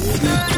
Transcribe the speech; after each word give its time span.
Yeah. 0.00 0.57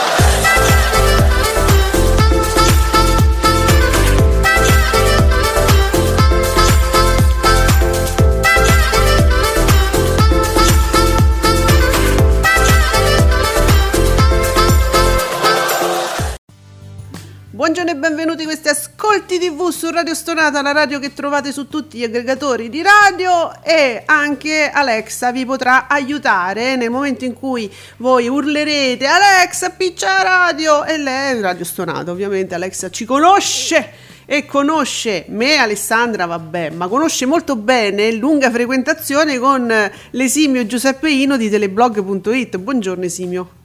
Buongiorno 17.61 17.91
e 17.91 17.95
benvenuti 17.95 18.41
a 18.41 18.45
questi 18.45 18.69
ascolti 18.69 19.37
TV 19.37 19.69
su 19.69 19.91
Radio 19.91 20.15
Stonata, 20.15 20.63
la 20.63 20.71
radio 20.71 20.97
che 20.97 21.13
trovate 21.13 21.51
su 21.51 21.67
tutti 21.67 21.99
gli 21.99 22.03
aggregatori 22.03 22.69
di 22.69 22.81
radio 22.81 23.51
e 23.61 24.01
anche 24.03 24.71
Alexa 24.73 25.31
vi 25.31 25.45
potrà 25.45 25.87
aiutare 25.87 26.75
nel 26.75 26.89
momento 26.89 27.23
in 27.23 27.35
cui 27.35 27.71
voi 27.97 28.27
urlerete 28.27 29.05
Alexa 29.05 29.69
piccia 29.69 30.23
radio 30.23 30.83
e 30.85 30.97
lei 30.97 31.39
Radio 31.39 31.63
Stonata, 31.63 32.09
ovviamente 32.09 32.55
Alexa 32.55 32.89
ci 32.89 33.05
conosce 33.05 33.91
e 34.25 34.47
conosce 34.47 35.25
me, 35.27 35.57
Alessandra, 35.57 36.25
vabbè, 36.25 36.71
ma 36.71 36.87
conosce 36.87 37.27
molto 37.27 37.55
bene 37.55 38.11
lunga 38.13 38.49
frequentazione 38.49 39.37
con 39.37 39.71
l'esimio 40.09 40.65
Giuseppe 40.65 41.11
Ino 41.11 41.37
di 41.37 41.47
teleblog.it. 41.47 42.57
Buongiorno 42.57 43.05
Esimio. 43.05 43.60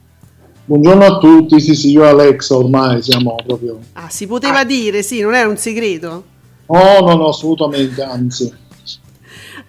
Buongiorno 0.69 1.05
a 1.05 1.19
tutti, 1.19 1.61
sì 1.61 1.77
sì, 1.77 1.93
io 1.93 2.05
Alexa 2.05 2.57
ormai 2.57 3.01
siamo 3.01 3.37
proprio... 3.47 3.79
Ah, 3.93 4.09
si 4.09 4.27
poteva 4.27 4.59
ah. 4.59 4.65
dire, 4.65 5.05
sì, 5.05 5.21
non 5.21 5.33
era 5.33 5.49
un 5.49 5.57
segreto? 5.57 6.25
No, 6.67 6.99
no, 7.03 7.15
no, 7.15 7.29
assolutamente, 7.29 8.03
anzi. 8.03 8.53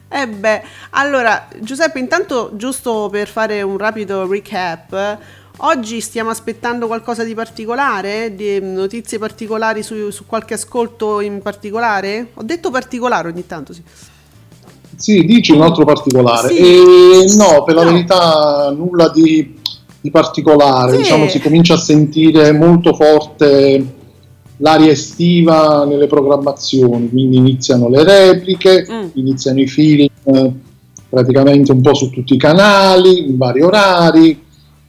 Eh 0.09 0.27
beh, 0.27 0.63
allora, 0.91 1.49
Giuseppe, 1.59 1.99
intanto 1.99 2.49
giusto 2.55 3.09
per 3.11 3.27
fare 3.27 3.61
un 3.61 3.77
rapido 3.77 4.25
recap, 4.25 5.19
oggi 5.57 6.01
stiamo 6.01 6.31
aspettando 6.31 6.87
qualcosa 6.87 7.23
di 7.23 7.35
particolare, 7.35 8.33
di 8.33 8.59
notizie 8.59 9.19
particolari 9.19 9.83
su, 9.83 10.09
su 10.09 10.25
qualche 10.25 10.55
ascolto 10.55 11.21
in 11.21 11.43
particolare? 11.43 12.31
Ho 12.33 12.43
detto 12.43 12.71
particolare 12.71 13.27
ogni 13.27 13.45
tanto, 13.45 13.71
sì. 13.71 13.83
Sì, 14.95 15.23
dici 15.25 15.51
un 15.51 15.61
altro 15.61 15.85
particolare. 15.85 16.47
Sì. 16.47 16.57
E 16.57 17.35
no, 17.35 17.63
per 17.63 17.75
la 17.75 17.83
no. 17.83 17.91
verità 17.91 18.71
nulla 18.75 19.09
di 19.09 19.56
di 20.01 20.11
particolare, 20.11 20.91
sì. 20.91 20.97
diciamo 20.97 21.27
si 21.27 21.39
comincia 21.39 21.73
a 21.73 21.77
sentire 21.77 22.51
molto 22.51 22.93
forte 22.93 23.95
l'aria 24.57 24.91
estiva 24.91 25.85
nelle 25.85 26.07
programmazioni, 26.07 27.09
quindi 27.09 27.37
iniziano 27.37 27.89
le 27.89 28.03
repliche, 28.03 28.85
mm. 28.89 29.07
iniziano 29.13 29.59
i 29.59 29.67
film 29.67 30.07
praticamente 31.09 31.71
un 31.71 31.81
po' 31.81 31.93
su 31.93 32.09
tutti 32.09 32.33
i 32.33 32.37
canali, 32.37 33.29
in 33.29 33.37
vari 33.37 33.61
orari, 33.61 34.45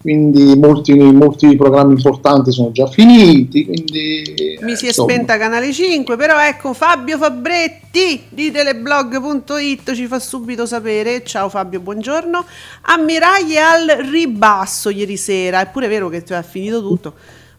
quindi 0.08 0.56
molti, 0.56 0.94
molti 0.94 1.54
programmi 1.54 1.92
importanti 1.92 2.50
sono 2.50 2.72
già 2.72 2.86
finiti. 2.86 3.66
Quindi, 3.66 4.58
Mi 4.62 4.74
si 4.74 4.86
è 4.86 4.88
insomma. 4.88 5.12
spenta 5.12 5.36
Canale 5.36 5.70
5, 5.70 6.16
però 6.16 6.40
ecco 6.40 6.72
Fabio 6.72 7.18
Fabretti 7.18 8.22
di 8.30 8.50
teleblog.it 8.50 9.92
ci 9.92 10.06
fa 10.06 10.18
subito 10.18 10.64
sapere. 10.64 11.22
Ciao 11.24 11.50
Fabio, 11.50 11.80
buongiorno. 11.80 12.42
Ammiraglie 12.82 13.60
al 13.60 13.86
ribasso 14.10 14.88
ieri 14.88 15.18
sera, 15.18 15.60
è 15.60 15.68
pure 15.68 15.88
vero 15.88 16.08
che 16.08 16.24
ha 16.30 16.42
finito 16.42 16.80
tutto. 16.80 17.12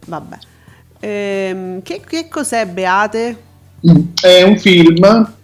Vabbè. 0.08 0.38
Ehm, 1.02 1.84
che, 1.84 2.02
che 2.04 2.28
cos'è 2.30 2.66
Beate? 2.66 3.44
È 4.20 4.42
un 4.42 4.58
film 4.58 5.38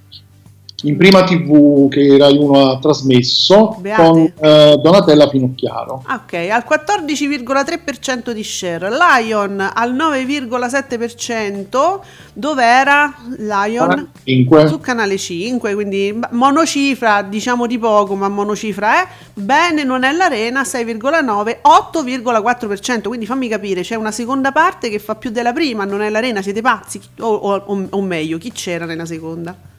in 0.85 0.97
prima 0.97 1.23
tv 1.23 1.87
che 1.89 2.17
Rai 2.17 2.37
1 2.37 2.69
ha 2.69 2.79
trasmesso 2.79 3.77
Beate. 3.79 4.01
con 4.01 4.33
eh, 4.39 4.79
Donatella 4.81 5.29
Finocchiaro. 5.29 6.03
Ok, 6.07 6.33
al 6.33 6.65
14,3% 6.67 8.31
di 8.31 8.43
share, 8.43 8.89
Lion 8.89 9.71
al 9.73 9.95
9,7%, 9.95 11.99
dove 12.33 12.63
era 12.63 13.13
Lion? 13.37 14.11
5. 14.23 14.67
Su 14.67 14.79
canale 14.79 15.17
5, 15.17 15.73
quindi 15.73 16.19
monocifra, 16.31 17.21
diciamo 17.23 17.67
di 17.67 17.79
poco, 17.79 18.15
ma 18.15 18.29
monocifra 18.29 19.01
è. 19.01 19.07
Bene, 19.33 19.83
non 19.83 20.03
è 20.03 20.11
l'arena, 20.11 20.61
6,9, 20.61 21.61
8,4%, 21.61 23.07
quindi 23.07 23.25
fammi 23.25 23.47
capire, 23.47 23.81
c'è 23.81 23.95
una 23.95 24.11
seconda 24.11 24.51
parte 24.51 24.89
che 24.89 24.99
fa 24.99 25.15
più 25.15 25.31
della 25.31 25.51
prima, 25.51 25.83
non 25.83 26.01
è 26.01 26.09
l'arena, 26.09 26.43
siete 26.43 26.61
pazzi? 26.61 27.01
O, 27.19 27.33
o, 27.33 27.87
o 27.89 28.01
meglio, 28.01 28.37
chi 28.37 28.51
c'era 28.51 28.85
nella 28.85 29.05
seconda? 29.05 29.73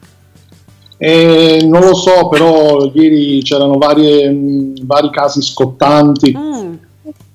Eh, 0.97 1.63
non 1.63 1.81
lo 1.81 1.93
so, 1.93 2.27
però 2.27 2.91
ieri 2.93 3.41
c'erano 3.43 3.77
varie, 3.77 4.29
mh, 4.29 4.85
vari 4.85 5.09
casi 5.11 5.41
scottanti. 5.41 6.35
Mm. 6.35 6.73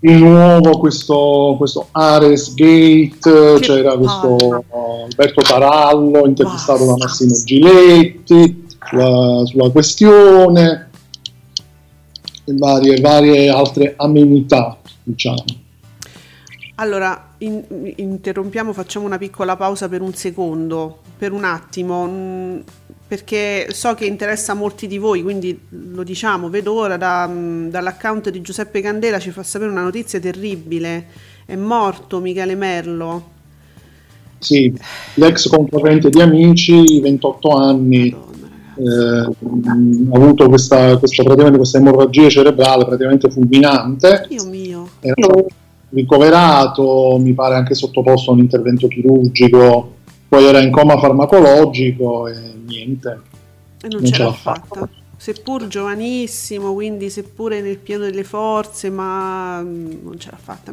Di 0.00 0.18
nuovo 0.18 0.78
questo, 0.78 1.54
questo 1.56 1.86
Ares 1.92 2.54
Gate, 2.54 3.20
che 3.20 3.58
c'era 3.60 3.96
questo 3.96 4.36
oh. 4.70 5.04
Alberto 5.04 5.42
Tarallo 5.42 6.26
intervistato 6.26 6.84
da 6.86 6.96
Massimo 6.98 7.34
Giletti 7.44 8.66
sulla, 8.84 9.44
sulla 9.44 9.70
questione 9.70 10.90
e 12.44 12.54
varie, 12.56 13.00
varie 13.00 13.48
altre 13.48 13.94
amenità, 13.96 14.76
diciamo. 15.04 15.44
Allora, 16.76 17.34
in, 17.38 17.62
interrompiamo, 17.96 18.72
facciamo 18.72 19.06
una 19.06 19.18
piccola 19.18 19.56
pausa 19.56 19.88
per 19.88 20.00
un 20.00 20.14
secondo, 20.14 20.98
per 21.16 21.30
un 21.30 21.44
attimo, 21.44 22.06
mm, 22.06 22.58
perché 23.12 23.66
so 23.74 23.92
che 23.92 24.06
interessa 24.06 24.52
a 24.52 24.54
molti 24.54 24.86
di 24.86 24.96
voi, 24.96 25.22
quindi 25.22 25.66
lo 25.68 26.02
diciamo, 26.02 26.48
vedo 26.48 26.72
ora 26.72 26.96
da, 26.96 27.28
mm, 27.28 27.68
dall'account 27.68 28.30
di 28.30 28.40
Giuseppe 28.40 28.80
Candela 28.80 29.18
ci 29.18 29.30
fa 29.32 29.42
sapere 29.42 29.70
una 29.70 29.82
notizia 29.82 30.18
terribile, 30.18 31.08
è 31.44 31.54
morto 31.54 32.20
Michele 32.20 32.54
Merlo. 32.54 33.22
Sì, 34.38 34.72
l'ex 35.16 35.46
concorrente 35.50 36.08
di 36.08 36.22
Amici, 36.22 37.02
28 37.02 37.50
anni, 37.50 38.06
eh, 38.06 38.16
ha 38.82 40.16
avuto 40.16 40.48
questa, 40.48 40.96
questa, 40.96 41.22
questa 41.22 41.76
emorragia 41.76 42.30
cerebrale 42.30 42.86
praticamente 42.86 43.30
fulminante. 43.30 44.24
Dio 44.26 44.46
mio. 44.46 44.88
Era 45.00 45.26
ricoverato, 45.90 47.18
mi 47.20 47.34
pare 47.34 47.56
anche 47.56 47.74
sottoposto 47.74 48.30
a 48.30 48.32
un 48.32 48.40
intervento 48.40 48.88
chirurgico, 48.88 49.96
poi 50.32 50.46
era 50.46 50.60
in 50.60 50.70
coma 50.70 50.98
farmacologico 50.98 52.26
e 52.26 52.54
niente. 52.64 53.20
E 53.82 53.88
non, 53.88 54.00
non 54.00 54.06
ce, 54.06 54.14
ce 54.14 54.22
l'ha 54.22 54.32
fatta. 54.32 54.66
fatta. 54.66 54.88
Seppur 55.14 55.68
giovanissimo, 55.68 56.72
quindi 56.72 57.10
seppure 57.10 57.60
nel 57.60 57.76
pieno 57.76 58.04
delle 58.04 58.24
forze, 58.24 58.88
ma 58.88 59.60
mm, 59.60 59.92
non 60.02 60.18
ce 60.18 60.30
l'ha 60.30 60.38
fatta. 60.38 60.72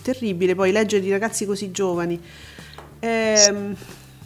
Terribile 0.00 0.54
poi 0.54 0.72
leggere 0.72 1.02
di 1.02 1.10
ragazzi 1.10 1.44
così 1.44 1.70
giovani. 1.72 2.18
Ehm, 3.00 3.76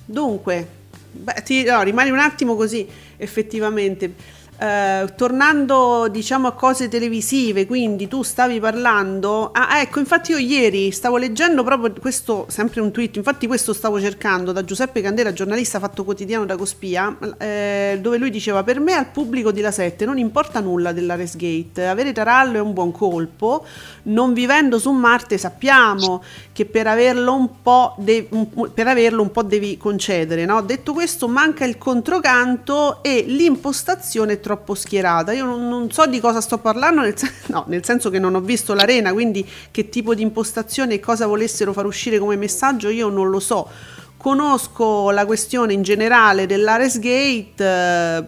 dunque, 0.05 0.69
beh, 1.11 1.43
ti, 1.45 1.65
no, 1.65 1.83
rimani 1.83 2.11
un 2.11 2.21
attimo 2.21 2.55
così, 2.55 2.87
effettivamente. 3.17 4.15
Uh, 4.63 5.09
tornando 5.17 6.07
diciamo 6.09 6.47
a 6.47 6.53
cose 6.53 6.87
televisive, 6.87 7.67
quindi 7.67 8.07
tu 8.07 8.23
stavi 8.23 8.61
parlando. 8.61 9.51
Ah, 9.53 9.81
ecco, 9.81 9.99
infatti 9.99 10.31
io 10.31 10.39
ieri 10.39 10.93
stavo 10.93 11.17
leggendo 11.17 11.65
proprio 11.65 11.93
questo, 12.01 12.47
sempre 12.49 12.81
un 12.81 12.93
tweet, 12.93 13.17
infatti 13.17 13.49
questo 13.49 13.73
stavo 13.73 13.99
cercando 13.99 14.53
da 14.53 14.63
Giuseppe 14.63 15.01
Candela, 15.01 15.33
giornalista 15.33 15.81
fatto 15.81 16.05
quotidiano 16.05 16.45
da 16.45 16.55
Cospia, 16.57 17.19
eh, 17.39 17.99
dove 18.01 18.19
lui 18.19 18.31
diceva: 18.31 18.63
Per 18.63 18.79
me 18.79 18.93
al 18.93 19.09
pubblico 19.09 19.51
di 19.51 19.61
La 19.63 19.73
7 19.73 20.05
non 20.05 20.17
importa 20.17 20.61
nulla 20.61 20.93
dell'Ares 20.93 21.35
Gate, 21.35 21.85
avere 21.85 22.13
Tarallo 22.13 22.59
è 22.59 22.61
un 22.61 22.73
buon 22.73 22.93
colpo. 22.93 23.67
Non 24.05 24.33
vivendo 24.33 24.79
su 24.79 24.93
Marte 24.93 25.39
sappiamo 25.39 26.23
che 26.53 26.67
per 26.67 26.87
averlo 26.87 27.35
un 27.35 27.49
po', 27.63 27.97
de- 27.99 28.29
un, 28.31 28.49
per 28.73 28.87
averlo 28.87 29.23
un 29.23 29.33
po' 29.33 29.43
devi 29.43 29.77
concedere. 29.77 30.45
No? 30.45 30.63
Detto 30.63 30.93
questo, 30.93 31.27
manca 31.27 31.65
il 31.65 31.79
controcanto 31.79 33.03
e 33.03 33.25
l'impostazione 33.27 34.39
troppo 34.39 34.51
troppo 34.53 34.75
schierata. 34.75 35.33
Io 35.33 35.47
non, 35.47 35.67
non 35.67 35.91
so 35.91 36.07
di 36.07 36.21
cosa 36.21 36.43
sto 36.43 36.59
parlando, 36.59 37.01
nel, 37.01 37.17
sen- 37.17 37.33
no, 37.49 37.65
nel 37.69 37.85
senso 37.85 38.11
che 38.11 38.19
non 38.19 38.35
ho 38.35 38.41
visto 38.41 38.75
l'arena, 38.75 39.13
quindi 39.13 39.47
che 39.71 39.89
tipo 39.89 40.15
di 40.15 40.23
impostazione 40.23 40.95
e 40.95 41.01
cosa 41.01 41.27
volessero 41.27 41.73
far 41.73 41.87
uscire 41.87 42.19
come 42.19 42.37
messaggio 42.37 42.89
io 42.89 43.09
non 43.09 43.31
lo 43.31 43.41
so. 43.41 43.69
Conosco 44.17 45.11
la 45.11 45.27
questione 45.27 45.73
in 45.73 45.83
generale 45.83 46.47
dell'Ares 46.47 46.99
Gate, 46.99 47.55
eh, 47.57 48.25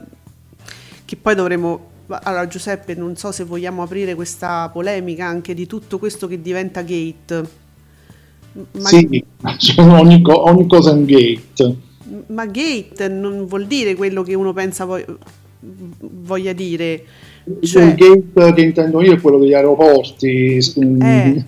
che 1.04 1.16
poi 1.16 1.34
dovremo 1.34 1.92
allora 2.06 2.46
Giuseppe, 2.48 2.94
non 2.94 3.16
so 3.16 3.32
se 3.32 3.44
vogliamo 3.44 3.82
aprire 3.82 4.14
questa 4.14 4.68
polemica 4.70 5.26
anche 5.26 5.54
di 5.54 5.66
tutto 5.66 5.98
questo 5.98 6.26
che 6.26 6.40
diventa 6.40 6.82
gate. 6.82 7.62
Ma 8.72 8.88
sì, 8.88 9.24
ogni, 9.78 10.20
co- 10.20 10.48
ogni, 10.48 10.66
cosa 10.66 10.90
è 10.90 10.94
un 10.94 11.04
gate. 11.04 11.76
Ma 12.26 12.44
gate 12.46 13.08
non 13.08 13.46
vuol 13.46 13.66
dire 13.66 13.94
quello 13.94 14.22
che 14.22 14.34
uno 14.34 14.52
pensa 14.52 14.84
poi 14.84 15.04
voglia 15.98 16.52
dire. 16.52 17.04
Cioè... 17.60 17.82
Il 17.82 17.94
gate 18.32 18.54
che 18.54 18.60
intendo 18.62 19.02
io 19.02 19.14
è 19.14 19.20
quello 19.20 19.38
degli 19.38 19.52
aeroporti, 19.52 20.56
eh. 20.56 21.44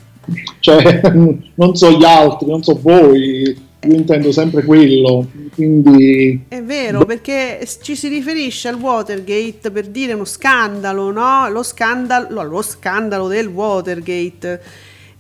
cioè, 0.61 1.01
non 1.55 1.77
so 1.77 1.91
gli 1.91 2.05
altri, 2.05 2.49
non 2.49 2.63
so 2.63 2.79
voi, 2.81 3.57
io 3.87 3.95
intendo 3.95 4.33
sempre 4.33 4.65
quello. 4.65 5.27
Quindi... 5.55 6.45
È 6.49 6.63
vero, 6.63 7.05
perché 7.05 7.67
ci 7.83 7.97
si 7.97 8.09
riferisce 8.09 8.69
al 8.69 8.77
Watergate 8.77 9.71
per 9.71 9.87
dire 9.87 10.13
uno 10.13 10.25
scandalo, 10.25 11.11
no? 11.11 11.49
Lo 11.49 11.63
scandalo, 11.63 12.43
lo 12.43 12.63
scandalo 12.63 13.29
del 13.29 13.47
Watergate. 13.47 14.61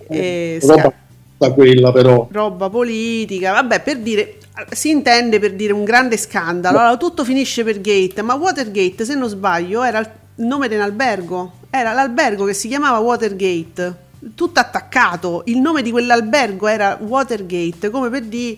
Eh, 0.08 0.58
roba 0.62 0.92
sca- 1.38 1.52
quella 1.52 1.92
però. 1.92 2.28
Roba 2.30 2.68
politica, 2.68 3.52
vabbè, 3.52 3.82
per 3.82 3.98
dire 3.98 4.36
si 4.70 4.90
intende 4.90 5.38
per 5.38 5.54
dire 5.54 5.72
un 5.72 5.84
grande 5.84 6.16
scandalo. 6.16 6.78
Allora, 6.78 6.96
tutto 6.96 7.24
finisce 7.24 7.64
per 7.64 7.80
Gate, 7.80 8.22
ma 8.22 8.34
Watergate, 8.34 9.04
se 9.04 9.14
non 9.14 9.28
sbaglio, 9.28 9.82
era 9.82 9.98
il 9.98 10.10
nome 10.36 10.68
dell'albergo. 10.68 11.52
Era 11.70 11.92
l'albergo 11.92 12.44
che 12.44 12.54
si 12.54 12.68
chiamava 12.68 12.98
Watergate. 12.98 14.04
Tutto 14.34 14.60
attaccato. 14.60 15.42
Il 15.46 15.58
nome 15.58 15.82
di 15.82 15.90
quell'albergo 15.90 16.66
era 16.66 16.98
Watergate, 17.00 17.90
come 17.90 18.08
per 18.08 18.22
dire 18.22 18.56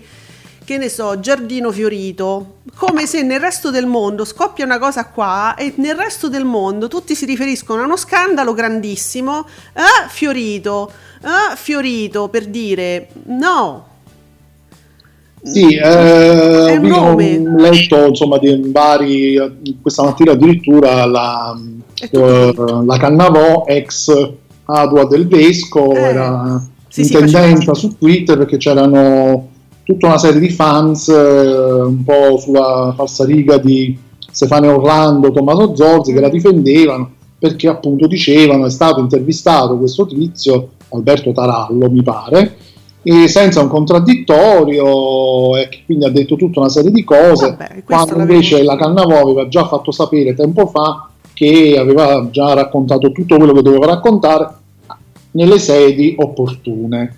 che 0.68 0.76
ne 0.76 0.90
so, 0.90 1.18
giardino 1.18 1.72
fiorito, 1.72 2.58
come 2.76 3.06
se 3.06 3.22
nel 3.22 3.40
resto 3.40 3.70
del 3.70 3.86
mondo 3.86 4.26
scoppia 4.26 4.66
una 4.66 4.78
cosa 4.78 5.06
qua 5.06 5.54
e 5.54 5.72
nel 5.76 5.96
resto 5.96 6.28
del 6.28 6.44
mondo 6.44 6.88
tutti 6.88 7.14
si 7.14 7.24
riferiscono 7.24 7.80
a 7.80 7.86
uno 7.86 7.96
scandalo 7.96 8.52
grandissimo, 8.52 9.48
eh, 9.72 10.08
fiorito, 10.08 10.92
eh, 11.22 11.56
fiorito 11.56 12.28
per 12.28 12.44
dire 12.48 13.08
no, 13.28 13.97
sì, 15.42 15.74
eh, 15.74 16.78
ho 16.78 17.16
letto 17.16 18.06
insomma 18.06 18.38
di 18.38 18.60
vari, 18.70 19.38
questa 19.80 20.02
mattina 20.02 20.32
addirittura 20.32 21.04
la, 21.06 21.58
eh, 22.10 22.54
la 22.84 22.96
Cannavò 22.98 23.64
ex 23.66 24.32
Adua 24.64 25.06
del 25.06 25.26
Vesco 25.26 25.92
eh, 25.92 25.98
era 25.98 26.62
sì, 26.88 27.00
in 27.00 27.06
sì, 27.06 27.12
tendenza 27.12 27.74
su 27.74 27.96
Twitter 27.96 28.36
perché 28.36 28.56
c'erano 28.56 29.48
tutta 29.84 30.06
una 30.06 30.18
serie 30.18 30.40
di 30.40 30.50
fans 30.50 31.08
eh, 31.08 31.14
un 31.14 32.04
po' 32.04 32.38
sulla 32.38 32.92
falsariga 32.94 33.56
di 33.58 33.96
Stefano 34.30 34.74
Orlando, 34.74 35.32
Tommaso 35.32 35.74
Zorzi 35.74 36.12
che 36.12 36.20
la 36.20 36.28
difendevano 36.28 37.12
perché 37.38 37.68
appunto 37.68 38.06
dicevano 38.06 38.66
è 38.66 38.70
stato 38.70 39.00
intervistato 39.00 39.78
questo 39.78 40.06
tizio 40.06 40.70
Alberto 40.90 41.32
Tarallo 41.32 41.88
mi 41.88 42.02
pare 42.02 42.56
senza 43.26 43.60
un 43.60 43.68
contraddittorio 43.68 45.56
e 45.56 45.82
quindi 45.86 46.04
ha 46.04 46.10
detto 46.10 46.36
tutta 46.36 46.60
una 46.60 46.68
serie 46.68 46.90
di 46.90 47.04
cose 47.04 47.50
Vabbè, 47.50 47.82
quando 47.84 48.18
invece 48.18 48.62
la 48.62 48.76
Cannavò 48.76 49.20
aveva 49.20 49.48
già 49.48 49.66
fatto 49.66 49.90
sapere 49.90 50.34
tempo 50.34 50.66
fa 50.66 51.08
che 51.32 51.76
aveva 51.78 52.28
già 52.30 52.52
raccontato 52.52 53.12
tutto 53.12 53.36
quello 53.36 53.52
che 53.52 53.62
doveva 53.62 53.86
raccontare 53.86 54.54
nelle 55.32 55.58
sedi 55.60 56.16
opportune. 56.18 57.16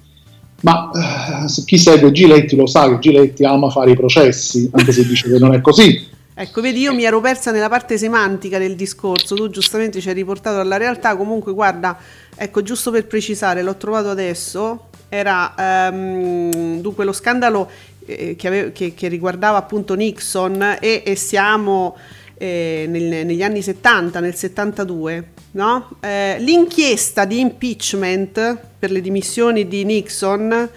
Ma 0.61 0.91
eh, 0.93 1.65
chi 1.65 1.79
segue 1.79 2.13
Giletti 2.13 2.55
lo 2.55 2.67
sa 2.67 2.87
che 2.91 2.99
Giletti 2.99 3.45
ama 3.45 3.71
fare 3.71 3.93
i 3.93 3.97
processi 3.97 4.69
anche 4.73 4.93
se 4.93 5.07
dice 5.07 5.31
che 5.31 5.39
non 5.39 5.55
è 5.55 5.63
così. 5.63 6.07
Ecco, 6.35 6.61
vedi, 6.61 6.81
io 6.81 6.95
mi 6.95 7.05
ero 7.05 7.21
persa 7.21 7.51
nella 7.51 7.69
parte 7.69 7.99
semantica 7.99 8.59
del 8.59 8.75
discorso, 8.75 9.35
tu 9.35 9.49
giustamente 9.51 10.01
ci 10.01 10.09
hai 10.09 10.15
riportato 10.15 10.59
alla 10.59 10.77
realtà, 10.77 11.17
comunque 11.17 11.53
guarda, 11.53 11.99
ecco, 12.35 12.63
giusto 12.63 12.91
per 12.91 13.07
precisare, 13.07 13.63
l'ho 13.63 13.77
trovato 13.77 14.09
adesso, 14.09 14.89
era 15.11 15.91
um, 15.93 16.81
dunque 16.81 17.05
lo 17.05 17.13
scandalo 17.13 17.69
eh, 18.07 18.37
che, 18.37 18.47
ave- 18.47 18.73
che, 18.73 18.95
che, 18.95 19.09
riguardava 19.09 19.59
appunto 19.59 19.95
Nixon 19.95 20.79
e, 20.81 21.03
e 21.05 21.17
siamo 21.17 21.97
eh, 22.39 22.87
nel, 22.89 23.27
negli 23.27 23.43
anni 23.43 23.61
70, 23.61 24.21
nel 24.21 24.35
72, 24.35 25.29
no? 25.53 25.91
eh, 26.01 26.37
l'inchiesta 26.39 27.27
di 27.27 27.41
impeachment 27.41 28.59
per 28.79 28.91
le 28.91 29.01
dimissioni 29.03 29.69
di 29.69 29.85
Nixon 29.85 30.71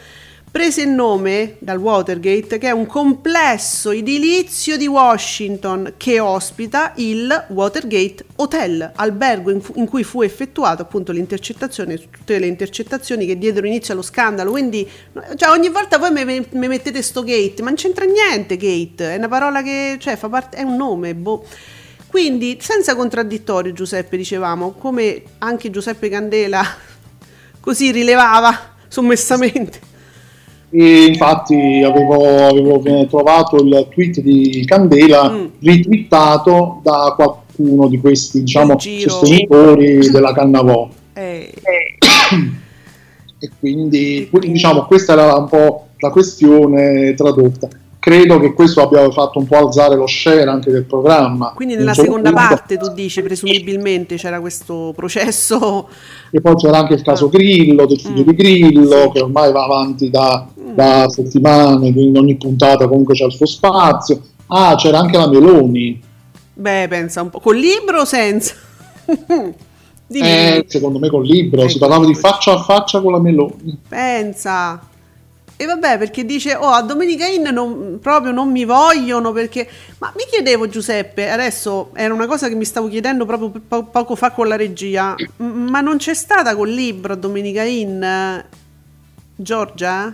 prese 0.53 0.83
il 0.83 0.89
nome 0.89 1.55
dal 1.57 1.79
Watergate, 1.79 2.59
che 2.59 2.67
è 2.67 2.71
un 2.71 2.85
complesso 2.85 3.89
edilizio 3.89 4.77
di 4.77 4.85
Washington 4.85 5.95
che 5.97 6.19
ospita 6.19 6.93
il 6.97 7.45
Watergate 7.49 8.23
Hotel, 8.35 8.91
albergo 8.97 9.49
in, 9.49 9.61
fu- 9.61 9.73
in 9.77 9.87
cui 9.87 10.03
fu 10.03 10.21
effettuato 10.21 10.83
appunto 10.83 11.11
l'intercettazione, 11.11 11.97
tutte 11.97 12.37
le 12.37 12.45
intercettazioni 12.45 13.25
che 13.25 13.39
diedero 13.39 13.65
inizio 13.65 13.93
allo 13.93 14.03
scandalo. 14.03 14.51
Quindi, 14.51 14.87
cioè, 15.37 15.49
ogni 15.49 15.69
volta 15.69 15.97
voi 15.97 16.11
mi, 16.11 16.45
mi 16.47 16.67
mettete 16.67 17.01
sto 17.01 17.23
gate, 17.23 17.63
ma 17.63 17.69
non 17.69 17.75
c'entra 17.75 18.05
niente 18.05 18.55
gate, 18.55 19.15
è 19.15 19.17
una 19.17 19.27
parola 19.27 19.63
che 19.63 19.97
cioè, 19.99 20.15
fa 20.17 20.29
parte, 20.29 20.57
è 20.57 20.61
un 20.61 20.75
nome, 20.75 21.15
boh. 21.15 21.43
Quindi, 22.05 22.59
senza 22.61 22.95
contraddittorio, 22.95 23.73
Giuseppe, 23.73 24.17
dicevamo, 24.17 24.73
come 24.73 25.23
anche 25.39 25.71
Giuseppe 25.71 26.09
Candela 26.09 26.63
così 27.59 27.89
rilevava 27.89 28.75
sommessamente 28.87 29.91
e 30.75 31.05
infatti 31.05 31.83
avevo, 31.85 32.47
avevo, 32.47 33.05
trovato 33.07 33.57
il 33.57 33.87
tweet 33.91 34.21
di 34.21 34.63
Candela 34.65 35.29
mm. 35.29 35.45
ritwittato 35.59 36.79
da 36.81 37.13
qualcuno 37.15 37.87
di 37.87 37.99
questi 37.99 38.41
diciamo 38.41 38.79
sostenitori 38.79 40.09
della 40.09 40.33
Cannavò 40.33 40.89
eh. 41.13 41.53
e 43.37 43.49
quindi 43.59 44.27
diciamo 44.31 44.85
questa 44.85 45.13
era 45.13 45.35
un 45.35 45.47
po' 45.47 45.89
la 45.97 46.09
questione 46.09 47.13
tradotta 47.13 47.67
credo 48.03 48.37
che 48.37 48.51
questo 48.51 48.81
abbia 48.81 49.09
fatto 49.11 49.39
un 49.39 49.47
po' 49.47 49.55
alzare 49.55 49.95
lo 49.95 50.07
share 50.07 50.43
anche 50.43 50.69
del 50.69 50.83
programma. 50.83 51.53
Quindi 51.55 51.75
nella 51.75 51.93
seconda 51.93 52.31
punto. 52.31 52.47
parte 52.47 52.77
tu 52.77 52.89
dici 52.89 53.21
presumibilmente 53.21 54.17
c'era 54.17 54.41
questo 54.41 54.91
processo. 54.93 55.87
E 56.29 56.41
poi 56.41 56.53
c'era 56.55 56.79
anche 56.79 56.95
il 56.95 57.01
caso. 57.01 57.29
Grillo, 57.29 57.85
del 57.85 58.01
figlio 58.01 58.23
mm. 58.23 58.25
di 58.25 58.35
Grillo, 58.35 59.03
sì. 59.03 59.09
che 59.13 59.21
ormai 59.21 59.53
va 59.53 59.63
avanti 59.63 60.09
da, 60.09 60.45
mm. 60.45 60.73
da, 60.73 61.07
settimane, 61.07 61.93
quindi 61.93 62.19
ogni 62.19 62.35
puntata 62.35 62.89
comunque 62.89 63.13
c'è 63.13 63.23
il 63.23 63.31
suo 63.31 63.45
spazio. 63.45 64.21
Ah, 64.47 64.75
c'era 64.75 64.99
anche 64.99 65.17
la 65.17 65.29
Meloni. 65.29 66.03
Beh, 66.55 66.87
pensa 66.89 67.21
un 67.21 67.29
po', 67.29 67.39
col 67.39 67.55
libro 67.55 68.01
o 68.01 68.05
senza? 68.05 68.53
eh, 70.09 70.65
secondo 70.67 70.99
me 70.99 71.09
col 71.09 71.25
libro, 71.25 71.61
ecco. 71.61 71.69
si 71.69 71.77
parlava 71.77 72.05
di 72.05 72.15
faccia 72.15 72.51
a 72.51 72.61
faccia 72.61 72.99
con 72.99 73.13
la 73.13 73.21
Meloni. 73.21 73.79
Pensa. 73.87 74.91
E 75.55 75.65
vabbè, 75.65 75.97
perché 75.97 76.25
dice, 76.25 76.55
oh, 76.55 76.69
a 76.69 76.81
Domenica 76.81 77.25
Inn 77.25 77.47
non, 77.49 77.99
proprio 78.01 78.31
non 78.31 78.51
mi 78.51 78.65
vogliono 78.65 79.31
perché... 79.31 79.67
Ma 79.99 80.11
mi 80.15 80.23
chiedevo 80.29 80.67
Giuseppe, 80.67 81.29
adesso 81.29 81.91
era 81.93 82.13
una 82.13 82.25
cosa 82.25 82.47
che 82.49 82.55
mi 82.55 82.65
stavo 82.65 82.87
chiedendo 82.87 83.25
proprio 83.25 83.51
po- 83.65 83.85
poco 83.85 84.15
fa 84.15 84.31
con 84.31 84.47
la 84.47 84.55
regia, 84.55 85.15
ma 85.37 85.81
non 85.81 85.97
c'è 85.97 86.13
stata 86.13 86.55
col 86.55 86.69
libro 86.69 87.13
a 87.13 87.15
Domenica 87.15 87.63
Inn? 87.63 88.03
Giorgia? 89.35 90.13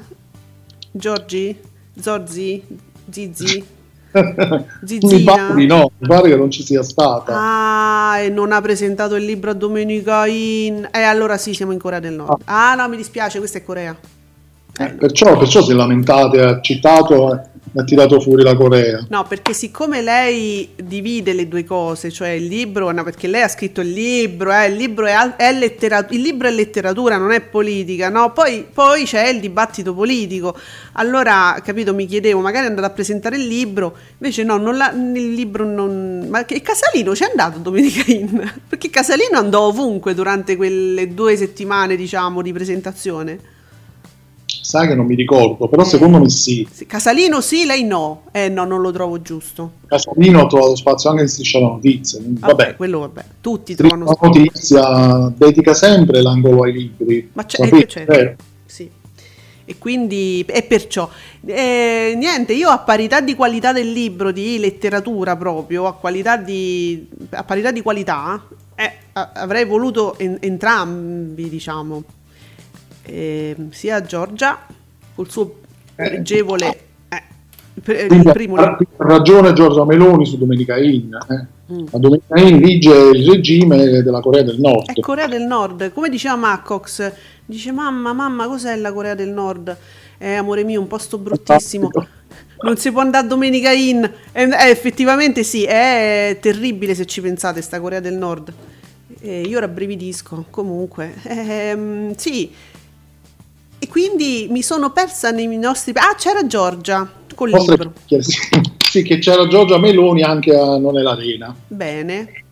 Giorgi? 0.91 1.58
Zorzi? 2.00 2.63
Zizi? 3.10 3.65
mi 4.12 5.24
pare 5.24 5.53
di 5.53 5.67
no, 5.67 5.91
mi 6.00 6.08
pare 6.08 6.29
che 6.29 6.36
non 6.36 6.50
ci 6.50 6.63
sia 6.63 6.81
stata. 6.81 7.34
Ah, 7.36 8.19
e 8.19 8.29
non 8.29 8.51
ha 8.51 8.62
presentato 8.62 9.15
il 9.15 9.24
libro 9.24 9.51
a 9.51 9.53
Domenica 9.53 10.25
Inn. 10.25 10.84
E 10.86 10.89
eh, 11.00 11.03
allora 11.03 11.38
sì, 11.38 11.53
siamo 11.53 11.72
in 11.72 11.79
Corea 11.79 12.00
del 12.00 12.13
Nord. 12.13 12.41
Ah, 12.46 12.72
ah 12.72 12.75
no, 12.75 12.89
mi 12.89 12.98
dispiace, 12.98 13.38
questa 13.38 13.60
è 13.60 13.63
Corea. 13.63 13.96
Eh, 14.77 14.89
perciò, 14.93 15.38
perciò 15.38 15.61
si 15.61 15.71
è 15.71 15.73
lamentato, 15.73 16.41
ha 16.41 16.61
citato 16.61 17.49
ha 17.75 17.83
tirato 17.83 18.19
fuori 18.19 18.43
la 18.43 18.55
Corea. 18.55 19.05
No, 19.09 19.25
perché 19.25 19.53
siccome 19.53 20.01
lei 20.01 20.69
divide 20.75 21.33
le 21.33 21.47
due 21.47 21.63
cose, 21.63 22.09
cioè 22.09 22.29
il 22.29 22.45
libro, 22.45 22.91
no, 22.91 23.03
perché 23.03 23.27
lei 23.27 23.43
ha 23.43 23.47
scritto 23.47 23.81
il 23.81 23.91
libro, 23.91 24.51
eh, 24.51 24.67
il, 24.67 24.75
libro 24.75 25.05
è, 25.05 25.15
è 25.35 25.53
letteratura, 25.53 26.15
il 26.15 26.21
libro 26.21 26.47
è 26.47 26.51
letteratura, 26.51 27.17
non 27.17 27.31
è 27.31 27.41
politica, 27.41 28.09
no? 28.09 28.31
Poi, 28.31 28.65
poi 28.71 29.03
c'è 29.03 29.27
il 29.27 29.39
dibattito 29.39 29.93
politico. 29.93 30.57
Allora, 30.93 31.59
capito, 31.63 31.93
mi 31.93 32.05
chiedevo, 32.05 32.39
magari 32.39 32.65
è 32.65 32.69
andato 32.69 32.88
a 32.88 32.91
presentare 32.91 33.35
il 33.35 33.45
libro, 33.45 33.95
invece 34.17 34.43
no, 34.43 34.57
non 34.57 34.75
la, 34.75 34.91
il 34.91 35.33
libro 35.33 35.65
non... 35.65 36.27
Ma 36.29 36.45
che 36.45 36.61
Casalino 36.61 37.11
c'è 37.11 37.27
andato 37.29 37.59
Domenica 37.59 38.03
In? 38.11 38.51
Perché 38.67 38.89
Casalino 38.89 39.38
andò 39.38 39.67
ovunque 39.67 40.13
durante 40.15 40.55
quelle 40.55 41.13
due 41.13 41.38
settimane, 41.38 41.95
diciamo, 41.95 42.41
di 42.41 42.51
presentazione. 42.51 43.57
Sai 44.69 44.88
che 44.88 44.93
non 44.93 45.07
mi 45.07 45.15
ricordo, 45.15 45.67
però 45.67 45.81
eh, 45.81 45.85
secondo 45.85 46.19
me 46.19 46.29
sì. 46.29 46.67
Casalino 46.85 47.41
sì, 47.41 47.65
lei 47.65 47.83
no. 47.83 48.25
Eh 48.31 48.49
no, 48.49 48.65
non 48.65 48.81
lo 48.81 48.91
trovo 48.91 49.19
giusto. 49.19 49.71
Casalino 49.88 50.41
ha 50.41 50.45
trovato 50.45 50.75
spazio 50.75 51.09
anche 51.09 51.23
in 51.23 51.27
striscia 51.27 51.59
la 51.59 51.69
notizia. 51.69 52.19
Vabbè, 52.21 52.39
vabbè, 52.39 52.75
quello 52.75 52.99
vabbè. 52.99 53.25
Tutti 53.41 53.73
trovano 53.73 54.05
spazio. 54.05 54.29
La 54.29 54.38
notizia 54.38 55.33
dedica 55.35 55.73
sempre 55.73 56.21
l'angolo 56.21 56.65
ai 56.65 56.73
libri. 56.73 57.31
Ma 57.33 57.45
c'è, 57.45 57.63
eh, 57.63 57.88
certo. 57.88 58.11
Eh. 58.11 58.35
Sì. 58.67 58.88
E 59.65 59.77
quindi, 59.79 60.45
e 60.47 60.61
perciò, 60.61 61.09
eh, 61.47 62.13
niente, 62.15 62.53
io 62.53 62.69
a 62.69 62.77
parità 62.77 63.21
di 63.21 63.33
qualità 63.33 63.73
del 63.73 63.91
libro, 63.91 64.31
di 64.31 64.59
letteratura 64.59 65.35
proprio, 65.35 65.88
a, 65.88 65.95
qualità 65.95 66.38
di, 66.38 67.09
a 67.31 67.43
parità 67.43 67.71
di 67.71 67.81
qualità, 67.81 68.45
eh, 68.75 68.91
avrei 69.13 69.65
voluto 69.65 70.15
en- 70.19 70.38
entrambi, 70.39 71.49
diciamo, 71.49 72.03
eh, 73.09 73.55
sia 73.71 74.01
Giorgia 74.01 74.59
col 75.15 75.29
suo 75.29 75.55
pregevole 75.95 76.67
eh, 77.09 78.07
il 78.09 78.29
primo 78.33 78.55
ha 78.55 78.77
ragione 78.97 79.53
Giorgia 79.53 79.85
Meloni 79.85 80.25
su 80.25 80.37
Domenica 80.37 80.77
In 80.77 81.17
eh. 81.29 81.73
mm. 81.73 81.85
a 81.91 81.97
Domenica 81.97 82.39
In 82.39 82.59
vige 82.59 82.93
il 83.13 83.29
regime 83.29 84.01
della 84.01 84.19
Corea 84.19 84.43
del 84.43 84.59
Nord. 84.59 84.91
È 84.91 84.99
Corea 84.99 85.27
del 85.27 85.43
Nord 85.43 85.91
come 85.93 86.09
diceva 86.09 86.35
Macox 86.35 87.11
dice 87.45 87.71
mamma 87.71 88.13
mamma 88.13 88.47
cos'è 88.47 88.75
la 88.75 88.91
Corea 88.91 89.15
del 89.15 89.29
Nord? 89.29 89.75
Eh, 90.17 90.33
amore 90.33 90.63
mio 90.63 90.81
un 90.81 90.87
posto 90.87 91.17
bruttissimo. 91.17 91.89
Non 92.61 92.75
si 92.75 92.91
può 92.91 92.99
andare 92.99 93.25
Domenica 93.25 93.71
In 93.71 94.03
eh, 94.33 94.43
eh, 94.43 94.69
effettivamente 94.69 95.43
sì 95.43 95.63
è 95.63 96.37
terribile 96.41 96.93
se 96.93 97.05
ci 97.05 97.21
pensate 97.21 97.61
sta 97.61 97.79
Corea 97.79 98.01
del 98.01 98.15
Nord. 98.15 98.51
Eh, 99.21 99.41
io 99.41 99.59
rabbrividisco 99.59 100.45
comunque. 100.49 101.13
Ehm, 101.23 102.15
sì 102.15 102.51
e 103.79 103.88
quindi 103.88 104.48
mi 104.50 104.62
sono 104.62 104.91
persa 104.91 105.31
nei 105.31 105.48
nostri... 105.57 105.93
Ah, 105.95 106.13
c'era 106.15 106.45
Giorgia 106.45 107.09
col 107.33 107.51
Vostre 107.51 107.77
libro. 107.77 107.93
Sì, 108.89 109.03
che 109.03 109.19
c'era 109.19 109.48
Giorgia 109.48 109.77
Meloni 109.77 110.24
anche 110.24 110.53
a 110.53 110.77
Non 110.77 110.98
è 110.98 111.01
l'Arena. 111.01 111.55
Bene. 111.67 112.43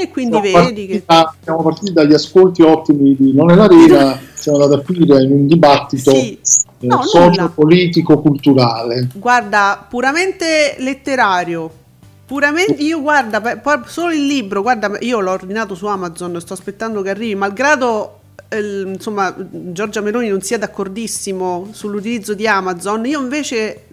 E 0.00 0.08
quindi 0.10 0.48
siamo 0.48 0.64
vedi 0.64 0.86
che... 0.86 1.02
Da, 1.04 1.34
siamo 1.42 1.62
partiti 1.62 1.92
dagli 1.92 2.14
ascolti 2.14 2.62
ottimi 2.62 3.14
di 3.14 3.34
Non 3.34 3.50
è 3.50 3.54
l'Arena, 3.54 4.18
siamo 4.32 4.62
andati 4.62 4.80
a 4.80 4.84
finire 4.84 5.22
in 5.22 5.32
un 5.32 5.46
dibattito 5.46 6.10
sì. 6.10 6.38
eh, 6.80 6.86
no, 6.86 7.02
socio-politico-culturale. 7.02 9.08
Guarda, 9.14 9.86
puramente 9.88 10.76
letterario. 10.78 11.82
Puramente, 12.24 12.82
io 12.82 13.02
guarda, 13.02 13.60
solo 13.84 14.12
il 14.12 14.24
libro, 14.24 14.62
guarda, 14.62 14.96
io 15.00 15.20
l'ho 15.20 15.32
ordinato 15.32 15.74
su 15.74 15.84
Amazon, 15.84 16.40
sto 16.40 16.54
aspettando 16.54 17.02
che 17.02 17.10
arrivi, 17.10 17.34
malgrado 17.34 18.20
insomma, 18.58 19.34
Giorgia 19.38 20.00
Meloni 20.00 20.28
non 20.28 20.40
sia 20.40 20.58
d'accordissimo 20.58 21.68
sull'utilizzo 21.70 22.34
di 22.34 22.46
Amazon, 22.46 23.04
io 23.06 23.20
invece 23.20 23.86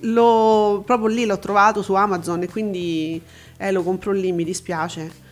lo, 0.00 0.82
proprio 0.84 1.08
lì 1.08 1.24
l'ho 1.24 1.38
trovato 1.38 1.82
su 1.82 1.94
Amazon 1.94 2.42
e 2.42 2.48
quindi 2.48 3.20
eh, 3.56 3.72
lo 3.72 3.82
compro 3.82 4.12
lì, 4.12 4.32
mi 4.32 4.44
dispiace. 4.44 5.28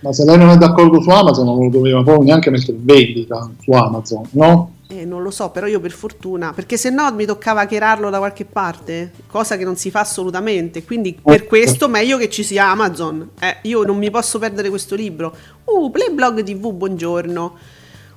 Ma 0.00 0.12
se 0.12 0.24
lei 0.24 0.38
non 0.38 0.50
è 0.50 0.56
d'accordo 0.56 1.00
su 1.00 1.10
Amazon 1.10 1.44
non 1.44 1.58
lo 1.58 1.68
doveva 1.68 2.02
poi 2.02 2.24
neanche 2.24 2.50
mettere 2.50 2.76
in 2.76 2.84
vendita 2.84 3.50
su 3.60 3.72
Amazon, 3.72 4.22
no? 4.32 4.74
Eh, 4.88 5.04
non 5.06 5.22
lo 5.22 5.30
so, 5.30 5.50
però 5.50 5.66
io 5.66 5.80
per 5.80 5.90
fortuna, 5.90 6.52
perché 6.52 6.76
se 6.76 6.90
no 6.90 7.10
mi 7.12 7.24
toccava 7.24 7.64
chierarlo 7.64 8.10
da 8.10 8.18
qualche 8.18 8.44
parte, 8.44 9.10
cosa 9.26 9.56
che 9.56 9.64
non 9.64 9.74
si 9.74 9.90
fa 9.90 10.00
assolutamente, 10.00 10.84
quindi 10.84 11.18
per 11.20 11.46
questo 11.46 11.88
meglio 11.88 12.18
che 12.18 12.28
ci 12.28 12.42
sia 12.42 12.70
Amazon. 12.70 13.30
Eh, 13.40 13.56
io 13.62 13.84
non 13.84 13.96
mi 13.96 14.10
posso 14.10 14.38
perdere 14.38 14.68
questo 14.68 14.94
libro. 14.94 15.34
Uh, 15.64 15.90
Playblog 15.90 16.42
TV, 16.42 16.72
buongiorno. 16.72 17.54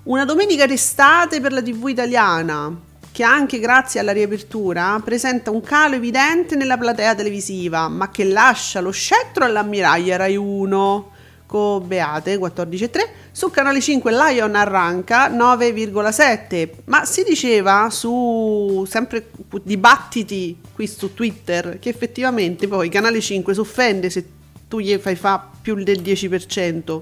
Una 0.05 0.23
domenica 0.23 0.67
d'estate 0.67 1.41
per 1.41 1.51
la 1.51 1.63
TV 1.63 1.87
italiana, 1.87 2.71
che 3.11 3.23
anche 3.23 3.57
grazie 3.57 3.99
alla 3.99 4.11
riapertura 4.11 5.01
presenta 5.03 5.49
un 5.49 5.61
calo 5.61 5.95
evidente 5.95 6.55
nella 6.55 6.77
platea 6.77 7.15
televisiva, 7.15 7.87
ma 7.87 8.11
che 8.11 8.23
lascia 8.23 8.81
lo 8.81 8.91
scettro 8.91 9.45
all'ammiraglia 9.45 10.17
Rai 10.17 10.35
1 10.35 11.11
con 11.47 11.87
Beate 11.87 12.37
14,3 12.37 12.89
su 13.31 13.49
canale 13.49 13.81
5 13.81 14.11
Lion 14.11 14.55
arranca 14.55 15.29
9,7 15.29 16.69
ma 16.85 17.05
si 17.05 17.23
diceva 17.23 17.89
su 17.91 18.83
sempre 18.89 19.29
dibattiti 19.61 20.57
qui 20.73 20.87
su 20.87 21.13
Twitter 21.13 21.77
che 21.77 21.89
effettivamente 21.89 22.67
poi 22.67 22.89
canale 22.89 23.21
5 23.21 23.53
si 23.53 23.59
offende 23.59 24.09
se 24.09 24.25
tu 24.67 24.79
gli 24.79 24.97
fai 24.97 25.15
fa 25.15 25.51
più 25.61 25.75
del 25.83 26.01
10% 26.01 27.01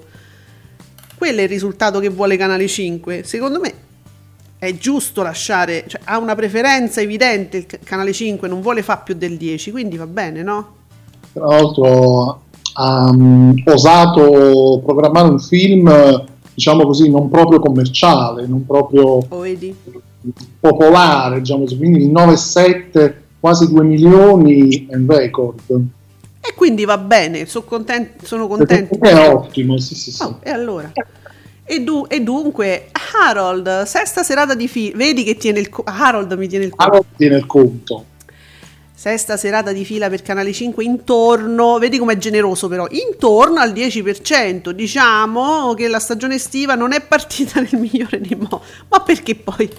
quello 1.24 1.40
è 1.40 1.44
il 1.44 1.50
risultato 1.50 2.00
che 2.02 2.10
vuole 2.10 2.36
Canale 2.36 2.68
5. 2.68 3.24
Secondo 3.24 3.62
me 3.62 3.74
è 4.58 4.76
giusto 4.76 5.24
lasciare, 5.24 5.86
cioè, 5.88 6.02
ha 6.04 6.18
una 6.18 6.36
preferenza 6.36 7.00
evidente 7.00 7.58
il 7.58 7.66
Canale 7.82 8.12
5, 8.12 8.46
non 8.50 8.60
vuole 8.60 8.84
fare 8.84 9.04
più 9.06 9.16
del 9.16 9.38
10, 9.38 9.72
quindi 9.72 9.96
va 9.96 10.06
bene, 10.06 10.44
no? 10.44 10.76
Tra 11.32 11.46
l'altro 11.46 12.42
ha 12.74 13.10
um, 13.10 13.54
osato 13.64 14.82
programmare 14.84 15.30
un 15.30 15.40
film, 15.40 16.26
diciamo 16.54 16.84
così, 16.84 17.10
non 17.10 17.30
proprio 17.30 17.62
commerciale, 17.62 18.46
non 18.46 18.66
proprio 18.66 19.26
oh, 19.26 19.46
popolare, 20.60 21.40
diciamo 21.40 21.62
così, 21.62 21.78
quindi 21.78 22.04
il 22.04 22.12
9,7, 22.12 23.14
quasi 23.40 23.70
2 23.70 23.82
milioni 23.82 24.88
è 24.88 24.96
un 24.98 25.06
record. 25.08 25.62
E 26.46 26.54
quindi 26.56 26.84
va 26.84 26.98
bene, 26.98 27.46
sono 27.46 27.64
contento. 27.64 28.26
Sono 28.26 28.48
contento. 28.48 29.00
È 29.00 29.30
ottimo, 29.30 29.78
sì, 29.78 29.96
sì, 29.96 30.12
sì. 30.12 30.24
Oh, 30.24 30.40
e 30.44 30.50
allora? 30.50 30.92
E, 31.64 31.82
du- 31.82 32.06
e, 32.10 32.22
dunque, 32.22 32.90
Harold, 33.16 33.84
sesta 33.84 34.24
serata 34.24 34.54
di 34.54 34.68
fila. 34.68 34.98
Vedi 34.98 35.24
che 35.24 35.38
tiene 35.38 35.60
il 35.60 35.70
conto. 35.70 35.90
Harold 35.90 36.34
mi 36.34 36.50
tiene 36.50 36.66
il 36.66 36.72
conto. 36.72 36.92
Harold 36.92 37.06
tiene 37.16 37.38
il 37.38 37.46
conto. 37.46 38.06
Sesta 38.94 39.38
serata 39.38 39.72
di 39.72 39.86
fila 39.86 40.10
per 40.10 40.22
Canale 40.22 40.52
5 40.52 40.84
intorno, 40.84 41.78
vedi 41.78 41.98
com'è 41.98 42.18
generoso 42.18 42.68
però, 42.68 42.88
intorno 42.90 43.60
al 43.60 43.72
10%. 43.72 44.70
Diciamo 44.72 45.74
che 45.74 45.88
la 45.88 46.00
stagione 46.00 46.36
estiva 46.36 46.76
non 46.76 46.92
è 46.92 47.02
partita 47.02 47.60
nel 47.64 47.80
migliore 47.80 48.20
di 48.20 48.36
mo. 48.36 48.62
Ma 48.90 49.00
perché 49.00 49.36
poi? 49.36 49.70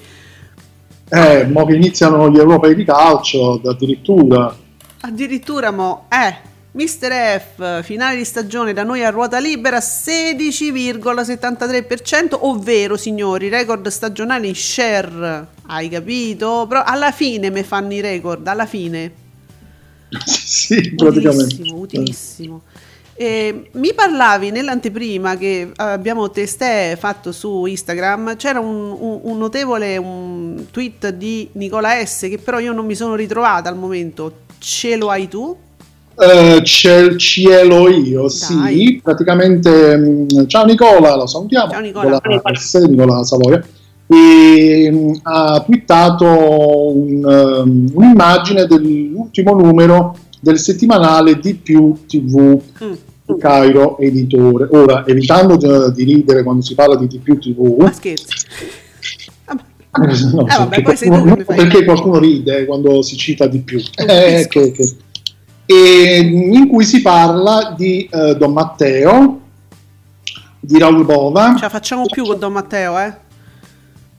Eh, 1.11 1.45
mo 1.45 1.67
che 1.67 1.75
iniziano 1.75 2.31
gli 2.31 2.39
europei 2.39 2.75
di 2.75 2.85
calcio, 2.85 3.61
addirittura. 3.65 4.57
Addirittura 5.01 5.71
mo, 5.71 6.07
eh, 6.11 6.53
Mister 6.75 7.41
F, 7.41 7.85
finale 7.85 8.17
di 8.17 8.25
stagione 8.25 8.73
da 8.73 8.83
noi 8.83 9.05
a 9.05 9.11
ruota 9.11 9.39
libera 9.39 9.79
16,73%, 9.79 12.37
ovvero 12.41 12.97
signori, 12.97 13.49
record 13.49 13.87
stagionale 13.87 14.49
in 14.49 14.57
share, 14.57 15.47
hai 15.67 15.89
capito? 15.89 16.67
Però 16.69 16.83
alla 16.85 17.13
fine 17.13 17.51
mi 17.51 17.63
fanno 17.63 17.93
i 17.93 18.01
record, 18.01 18.45
alla 18.49 18.67
fine. 18.67 19.13
sì, 20.27 20.97
praticamente. 20.97 21.55
Utilissimo, 21.55 21.79
utilissimo. 21.79 22.63
E 23.15 23.71
mi 23.75 23.95
parlavi 23.95 24.51
nell'anteprima 24.51 25.37
che 25.37 25.71
abbiamo 25.77 26.29
testé 26.33 26.97
fatto 26.99 27.31
su 27.31 27.67
Instagram, 27.67 28.35
c'era 28.35 28.59
un, 28.59 28.97
un, 28.99 29.21
un, 29.23 29.39
notevole 29.39 29.97
un 29.97 30.67
tweet 30.73 31.11
di 31.11 31.51
Nicola 31.53 32.05
S 32.05 32.23
che 32.23 32.39
però 32.39 32.59
io 32.59 32.73
non 32.73 32.85
mi 32.85 32.97
sono 32.97 33.15
ritrovata 33.15 33.69
al 33.69 33.77
momento. 33.77 34.39
Ce 34.59 34.97
lo 34.97 35.11
hai 35.11 35.29
tu? 35.29 35.57
Uh, 36.15 36.61
c'è 36.63 37.17
cielo 37.17 37.89
io, 37.89 38.23
Dai. 38.23 38.31
sì, 38.31 39.01
praticamente 39.03 39.97
mm, 39.97 40.47
ciao 40.47 40.65
Nicola, 40.65 41.17
lo 41.17 41.27
salutiamo, 41.27 41.73
ciao 41.73 41.81
Nicola, 41.81 42.21
Nicola, 42.25 42.87
Nicola. 42.87 43.25
Savoia, 43.25 43.65
e 44.07 44.91
um, 44.93 45.19
ha 45.23 45.61
twittato 45.67 46.25
un, 46.25 47.25
um, 47.25 47.91
un'immagine 47.93 48.67
dell'ultimo 48.67 49.55
numero 49.55 50.17
del 50.41 50.59
settimanale 50.59 51.41
di 51.41 51.55
più 51.55 51.97
TV 52.07 52.61
mm. 52.85 53.39
Cairo 53.39 53.99
Editore. 53.99 54.69
Ora, 54.71 55.05
evitando 55.07 55.57
di, 55.57 56.05
ridere 56.05 56.43
quando 56.43 56.63
si 56.63 56.75
parla 56.75 56.97
di 56.97 57.07
di 57.07 57.19
più 57.19 57.39
TV, 57.39 57.77
ma 57.79 57.93
scherzi. 57.93 58.47
No, 59.97 60.45
eh, 60.45 60.57
vabbè, 60.59 60.83
qualcuno, 60.83 61.37
perché 61.47 61.85
qualcuno 61.85 62.19
ride 62.19 62.65
quando 62.65 63.01
si 63.03 63.17
cita 63.17 63.47
di 63.47 63.61
più. 63.61 63.81
Eh, 63.95 64.45
che, 64.51 64.73
che, 64.73 64.97
e 65.67 66.19
in 66.19 66.69
cui 66.69 66.85
si 66.85 67.01
parla 67.01 67.75
di 67.77 68.09
uh, 68.11 68.35
Don 68.35 68.53
Matteo, 68.53 69.41
di 70.61 70.79
Raul 70.79 71.05
Bova. 71.05 71.55
Ce 71.57 71.63
la 71.63 71.69
facciamo 71.69 72.05
più 72.07 72.25
con 72.25 72.39
Don 72.39 72.53
Matteo, 72.53 72.99
eh? 72.99 73.23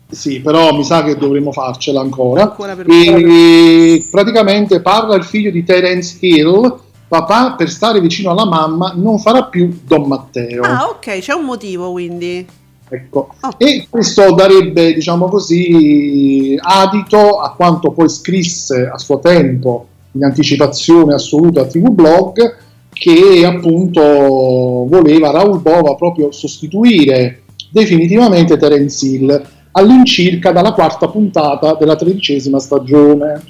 Sì, 0.10 0.40
però 0.40 0.74
mi 0.74 0.84
sa 0.84 1.04
che 1.04 1.18
dovremmo 1.18 1.52
farcela 1.52 2.00
ancora. 2.00 2.44
ancora 2.44 2.76
per 2.76 2.86
e 2.88 4.08
praticamente 4.10 4.82
parla 4.82 5.16
il 5.16 5.24
figlio 5.24 5.52
di 5.52 5.64
Terence 5.64 6.18
Hill. 6.20 6.80
Papà, 7.08 7.54
per 7.54 7.70
stare 7.70 8.02
vicino 8.02 8.32
alla 8.32 8.46
mamma, 8.46 8.94
non 8.96 9.20
farà 9.20 9.44
più 9.44 9.82
Don 9.86 10.08
Matteo. 10.08 10.64
Ah, 10.64 10.88
ok, 10.90 11.20
c'è 11.20 11.34
un 11.34 11.46
motivo 11.46 11.92
quindi. 11.92 12.46
Ecco. 12.88 13.34
Oh. 13.42 13.54
E 13.58 13.88
questo 13.90 14.34
darebbe, 14.34 14.94
diciamo 14.94 15.28
così, 15.28 16.58
adito 16.60 17.40
a 17.40 17.54
quanto 17.54 17.92
poi 17.92 18.10
scrisse 18.10 18.88
a 18.88 18.98
suo 18.98 19.20
tempo 19.20 19.88
in 20.16 20.24
anticipazione 20.24 21.14
assoluta 21.14 21.62
a 21.62 21.66
TV 21.66 21.90
Blog 21.90 22.64
che 22.90 23.46
appunto 23.46 24.02
voleva 24.02 25.32
Raul 25.32 25.60
Bova 25.60 25.96
proprio 25.96 26.32
sostituire 26.32 27.42
definitivamente 27.70 28.58
Terence 28.58 29.06
Hill 29.06 29.46
all'incirca 29.72 30.54
dalla 30.54 30.72
quarta 30.72 31.10
puntata 31.10 31.76
della 31.76 31.98
tredicesima 31.98 32.60
stagione. 32.60 33.44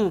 Mm. 0.00 0.06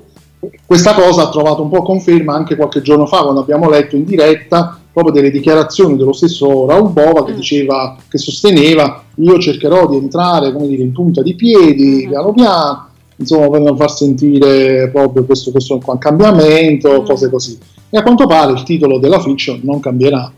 Questa 0.64 0.94
cosa 0.94 1.24
ha 1.24 1.30
trovato 1.30 1.64
un 1.64 1.70
po' 1.70 1.82
conferma 1.82 2.36
anche 2.36 2.56
qualche 2.56 2.84
giorno 2.84 3.08
fa 3.08 3.24
quando 3.24 3.42
abbiamo 3.42 3.68
letto 3.68 3.96
in 3.96 4.06
diretta 4.06 4.80
proprio 4.94 5.12
delle 5.12 5.32
dichiarazioni 5.32 5.98
dello 5.98 6.14
stesso 6.14 6.68
Raul 6.68 6.92
Bova 6.92 7.26
che 7.26 7.32
mm. 7.32 7.36
diceva, 7.36 7.98
che 8.08 8.20
sosteneva 8.20 9.04
io 9.16 9.40
cercherò 9.40 9.90
di 9.90 9.98
entrare 9.98 10.54
come 10.54 10.68
dire, 10.68 10.84
in 10.84 10.92
punta 10.92 11.24
di 11.24 11.34
piedi 11.34 12.06
mm. 12.06 12.10
piano 12.10 12.32
piano 12.32 12.90
insomma 13.18 13.50
per 13.50 13.76
far 13.76 13.92
sentire 13.92 14.90
proprio 14.90 15.26
questo, 15.26 15.52
questo 15.52 15.78
cambiamento, 16.00 17.02
mm. 17.02 17.06
cose 17.06 17.30
così. 17.30 17.58
E 17.90 17.98
a 17.98 18.04
quanto 18.04 18.26
pare 18.28 18.52
il 18.52 18.64
titolo 18.64 19.00
della 19.00 19.20
fiction 19.20 19.62
non 19.64 19.80
cambierà, 19.80 20.32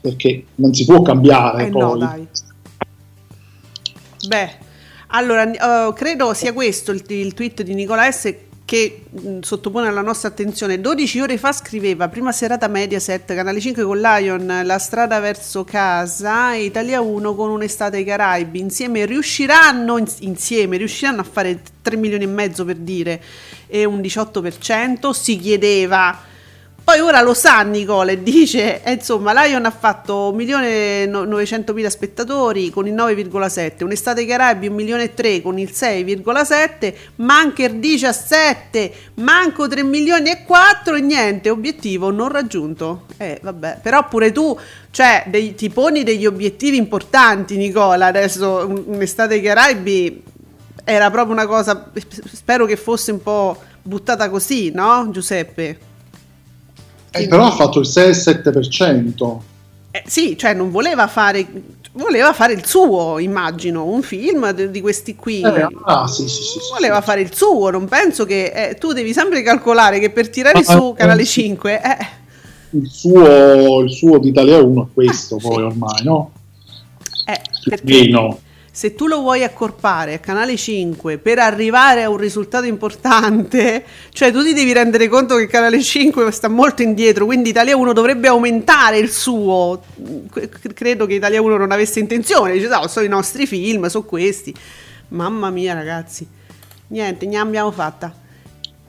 perché 0.00 0.44
non 0.56 0.72
si 0.72 0.84
può 0.84 1.02
cambiare 1.02 1.66
eh 1.66 1.70
poi. 1.70 1.80
No, 1.82 1.96
dai. 1.96 2.26
Beh, 4.28 4.50
allora 5.08 5.44
uh, 5.44 5.92
credo 5.92 6.32
sia 6.34 6.52
questo 6.52 6.90
il, 6.92 7.02
il 7.08 7.34
tweet 7.34 7.62
di 7.62 7.74
Nicola 7.74 8.10
S 8.10 8.34
che 8.66 9.04
mh, 9.08 9.38
sottopone 9.40 9.86
alla 9.86 10.02
nostra 10.02 10.28
attenzione 10.28 10.80
12 10.80 11.20
ore 11.20 11.38
fa 11.38 11.52
scriveva 11.52 12.08
prima 12.08 12.32
serata 12.32 12.66
Mediaset 12.66 13.32
canale 13.32 13.60
5 13.60 13.84
con 13.84 13.98
Lion 13.98 14.62
La 14.64 14.78
strada 14.78 15.20
verso 15.20 15.64
casa 15.64 16.52
Italia 16.54 17.00
1 17.00 17.34
con 17.34 17.48
un'estate 17.50 17.98
ai 17.98 18.04
Caraibi. 18.04 18.58
Insieme 18.58 19.06
riusciranno 19.06 20.04
insieme 20.18 20.76
riusciranno 20.76 21.20
a 21.20 21.24
fare 21.24 21.62
3 21.80 21.96
milioni 21.96 22.24
e 22.24 22.26
mezzo 22.26 22.64
per 22.64 22.76
dire 22.76 23.22
e 23.68 23.84
un 23.84 24.00
18% 24.00 25.10
si 25.12 25.38
chiedeva 25.38 26.34
poi 26.86 27.00
ora 27.00 27.20
lo 27.20 27.34
sa 27.34 27.62
Nicole, 27.62 28.22
dice, 28.22 28.80
eh, 28.84 28.92
insomma, 28.92 29.32
Lion 29.44 29.64
ha 29.64 29.72
fatto 29.72 30.32
1.900.000 30.32 31.86
spettatori 31.88 32.70
con 32.70 32.86
il 32.86 32.94
9,7, 32.94 33.82
un'estate 33.82 34.20
ai 34.20 34.26
Caraibi 34.26 34.70
1.300.000 34.70 35.42
con 35.42 35.58
il 35.58 35.70
6,7, 35.74 36.94
Manker 37.16 37.72
17, 37.72 38.92
manco 39.14 39.66
3 39.66 39.82
milioni 39.82 40.30
e 40.30 40.44
4 40.44 40.94
e 40.94 41.00
niente, 41.00 41.50
obiettivo 41.50 42.12
non 42.12 42.28
raggiunto. 42.28 43.06
Eh, 43.16 43.40
vabbè, 43.42 43.80
però 43.82 44.06
pure 44.06 44.30
tu, 44.30 44.56
cioè, 44.92 45.24
dei, 45.26 45.56
ti 45.56 45.68
poni 45.70 46.04
degli 46.04 46.24
obiettivi 46.24 46.76
importanti 46.76 47.56
Nicola, 47.56 48.06
adesso 48.06 48.64
un'estate 48.86 49.34
ai 49.34 49.42
Caraibi 49.42 50.22
era 50.84 51.10
proprio 51.10 51.32
una 51.32 51.46
cosa, 51.46 51.90
spero 52.32 52.64
che 52.64 52.76
fosse 52.76 53.10
un 53.10 53.20
po' 53.24 53.60
buttata 53.82 54.30
così, 54.30 54.70
no 54.70 55.08
Giuseppe? 55.10 55.94
Eh, 57.24 57.28
però 57.28 57.46
ha 57.46 57.50
fatto 57.50 57.80
il 57.80 57.86
6-7%. 57.88 59.36
Eh, 59.90 60.02
sì, 60.06 60.36
cioè 60.36 60.54
non 60.54 60.70
voleva 60.70 61.06
fare, 61.06 61.46
voleva 61.92 62.32
fare 62.32 62.52
il 62.52 62.66
suo, 62.66 63.18
immagino, 63.18 63.84
un 63.84 64.02
film 64.02 64.50
di, 64.52 64.70
di 64.70 64.80
questi 64.80 65.16
qui. 65.16 65.40
Eh, 65.40 65.68
ah, 65.84 66.06
sì, 66.06 66.28
sì, 66.28 66.42
sì, 66.42 66.58
voleva 66.72 67.00
fare 67.00 67.20
il 67.20 67.34
suo, 67.34 67.70
non 67.70 67.86
penso 67.86 68.24
che 68.24 68.52
eh, 68.54 68.74
tu 68.74 68.92
devi 68.92 69.12
sempre 69.12 69.42
calcolare 69.42 69.98
che 69.98 70.10
per 70.10 70.28
tirare 70.28 70.58
ah, 70.58 70.62
su 70.62 70.92
eh, 70.94 70.98
Canale 70.98 71.24
5... 71.24 71.80
Eh. 71.82 72.24
Il 72.70 72.90
suo, 72.90 73.80
il 73.80 73.90
suo 73.90 74.18
di 74.18 74.28
Italia 74.28 74.58
1 74.58 74.82
è 74.82 74.86
questo 74.92 75.36
poi 75.36 75.62
ormai, 75.62 76.02
no? 76.02 76.32
Eh, 77.24 77.40
perché... 77.64 78.08
no 78.08 78.38
se 78.76 78.94
tu 78.94 79.06
lo 79.06 79.20
vuoi 79.20 79.42
accorpare 79.42 80.12
a 80.12 80.18
Canale 80.18 80.54
5 80.54 81.16
per 81.16 81.38
arrivare 81.38 82.02
a 82.02 82.10
un 82.10 82.18
risultato 82.18 82.66
importante, 82.66 83.82
cioè 84.10 84.30
tu 84.30 84.44
ti 84.44 84.52
devi 84.52 84.70
rendere 84.74 85.08
conto 85.08 85.36
che 85.36 85.46
Canale 85.46 85.82
5 85.82 86.30
sta 86.30 86.48
molto 86.48 86.82
indietro, 86.82 87.24
quindi 87.24 87.48
Italia 87.48 87.74
1 87.74 87.94
dovrebbe 87.94 88.28
aumentare 88.28 88.98
il 88.98 89.10
suo. 89.10 89.82
Credo 90.74 91.06
che 91.06 91.14
Italia 91.14 91.40
1 91.40 91.56
non 91.56 91.72
avesse 91.72 92.00
intenzione, 92.00 92.52
dice 92.52 92.68
no, 92.68 92.86
sono 92.86 93.06
i 93.06 93.08
nostri 93.08 93.46
film, 93.46 93.86
sono 93.86 94.04
questi. 94.04 94.54
Mamma 95.08 95.48
mia 95.48 95.72
ragazzi, 95.72 96.28
niente, 96.88 97.24
ne 97.24 97.38
abbiamo 97.38 97.70
fatta. 97.70 98.14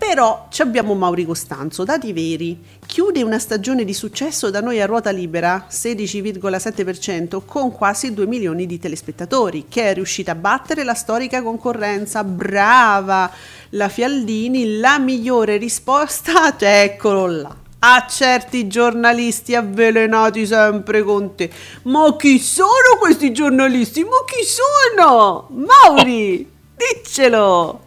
Però 0.07 0.47
abbiamo 0.59 0.95
Mauri 0.95 1.25
Costanzo, 1.25 1.83
dati 1.83 2.13
veri, 2.13 2.57
chiude 2.85 3.23
una 3.23 3.39
stagione 3.39 3.83
di 3.83 3.93
successo 3.93 4.49
da 4.49 4.61
noi 4.61 4.79
a 4.79 4.85
ruota 4.85 5.09
libera, 5.09 5.67
16,7%, 5.69 7.41
con 7.45 7.73
quasi 7.73 8.13
2 8.13 8.25
milioni 8.25 8.65
di 8.65 8.79
telespettatori, 8.79 9.65
che 9.67 9.89
è 9.89 9.93
riuscita 9.93 10.31
a 10.31 10.35
battere 10.35 10.85
la 10.85 10.93
storica 10.93 11.43
concorrenza. 11.43 12.23
Brava! 12.23 13.29
La 13.71 13.89
Fialdini, 13.89 14.77
la 14.77 14.97
migliore 14.97 15.57
risposta, 15.57 16.55
cioè, 16.57 16.83
eccolo 16.83 17.27
là. 17.27 17.55
A 17.79 18.07
certi 18.09 18.67
giornalisti 18.67 19.55
avvelenati 19.55 20.47
sempre 20.47 21.03
con 21.03 21.35
te. 21.35 21.51
Ma 21.83 22.15
chi 22.15 22.39
sono 22.39 22.95
questi 22.97 23.33
giornalisti? 23.33 24.03
Ma 24.03 24.23
chi 24.25 24.45
sono? 24.45 25.49
Mauri, 25.51 26.49
diccelo! 26.77 27.81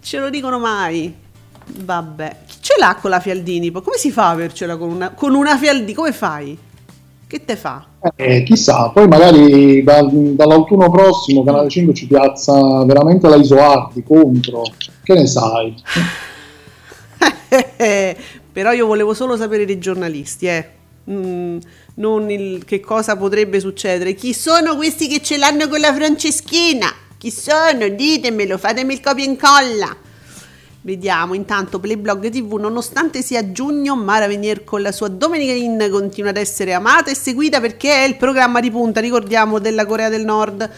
Ce 0.00 0.18
lo 0.18 0.30
dicono 0.30 0.58
mai. 0.58 1.20
Vabbè, 1.74 2.36
chi 2.46 2.56
ce 2.60 2.74
l'ha 2.78 2.96
con 3.00 3.10
la 3.10 3.20
Fialdini? 3.20 3.70
Come 3.70 3.96
si 3.96 4.10
fa 4.10 4.26
a 4.26 4.30
avercela 4.30 4.76
con 4.76 4.90
una, 4.90 5.10
con 5.10 5.34
una 5.34 5.56
Fialdini? 5.56 5.94
Come 5.94 6.12
fai? 6.12 6.58
Che 7.26 7.44
te 7.44 7.56
fa? 7.56 7.86
Eh, 8.14 8.42
chissà, 8.42 8.90
poi 8.90 9.08
magari 9.08 9.82
da, 9.82 10.02
dall'autunno 10.02 10.90
prossimo 10.90 11.42
Canale 11.42 11.70
5 11.70 11.94
ci 11.94 12.06
piazza 12.06 12.84
veramente 12.84 13.26
la 13.26 13.36
Isoardi 13.36 14.02
contro, 14.02 14.64
che 15.02 15.14
ne 15.14 15.26
sai? 15.26 15.74
Però 18.52 18.72
io 18.72 18.86
volevo 18.86 19.14
solo 19.14 19.36
sapere 19.38 19.64
dei 19.64 19.78
giornalisti, 19.78 20.46
eh. 20.46 20.68
Mm, 21.10 21.58
non 21.94 22.30
il, 22.30 22.64
che 22.66 22.80
cosa 22.80 23.16
potrebbe 23.16 23.60
succedere. 23.60 24.14
Chi 24.14 24.34
sono 24.34 24.76
questi 24.76 25.08
che 25.08 25.22
ce 25.22 25.38
l'hanno 25.38 25.68
con 25.68 25.80
la 25.80 25.94
Franceschina? 25.94 26.92
Chi 27.16 27.30
sono? 27.30 27.88
Ditemelo, 27.88 28.58
fatemi 28.58 28.92
il 28.92 29.00
copia 29.00 29.24
e 29.24 29.28
incolla. 29.28 29.96
Vediamo, 30.84 31.34
intanto 31.34 31.78
Playblog 31.78 32.28
TV, 32.28 32.54
nonostante 32.54 33.22
sia 33.22 33.52
giugno, 33.52 33.94
Mara 33.94 34.26
Venier 34.26 34.64
con 34.64 34.82
la 34.82 34.90
sua 34.90 35.06
Domenica 35.06 35.52
In 35.52 35.88
continua 35.92 36.30
ad 36.30 36.36
essere 36.36 36.74
amata 36.74 37.08
e 37.08 37.14
seguita 37.14 37.60
perché 37.60 38.04
è 38.04 38.08
il 38.08 38.16
programma 38.16 38.58
di 38.58 38.68
punta, 38.68 38.98
ricordiamo, 38.98 39.60
della 39.60 39.86
Corea 39.86 40.08
del 40.08 40.24
Nord. 40.24 40.68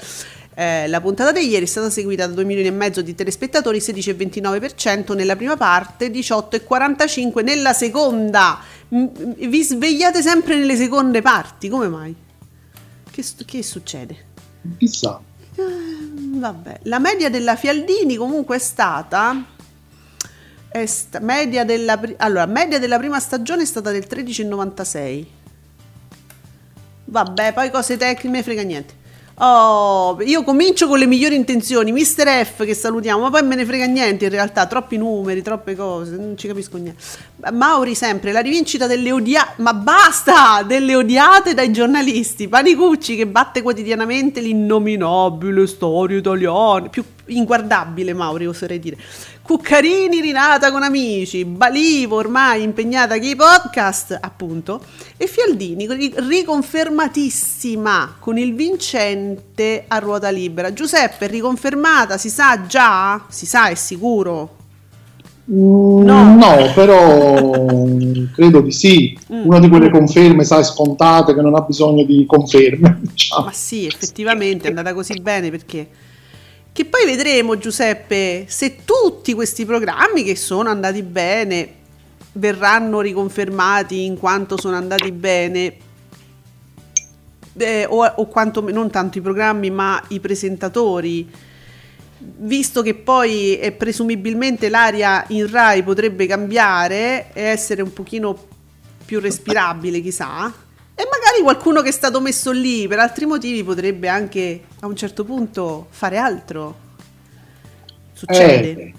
Eh, 0.56 0.86
la 0.88 1.00
puntata 1.00 1.32
di 1.32 1.48
ieri 1.48 1.64
è 1.64 1.68
stata 1.68 1.88
seguita 1.88 2.26
da 2.26 2.34
2 2.34 2.44
milioni 2.44 2.68
e 2.68 2.70
mezzo 2.70 3.00
di 3.00 3.14
telespettatori, 3.14 3.78
16,29% 3.78 5.14
nella 5.14 5.36
prima 5.36 5.56
parte, 5.56 6.10
18,45% 6.10 7.42
nella 7.42 7.72
seconda. 7.72 8.58
Vi 8.88 9.64
svegliate 9.64 10.20
sempre 10.20 10.58
nelle 10.58 10.76
seconde 10.76 11.22
parti, 11.22 11.70
come 11.70 11.88
mai? 11.88 12.14
Che, 13.10 13.24
che 13.46 13.62
succede? 13.62 14.16
Chissà. 14.76 15.18
Eh, 15.54 15.62
vabbè, 16.38 16.80
la 16.82 16.98
media 16.98 17.30
della 17.30 17.56
Fialdini 17.56 18.16
comunque 18.16 18.56
è 18.56 18.60
stata 18.60 19.52
sta- 20.87 21.20
media, 21.20 21.64
della, 21.64 22.00
allora, 22.16 22.46
media 22.46 22.78
della 22.78 22.98
prima 22.98 23.20
stagione 23.20 23.62
è 23.62 23.66
stata 23.66 23.90
del 23.90 24.06
13,96. 24.08 25.24
Vabbè, 27.06 27.52
poi 27.52 27.70
cose 27.70 27.96
tecniche, 27.96 28.42
frega 28.42 28.62
niente. 28.62 29.02
Oh, 29.38 30.16
io 30.22 30.44
comincio 30.44 30.87
con 30.87 30.96
le 30.96 31.06
migliori 31.06 31.34
intenzioni, 31.34 31.90
Mr. 31.90 32.44
F 32.44 32.64
che 32.64 32.72
salutiamo, 32.74 33.20
ma 33.20 33.30
poi 33.30 33.42
me 33.42 33.56
ne 33.56 33.64
frega 33.64 33.84
niente 33.87 34.26
in 34.26 34.30
realtà, 34.30 34.66
troppi 34.66 34.96
numeri, 34.96 35.42
troppe 35.42 35.74
cose, 35.74 36.14
non 36.14 36.38
ci 36.38 36.46
capisco 36.46 36.76
niente. 36.76 37.02
Mauri 37.52 37.96
sempre, 37.96 38.30
la 38.30 38.38
rivincita 38.38 38.87
delle 38.87 39.10
odiate, 39.10 39.60
ma 39.60 39.74
basta, 39.74 40.62
delle 40.62 40.94
odiate 40.94 41.52
dai 41.52 41.72
giornalisti, 41.72 42.46
Panicucci 42.46 43.16
che 43.16 43.26
batte 43.26 43.60
quotidianamente 43.60 44.40
l'innominabile 44.40 45.66
storia 45.66 46.18
italiana, 46.18 46.88
più 46.88 47.02
inguardabile 47.26 48.12
Mauri 48.12 48.46
oserei 48.46 48.78
dire. 48.78 48.96
Cuccarini 49.42 50.20
rinata 50.20 50.70
con 50.70 50.82
amici, 50.82 51.44
Balivo 51.44 52.16
ormai 52.16 52.62
impegnata 52.62 53.18
con 53.18 53.26
i 53.26 53.37
podcast, 53.37 54.18
appunto, 54.20 54.82
e 55.16 55.26
Fialdini 55.26 55.87
riconfermatissima 56.16 58.16
con 58.18 58.38
il 58.38 58.54
vincente 58.54 59.84
a 59.87 59.98
ruota 59.98 60.30
libera. 60.30 60.72
Giuseppe, 60.72 61.26
riconfermata, 61.26 62.16
si 62.16 62.30
sa 62.30 62.66
già? 62.66 63.26
Si 63.28 63.44
sa, 63.44 63.68
è 63.68 63.74
sicuro? 63.74 64.62
Mm, 65.50 66.04
no. 66.04 66.37
no. 66.37 66.72
però 66.74 67.87
credo 68.32 68.60
di 68.62 68.72
sì. 68.72 69.18
Mm. 69.32 69.44
Una 69.44 69.58
di 69.58 69.68
quelle 69.68 69.90
conferme, 69.90 70.44
sai, 70.44 70.64
scontate 70.64 71.34
che 71.34 71.42
non 71.42 71.54
ha 71.54 71.60
bisogno 71.60 72.04
di 72.04 72.24
conferme. 72.26 73.00
Diciamo. 73.02 73.44
Ma 73.44 73.52
sì, 73.52 73.87
effettivamente 73.87 74.64
è 74.64 74.68
andata 74.68 74.94
così 74.94 75.20
bene 75.20 75.50
perché 75.50 75.88
Che 76.74 76.84
poi 76.87 77.04
vedremo, 77.04 77.56
Giuseppe, 77.56 78.46
se 78.48 78.78
tutti 78.84 79.32
questi 79.32 79.64
programmi 79.64 80.24
che 80.24 80.34
sono 80.34 80.70
andati 80.70 81.04
bene 81.04 81.72
verranno 82.32 83.00
riconfermati 83.00 84.04
in 84.04 84.18
quanto 84.18 84.58
sono 84.58 84.74
andati 84.74 85.12
bene. 85.12 85.76
Eh, 87.56 87.87
o, 87.88 88.04
o 88.04 88.26
quanto 88.26 88.60
non 88.72 88.90
tanto 88.90 89.18
i 89.18 89.20
programmi, 89.20 89.70
ma 89.70 90.02
i 90.08 90.18
presentatori 90.18 91.30
visto 92.18 92.82
che 92.82 92.94
poi 92.94 93.56
eh, 93.56 93.70
presumibilmente 93.70 94.68
l'aria 94.68 95.24
in 95.28 95.48
Rai 95.48 95.84
potrebbe 95.84 96.26
cambiare 96.26 97.32
e 97.34 97.42
essere 97.42 97.82
un 97.82 97.92
pochino 97.92 98.37
più 99.04 99.20
respirabile, 99.20 100.00
chissà, 100.00 100.52
e 100.94 101.02
magari 101.11 101.42
qualcuno 101.42 101.83
che 101.83 101.88
è 101.88 101.92
stato 101.92 102.20
messo 102.20 102.52
lì 102.52 102.87
per 102.87 103.00
altri 103.00 103.26
motivi 103.26 103.64
potrebbe 103.64 104.09
anche 104.09 104.61
a 104.80 104.87
un 104.87 104.94
certo 104.94 105.24
punto 105.24 105.88
fare 105.90 106.16
altro. 106.16 106.83
Succede. 108.12 108.80
Eh, 108.80 108.94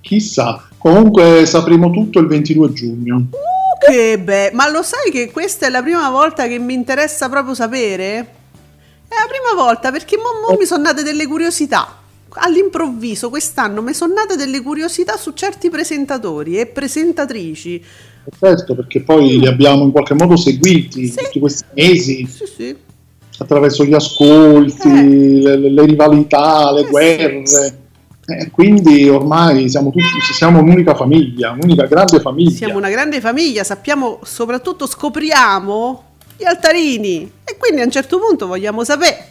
chissà, 0.00 0.68
comunque 0.76 1.46
sapremo 1.46 1.90
tutto 1.90 2.18
il 2.18 2.26
22 2.26 2.72
giugno. 2.72 3.16
Uh, 3.30 3.86
che 3.86 4.18
bello, 4.18 4.54
ma 4.54 4.68
lo 4.68 4.82
sai 4.82 5.10
che 5.10 5.30
questa 5.30 5.66
è 5.66 5.70
la 5.70 5.82
prima 5.82 6.10
volta 6.10 6.46
che 6.46 6.58
mi 6.58 6.74
interessa 6.74 7.28
proprio 7.30 7.54
sapere? 7.54 8.18
È 9.08 9.14
la 9.14 9.26
prima 9.26 9.60
volta 9.60 9.90
perché 9.90 10.16
mo, 10.16 10.46
mo 10.46 10.56
mi 10.58 10.66
sono 10.66 10.82
nate 10.82 11.02
delle 11.02 11.26
curiosità 11.26 11.98
all'improvviso 12.32 13.28
quest'anno 13.28 13.82
mi 13.82 13.94
sono 13.94 14.14
nate 14.14 14.36
delle 14.36 14.60
curiosità 14.60 15.16
su 15.16 15.32
certi 15.32 15.70
presentatori 15.70 16.58
e 16.58 16.66
presentatrici. 16.66 17.84
Certo, 18.38 18.74
perché 18.74 19.02
poi 19.02 19.38
li 19.38 19.46
abbiamo 19.46 19.84
in 19.84 19.90
qualche 19.90 20.14
modo 20.14 20.36
seguiti 20.36 21.06
sì. 21.06 21.16
tutti 21.16 21.38
questi 21.38 21.64
mesi. 21.74 22.26
Sì, 22.26 22.46
sì. 22.46 22.76
Attraverso 23.38 23.84
gli 23.84 23.94
ascolti, 23.94 24.88
eh. 24.88 25.02
le, 25.02 25.70
le, 25.70 25.84
rivalità, 25.86 26.72
le 26.72 26.80
eh, 26.80 26.90
guerre. 26.90 27.78
Eh, 28.26 28.50
quindi 28.50 29.08
ormai 29.08 29.68
siamo 29.68 29.90
tutti, 29.90 30.04
siamo 30.32 30.60
un'unica 30.60 30.94
famiglia, 30.94 31.52
un'unica 31.52 31.86
grande 31.86 32.20
famiglia. 32.20 32.50
Siamo 32.50 32.76
una 32.76 32.90
grande 32.90 33.20
famiglia, 33.20 33.64
sappiamo, 33.64 34.20
soprattutto 34.22 34.86
scopriamo 34.86 36.04
gli 36.36 36.44
altarini 36.44 37.30
e 37.44 37.56
quindi 37.58 37.80
a 37.80 37.84
un 37.84 37.90
certo 37.90 38.18
punto 38.18 38.46
vogliamo 38.46 38.84
sapere. 38.84 39.26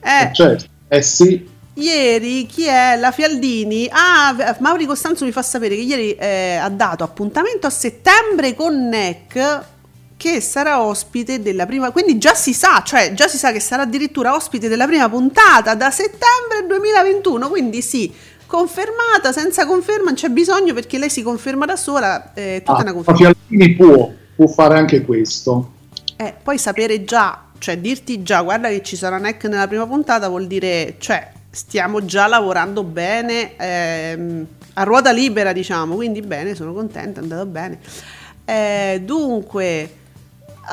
Eh, 0.00 0.24
eh 0.24 0.30
certo, 0.32 0.64
eh 0.88 1.02
sì, 1.02 1.48
Ieri 1.78 2.44
chi 2.46 2.64
è? 2.64 2.96
La 2.98 3.12
Fialdini. 3.12 3.88
Ah, 3.90 4.56
Mauri 4.58 4.84
Costanzo 4.84 5.24
mi 5.24 5.30
fa 5.30 5.42
sapere 5.42 5.76
che 5.76 5.82
ieri 5.82 6.12
eh, 6.12 6.56
ha 6.56 6.68
dato 6.68 7.04
appuntamento 7.04 7.68
a 7.68 7.70
settembre 7.70 8.54
con 8.54 8.88
NEC 8.88 9.64
che 10.16 10.40
sarà 10.40 10.82
ospite 10.82 11.40
della 11.40 11.64
prima, 11.64 11.92
quindi 11.92 12.18
già 12.18 12.34
si 12.34 12.52
sa, 12.52 12.82
cioè 12.84 13.14
già 13.14 13.28
si 13.28 13.38
sa 13.38 13.52
che 13.52 13.60
sarà 13.60 13.82
addirittura 13.82 14.34
ospite 14.34 14.66
della 14.66 14.86
prima 14.86 15.08
puntata 15.08 15.76
da 15.76 15.92
settembre 15.92 16.66
2021, 16.66 17.48
quindi 17.48 17.80
sì, 17.80 18.12
confermata, 18.44 19.30
senza 19.30 19.64
conferma 19.64 20.06
non 20.06 20.14
c'è 20.14 20.28
bisogno 20.30 20.74
perché 20.74 20.98
lei 20.98 21.08
si 21.08 21.22
conferma 21.22 21.64
da 21.66 21.76
sola, 21.76 22.32
eh, 22.34 22.62
tutta 22.64 22.78
ah, 22.78 22.82
una 22.82 22.92
conferma. 22.92 23.16
Fialdini 23.16 23.76
può, 23.76 24.10
può 24.34 24.48
fare 24.48 24.76
anche 24.76 25.02
questo. 25.02 25.74
Eh, 26.16 26.34
poi 26.42 26.58
sapere 26.58 27.04
già, 27.04 27.44
cioè 27.58 27.78
dirti 27.78 28.24
già, 28.24 28.42
guarda 28.42 28.68
che 28.68 28.82
ci 28.82 28.96
sarà 28.96 29.18
NEC 29.18 29.44
nella 29.44 29.68
prima 29.68 29.86
puntata 29.86 30.26
vuol 30.28 30.48
dire, 30.48 30.96
cioè 30.98 31.36
stiamo 31.50 32.04
già 32.04 32.26
lavorando 32.26 32.82
bene 32.82 33.56
ehm, 33.56 34.46
a 34.74 34.82
ruota 34.84 35.10
libera, 35.10 35.52
diciamo, 35.52 35.94
quindi 35.94 36.20
bene, 36.20 36.54
sono 36.54 36.72
contenta, 36.72 37.20
è 37.20 37.22
andato 37.22 37.46
bene. 37.46 37.80
Eh, 38.44 39.02
dunque, 39.04 39.92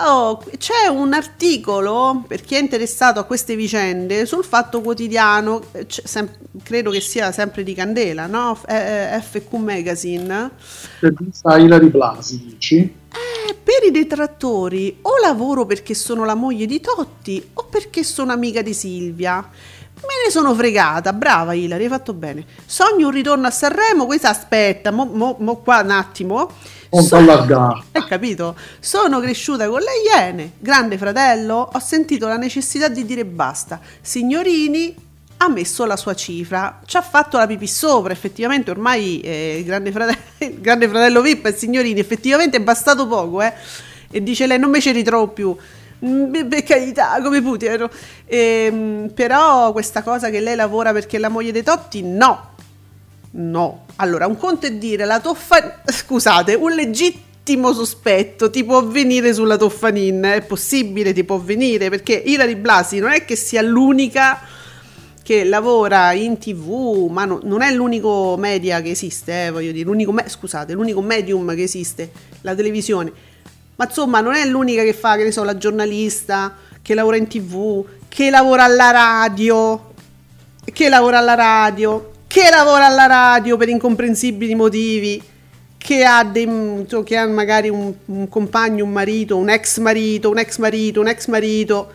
oh, 0.06 0.44
c'è 0.58 0.88
un 0.88 1.14
articolo 1.14 2.24
per 2.28 2.42
chi 2.42 2.56
è 2.56 2.60
interessato 2.60 3.20
a 3.20 3.24
queste 3.24 3.56
vicende 3.56 4.26
sul 4.26 4.44
Fatto 4.44 4.82
Quotidiano, 4.82 5.64
sem- 5.88 6.30
credo 6.64 6.92
che 6.92 7.00
sia 7.00 7.32
sempre 7.32 7.64
di 7.64 7.74
Candela, 7.74 8.28
no? 8.28 8.56
F- 8.56 8.70
eh, 8.70 9.20
FQ 9.22 9.54
Magazine. 9.56 10.52
Intervista 11.02 11.58
Ilari 11.58 11.88
Blasi, 11.88 12.46
dici? 12.46 12.78
Eh, 12.78 13.54
per 13.54 13.84
i 13.88 13.92
detrattori 13.92 15.00
o 15.02 15.18
lavoro 15.22 15.66
perché 15.66 15.94
sono 15.94 16.26
la 16.26 16.36
moglie 16.36 16.66
di 16.66 16.80
Totti 16.80 17.44
o 17.54 17.66
perché 17.70 18.04
sono 18.04 18.32
amica 18.32 18.62
di 18.62 18.74
Silvia. 18.74 19.50
Me 20.08 20.24
ne 20.26 20.32
sono 20.32 20.54
fregata, 20.54 21.14
brava 21.14 21.54
Ilari, 21.54 21.84
hai 21.84 21.90
fatto 21.90 22.14
bene. 22.14 22.46
Sogno 22.66 23.08
un 23.08 23.14
ritorno 23.14 23.48
a 23.48 23.52
Sanremo, 23.52 24.06
questa 24.06 24.30
aspetta, 24.30 24.92
mo, 24.92 25.06
mo, 25.06 25.36
mo 25.40 25.58
qua 25.58 25.82
un 25.82 25.92
attimo. 25.92 26.52
So- 26.90 27.16
Hai 27.92 28.06
capito? 28.08 28.56
Sono 28.80 29.20
cresciuta 29.20 29.68
con 29.68 29.80
le 29.80 29.92
Iene, 30.14 30.54
grande 30.60 30.98
fratello, 30.98 31.70
ho 31.74 31.80
sentito 31.80 32.28
la 32.28 32.38
necessità 32.38 32.88
di 32.88 33.06
dire 33.06 33.26
basta. 33.26 33.80
Signorini 34.00 34.96
ha 35.38 35.50
messo 35.50 35.86
la 35.86 35.98
sua 35.98 36.14
cifra, 36.14 36.80
ci 36.86 36.98
ha 36.98 37.02
fatto 37.02 37.38
la 37.38 37.48
pipì 37.48 37.68
sopra, 37.68 38.14
effettivamente 38.14 38.72
ormai 38.72 39.20
eh, 39.20 39.58
il, 39.60 39.66
grande 39.66 39.92
fratello, 39.92 40.20
il 40.40 40.62
grande 40.62 40.88
fratello 40.88 41.22
Vippa 41.22 41.50
e 41.50 41.54
Signorini, 41.54 42.00
effettivamente 42.00 42.58
è 42.58 42.62
bastato 42.62 43.08
poco, 43.08 43.42
eh. 43.42 43.54
E 44.10 44.24
dice 44.24 44.48
lei 44.48 44.60
non 44.60 44.70
me 44.70 44.80
ci 44.80 44.92
ritrovo 44.92 45.28
più 45.30 45.58
per 46.00 46.64
carità, 46.64 47.20
come 47.22 47.42
Putin. 47.42 47.88
Ehm, 48.26 49.12
però 49.14 49.72
questa 49.72 50.04
cosa 50.04 50.30
che 50.30 50.40
lei 50.40 50.56
lavora 50.56 50.92
perché 50.92 51.18
è 51.18 51.20
la 51.20 51.30
moglie 51.30 51.52
dei 51.52 51.64
Totti, 51.64 52.02
no. 52.04 52.54
No. 53.32 53.86
Allora, 53.98 54.28
un 54.28 54.38
conto 54.38 54.66
è 54.66 54.74
dire 54.74 55.06
la 55.06 55.20
toffa... 55.20 55.82
Scusate, 55.86 56.54
un 56.56 56.72
legittimo 56.72 57.74
sospetto 57.74 58.50
ti 58.50 58.64
può 58.64 58.78
avvenire 58.78 59.34
sulla 59.34 59.58
Toffanin, 59.58 60.24
è 60.24 60.42
possibile, 60.42 61.14
ti 61.14 61.24
può 61.24 61.36
avvenire, 61.36 61.90
perché 61.90 62.14
Ilari 62.14 62.56
Blasi 62.56 63.00
non 63.00 63.12
è 63.12 63.26
che 63.26 63.36
sia 63.36 63.62
l'unica 63.62 64.40
che 65.22 65.44
lavora 65.44 66.12
in 66.14 66.38
tv, 66.38 67.08
ma 67.10 67.26
no, 67.26 67.40
non 67.44 67.64
è 67.64 67.72
l'unico 67.72 68.36
media 68.38 68.80
che 68.82 68.92
esiste, 68.92 69.48
eh, 69.48 69.52
voglio 69.52 69.72
dire, 69.72 69.86
l'unico 69.86 70.12
me- 70.12 70.30
scusate, 70.30 70.74
l'unico 70.74 71.02
medium 71.02 71.56
che 71.56 71.64
esiste, 71.64 72.12
la 72.42 72.54
televisione 72.54 73.12
ma 73.76 73.86
insomma 73.86 74.22
non 74.22 74.34
è 74.34 74.46
l'unica 74.46 74.84
che 74.84 74.94
fa, 74.94 75.16
che 75.16 75.24
ne 75.24 75.32
so, 75.32 75.44
la 75.44 75.58
giornalista, 75.58 76.56
che 76.82 76.94
lavora 76.94 77.18
in 77.18 77.28
tv, 77.28 77.86
che 78.08 78.30
lavora 78.30 78.64
alla 78.64 78.92
radio, 78.92 79.94
che 80.64 80.90
lavora 80.90 81.18
alla 81.18 81.34
radio, 81.34 82.12
che 82.28 82.50
lavora 82.50 82.86
alla 82.86 83.06
radio 83.06 83.58
per 83.58 83.70
incomprensibili 83.70 84.56
motivi, 84.56 85.22
che 85.78 86.04
ha, 86.04 86.24
dei, 86.24 86.86
che 87.04 87.18
ha 87.18 87.28
magari 87.28 87.70
un, 87.70 87.94
un 88.06 88.28
compagno, 88.28 88.86
un 88.86 88.92
marito, 88.92 89.38
un 89.38 89.50
ex 89.50 89.80
marito, 89.80 90.30
un 90.30 90.38
ex 90.38 90.58
marito, 90.58 91.00
un 91.00 91.08
ex 91.08 91.28
marito, 91.28 91.92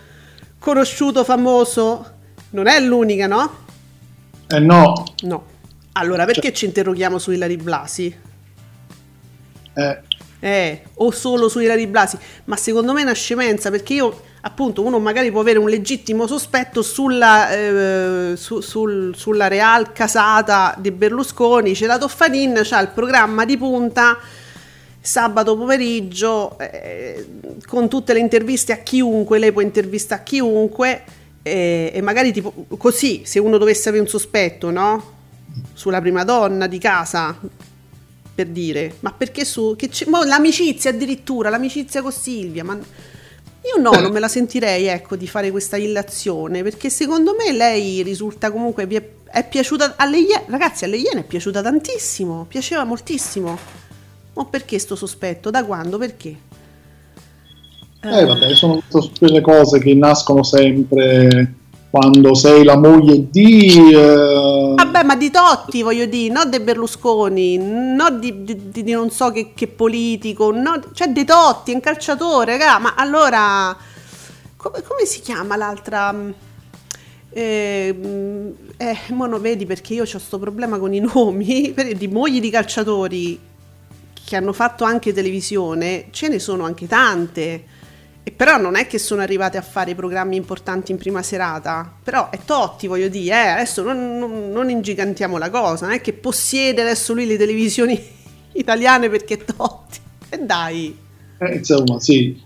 conosciuto, 0.58 1.24
famoso. 1.24 2.18
Non 2.50 2.66
è 2.66 2.80
l'unica, 2.80 3.26
no? 3.26 3.58
Eh 4.48 4.60
no. 4.60 5.04
No. 5.22 5.44
Allora, 5.92 6.24
perché 6.24 6.48
cioè. 6.48 6.52
ci 6.52 6.64
interroghiamo 6.66 7.18
su 7.18 7.32
Ilari 7.32 7.56
Blasi? 7.56 8.16
Eh, 9.74 10.00
eh, 10.40 10.82
o 10.94 11.10
solo 11.10 11.48
su 11.48 11.60
Ilari 11.60 11.86
Blasi, 11.86 12.18
ma 12.44 12.56
secondo 12.56 12.92
me 12.92 13.00
è 13.00 13.04
una 13.04 13.12
scemenza 13.12 13.70
perché 13.70 13.94
io, 13.94 14.20
appunto, 14.40 14.82
uno 14.82 14.98
magari 14.98 15.30
può 15.30 15.40
avere 15.40 15.58
un 15.58 15.68
legittimo 15.68 16.26
sospetto 16.26 16.82
sulla, 16.82 17.50
eh, 17.50 18.32
su, 18.36 18.60
sul, 18.60 19.14
sulla 19.14 19.48
real 19.48 19.92
casata 19.92 20.74
di 20.78 20.90
Berlusconi, 20.90 21.74
c'è 21.74 21.86
la 21.86 21.98
Toffanin, 21.98 22.60
c'ha 22.64 22.80
il 22.80 22.88
programma 22.88 23.44
di 23.44 23.56
punta 23.56 24.18
sabato 25.02 25.56
pomeriggio 25.56 26.58
eh, 26.58 27.26
con 27.66 27.88
tutte 27.88 28.12
le 28.12 28.18
interviste 28.18 28.72
a 28.72 28.76
chiunque, 28.76 29.38
lei 29.38 29.52
può 29.52 29.62
intervistare 29.62 30.20
a 30.20 30.24
chiunque 30.24 31.04
eh, 31.42 31.90
e 31.94 32.00
magari 32.02 32.32
tipo 32.32 32.52
così, 32.76 33.22
se 33.24 33.38
uno 33.38 33.56
dovesse 33.56 33.88
avere 33.88 34.04
un 34.04 34.08
sospetto, 34.08 34.70
no? 34.70 35.18
Sulla 35.72 36.00
prima 36.00 36.22
donna 36.22 36.66
di 36.66 36.78
casa, 36.78 37.36
per 38.40 38.48
dire, 38.48 38.96
ma 39.00 39.12
perché 39.12 39.44
su... 39.44 39.74
Che 39.76 39.90
mo, 40.06 40.24
l'amicizia 40.24 40.90
addirittura, 40.90 41.50
l'amicizia 41.50 42.00
con 42.00 42.10
Silvia, 42.10 42.64
ma 42.64 42.74
io 42.74 43.82
no, 43.82 43.90
non 44.00 44.10
me 44.10 44.18
la 44.18 44.28
sentirei, 44.28 44.86
ecco, 44.86 45.14
di 45.16 45.26
fare 45.26 45.50
questa 45.50 45.76
illazione, 45.76 46.62
perché 46.62 46.88
secondo 46.88 47.34
me 47.36 47.52
lei 47.52 48.02
risulta 48.02 48.50
comunque... 48.50 48.86
È, 48.86 49.08
è 49.30 49.46
piaciuta 49.46 49.94
alle 49.96 50.18
Iene, 50.18 50.44
ragazzi, 50.48 50.84
alle 50.84 50.96
Iene 50.96 51.20
è 51.20 51.24
piaciuta 51.24 51.60
tantissimo, 51.60 52.46
piaceva 52.48 52.84
moltissimo. 52.84 53.58
Ma 54.32 54.44
perché 54.46 54.78
sto 54.78 54.96
sospetto? 54.96 55.50
Da 55.50 55.64
quando? 55.64 55.98
Perché? 55.98 56.36
Eh, 58.02 58.24
vabbè, 58.24 58.54
sono 58.54 58.82
quelle 59.18 59.42
cose 59.42 59.78
che 59.78 59.94
nascono 59.94 60.42
sempre 60.42 61.52
quando 61.90 62.34
sei 62.34 62.62
la 62.62 62.76
moglie 62.76 63.28
di... 63.30 63.92
Eh... 63.92 64.74
Vabbè, 64.76 65.02
ma 65.02 65.16
di 65.16 65.30
Totti 65.30 65.82
voglio 65.82 66.06
dire, 66.06 66.32
non 66.32 66.48
di 66.48 66.60
Berlusconi, 66.60 67.58
non 67.58 68.20
di, 68.20 68.44
di, 68.44 68.70
di, 68.70 68.92
non 68.92 69.10
so 69.10 69.32
che, 69.32 69.52
che 69.54 69.66
politico, 69.66 70.52
no, 70.52 70.80
cioè 70.92 71.08
di 71.08 71.24
Totti, 71.24 71.72
è 71.72 71.74
un 71.74 71.80
calciatore, 71.80 72.56
raga, 72.56 72.78
ma 72.78 72.94
allora... 72.96 73.76
Come, 74.56 74.82
come 74.82 75.04
si 75.04 75.20
chiama 75.20 75.56
l'altra... 75.56 76.14
Eh, 77.32 77.96
eh, 78.76 78.98
mo 79.10 79.26
non 79.26 79.40
vedi 79.40 79.66
perché 79.66 79.94
io 79.94 80.02
ho 80.02 80.08
questo 80.08 80.38
problema 80.38 80.78
con 80.78 80.92
i 80.92 80.98
nomi 80.98 81.72
di 81.96 82.08
mogli 82.08 82.40
di 82.40 82.50
calciatori 82.50 83.38
che 84.24 84.36
hanno 84.36 84.52
fatto 84.52 84.84
anche 84.84 85.12
televisione, 85.12 86.06
ce 86.10 86.28
ne 86.28 86.38
sono 86.38 86.64
anche 86.64 86.86
tante. 86.86 87.64
E 88.30 88.32
però 88.32 88.58
non 88.58 88.76
è 88.76 88.86
che 88.86 88.98
sono 88.98 89.22
arrivate 89.22 89.58
a 89.58 89.60
fare 89.60 89.96
programmi 89.96 90.36
importanti 90.36 90.92
in 90.92 90.98
prima 90.98 91.20
serata, 91.20 91.92
però 92.00 92.30
è 92.30 92.38
Totti, 92.44 92.86
voglio 92.86 93.08
dire, 93.08 93.34
eh, 93.34 93.48
adesso 93.48 93.82
non, 93.82 94.18
non, 94.18 94.52
non, 94.52 94.70
ingigantiamo 94.70 95.36
la 95.36 95.50
cosa, 95.50 95.86
non 95.86 95.96
è 95.96 96.00
che 96.00 96.12
possiede 96.12 96.80
adesso 96.80 97.12
lui 97.12 97.26
le 97.26 97.36
televisioni 97.36 98.00
italiane 98.54 99.08
perché 99.08 99.34
è 99.34 99.44
Totti, 99.44 99.98
e 100.28 100.38
dai. 100.38 100.96
Eh, 101.38 101.54
insomma, 101.56 101.98
sì, 101.98 102.40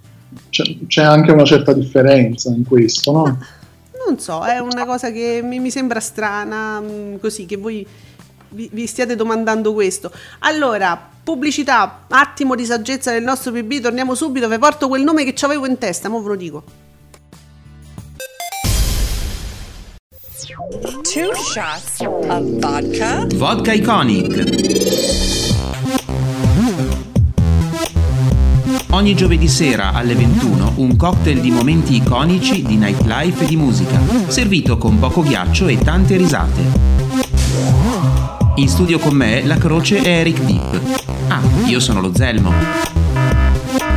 c'è, 0.49 0.65
c'è, 0.87 1.03
anche 1.03 1.33
una 1.33 1.45
certa 1.45 1.75
differenza 1.75 2.49
in 2.49 2.65
questo, 2.65 3.13
no? 3.13 3.39
Non 4.07 4.19
so, 4.19 4.43
è 4.43 4.59
una 4.59 4.87
cosa 4.87 5.11
che 5.11 5.43
mi, 5.45 5.59
mi 5.59 5.71
sembra 5.71 6.01
strana, 6.01 6.81
mm, 6.81 7.17
così, 7.17 7.45
che 7.45 7.57
voi 7.57 7.87
vi, 8.55 8.71
vi 8.73 8.87
stiate 8.87 9.17
domandando 9.17 9.75
questo. 9.75 10.11
Allora, 10.41 11.11
pubblicità, 11.23 12.05
attimo 12.09 12.55
di 12.55 12.65
saggezza 12.65 13.11
del 13.11 13.23
nostro 13.23 13.53
PB, 13.53 13.81
torniamo 13.81 14.15
subito, 14.15 14.49
vi 14.49 14.59
porto 14.59 14.89
quel 14.89 15.03
nome 15.03 15.25
che 15.25 15.45
avevo 15.45 15.67
in 15.67 15.77
testa, 15.79 16.09
mo 16.09 16.23
ve 16.23 16.29
lo 16.29 16.37
dico. 16.37 16.65
Two 21.03 21.35
shots 21.35 22.01
of 22.01 22.43
vodka. 22.59 23.27
Vodka 23.35 23.73
Iconic. 23.73 25.33
Ogni 28.91 29.17
giovedì 29.17 29.49
sera 29.49 29.93
alle 29.93 30.15
21 30.15 30.75
un 30.77 30.97
cocktail 30.97 31.41
di 31.41 31.51
momenti 31.51 31.97
iconici 31.97 32.63
di 32.63 32.77
nightlife 32.77 33.45
e 33.45 33.47
di 33.47 33.57
musica, 33.57 33.99
servito 34.29 34.79
con 34.79 34.99
poco 35.01 35.23
ghiaccio 35.23 35.67
e 35.67 35.79
tante 35.79 36.17
risate. 36.17 37.04
In 38.57 38.69
studio 38.69 39.01
con 39.01 39.17
me 39.17 39.43
la 39.43 39.57
croce 39.57 40.01
è 40.01 40.07
Eric 40.07 40.39
Deep. 40.43 41.03
Ah, 41.27 41.41
io 41.67 41.81
sono 41.81 42.01
lo 42.01 42.15
Zelmo. 42.15 42.53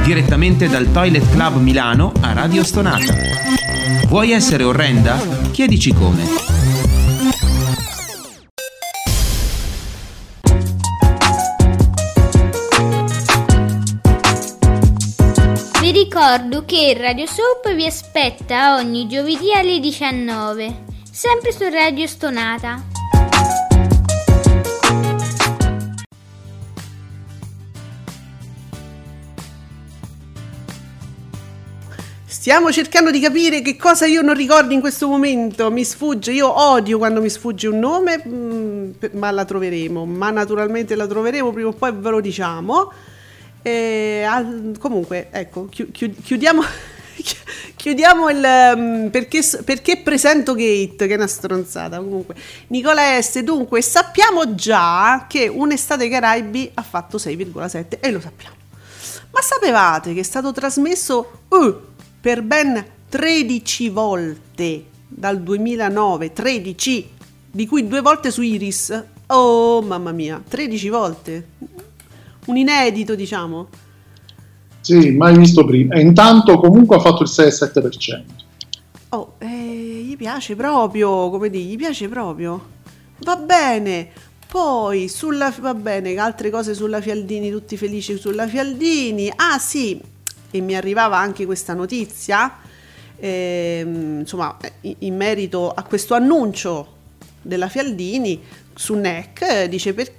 Direttamente 0.04 0.68
dal 0.68 0.92
Toilet 0.92 1.30
Club 1.30 1.58
Milano 1.58 2.12
a 2.22 2.34
Radio 2.34 2.64
Stonata. 2.64 3.14
Vuoi 4.08 4.32
essere 4.32 4.64
orrenda? 4.64 5.20
Chiedici 5.52 5.94
come. 5.94 6.24
Vi 15.80 15.92
ricordo 15.92 16.66
che 16.66 16.98
Radio 16.98 17.28
Soap 17.28 17.76
vi 17.76 17.86
aspetta 17.86 18.76
ogni 18.76 19.08
giovedì 19.08 19.54
alle 19.54 19.80
19, 19.80 20.84
sempre 21.12 21.52
su 21.52 21.64
Radio 21.70 22.08
Stonata. 22.08 22.97
Stiamo 32.48 32.72
cercando 32.72 33.12
di 33.12 33.20
capire 33.20 33.62
che 33.62 33.76
cosa 33.76 34.06
io 34.06 34.22
non 34.22 34.34
ricordo 34.34 34.74
in 34.74 34.80
questo 34.80 35.10
momento. 35.10 35.70
Mi 35.70 35.84
sfugge, 35.84 36.32
io 36.32 36.50
odio 36.50 36.98
quando 36.98 37.20
mi 37.20 37.28
sfugge 37.28 37.68
un 37.68 37.78
nome, 37.78 38.24
mm, 38.26 38.92
ma 39.16 39.32
la 39.32 39.44
troveremo. 39.44 40.06
Ma 40.06 40.30
naturalmente 40.30 40.96
la 40.96 41.06
troveremo, 41.08 41.52
prima 41.52 41.68
o 41.68 41.74
poi 41.74 41.92
ve 41.94 42.10
lo 42.10 42.22
diciamo. 42.22 42.90
E, 43.62 44.26
comunque, 44.80 45.28
ecco, 45.30 45.68
chiudiamo. 45.68 46.64
Chiudiamo 47.76 48.30
il 48.30 48.74
um, 48.76 49.10
perché, 49.10 49.42
perché, 49.66 49.98
presento 49.98 50.54
Gate, 50.54 51.06
che 51.06 51.14
è 51.14 51.18
una 51.18 51.28
stronzata. 51.28 51.98
Comunque, 51.98 52.36
Nicola 52.68 53.22
S. 53.22 53.40
Dunque, 53.40 53.82
sappiamo 53.82 54.56
già 54.56 55.26
che 55.28 55.50
Un'estate 55.50 56.08
Caraibi 56.08 56.72
ha 56.76 56.82
fatto 56.82 57.18
6,7 57.18 58.00
e 58.00 58.10
lo 58.10 58.22
sappiamo. 58.22 58.56
Ma 59.32 59.42
sapevate 59.42 60.14
che 60.14 60.22
è 60.22 60.24
stato 60.24 60.54
trasmesso 60.54 61.42
uh, 61.50 61.96
per 62.20 62.42
ben 62.42 62.86
13 63.10 63.90
volte 63.90 64.86
dal 65.08 65.42
2009, 65.42 66.34
13, 66.34 67.10
di 67.52 67.66
cui 67.66 67.88
due 67.88 68.02
volte 68.02 68.32
su 68.32 68.42
Iris. 68.42 69.04
Oh 69.28 69.82
mamma 69.82 70.12
mia, 70.12 70.42
13 70.48 70.90
volte. 70.90 71.48
Un 72.46 72.58
inedito, 72.58 73.16
diciamo. 73.16 73.68
Sì, 74.82 75.12
mai 75.12 75.38
visto 75.38 75.66
prima. 75.66 75.96
E 75.96 76.02
intanto 76.02 76.60
comunque 76.60 76.96
ha 76.96 77.00
fatto 77.00 77.24
il 77.24 77.30
6,7%. 77.30 78.24
Oh, 79.10 79.36
eh, 79.40 80.04
gli 80.06 80.16
piace 80.16 80.56
proprio, 80.56 81.30
come 81.30 81.50
dire, 81.50 81.64
gli 81.64 81.78
piace 81.78 82.08
proprio. 82.08 82.76
Va 83.20 83.36
bene. 83.36 84.10
Poi 84.48 85.10
sulla 85.10 85.54
va 85.60 85.74
bene, 85.74 86.16
altre 86.16 86.50
cose 86.50 86.74
sulla 86.74 87.02
Fialdini, 87.02 87.52
tutti 87.52 87.76
felici 87.76 88.18
sulla 88.18 88.48
Fialdini. 88.48 89.30
Ah, 89.36 89.60
sì, 89.60 90.02
e 90.58 90.62
mi 90.62 90.76
arrivava 90.76 91.18
anche 91.18 91.46
questa 91.46 91.74
notizia, 91.74 92.58
ehm, 93.18 94.20
insomma, 94.20 94.58
in 94.82 95.16
merito 95.16 95.72
a 95.72 95.84
questo 95.84 96.14
annuncio 96.14 96.96
della 97.42 97.70
Fialdini 97.70 98.42
su 98.76 98.94
NEC, 98.94 99.66
dice 99.66 99.94
per, 99.94 100.12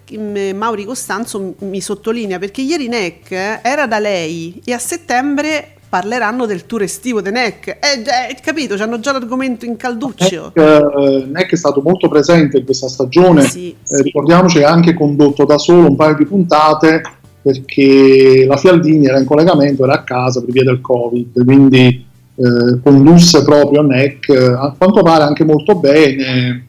Mauri 0.54 0.84
Costanzo 0.84 1.54
mi 1.60 1.80
sottolinea 1.80 2.38
perché 2.38 2.62
ieri 2.62 2.88
NEC 2.88 3.60
era 3.62 3.86
da 3.86 4.00
lei 4.00 4.60
e 4.64 4.72
a 4.72 4.78
settembre 4.78 5.74
parleranno 5.88 6.44
del 6.44 6.66
tour 6.66 6.82
estivo 6.82 7.20
di 7.20 7.30
NEC. 7.30 7.68
Eh, 7.68 8.02
eh, 8.30 8.36
capito, 8.42 8.74
hanno 8.82 9.00
già 9.00 9.12
l'argomento 9.12 9.64
in 9.64 9.76
calduccio. 9.76 10.52
NEC, 10.54 10.56
eh, 10.56 11.24
NEC, 11.30 11.52
è 11.52 11.56
stato 11.56 11.80
molto 11.80 12.08
presente 12.08 12.58
in 12.58 12.64
questa 12.64 12.88
stagione, 12.88 13.42
sì, 13.42 13.70
eh, 13.70 13.76
sì. 13.96 14.02
ricordiamoci 14.02 14.58
che 14.58 14.64
ha 14.64 14.70
anche 14.70 14.94
condotto 14.94 15.44
da 15.44 15.56
solo 15.56 15.88
un 15.88 15.96
paio 15.96 16.14
di 16.14 16.26
puntate 16.26 17.02
perché 17.48 18.44
la 18.46 18.58
Fialdini 18.58 19.06
era 19.06 19.18
in 19.18 19.24
collegamento, 19.24 19.84
era 19.84 19.94
a 19.94 20.02
casa 20.02 20.40
per 20.40 20.52
via 20.52 20.64
del 20.64 20.82
Covid, 20.82 21.44
quindi 21.44 22.04
eh, 22.34 22.80
condusse 22.82 23.42
proprio 23.42 23.80
NEC, 23.80 24.28
a 24.28 24.74
quanto 24.76 25.02
pare 25.02 25.24
anche 25.24 25.44
molto 25.44 25.74
bene, 25.76 26.66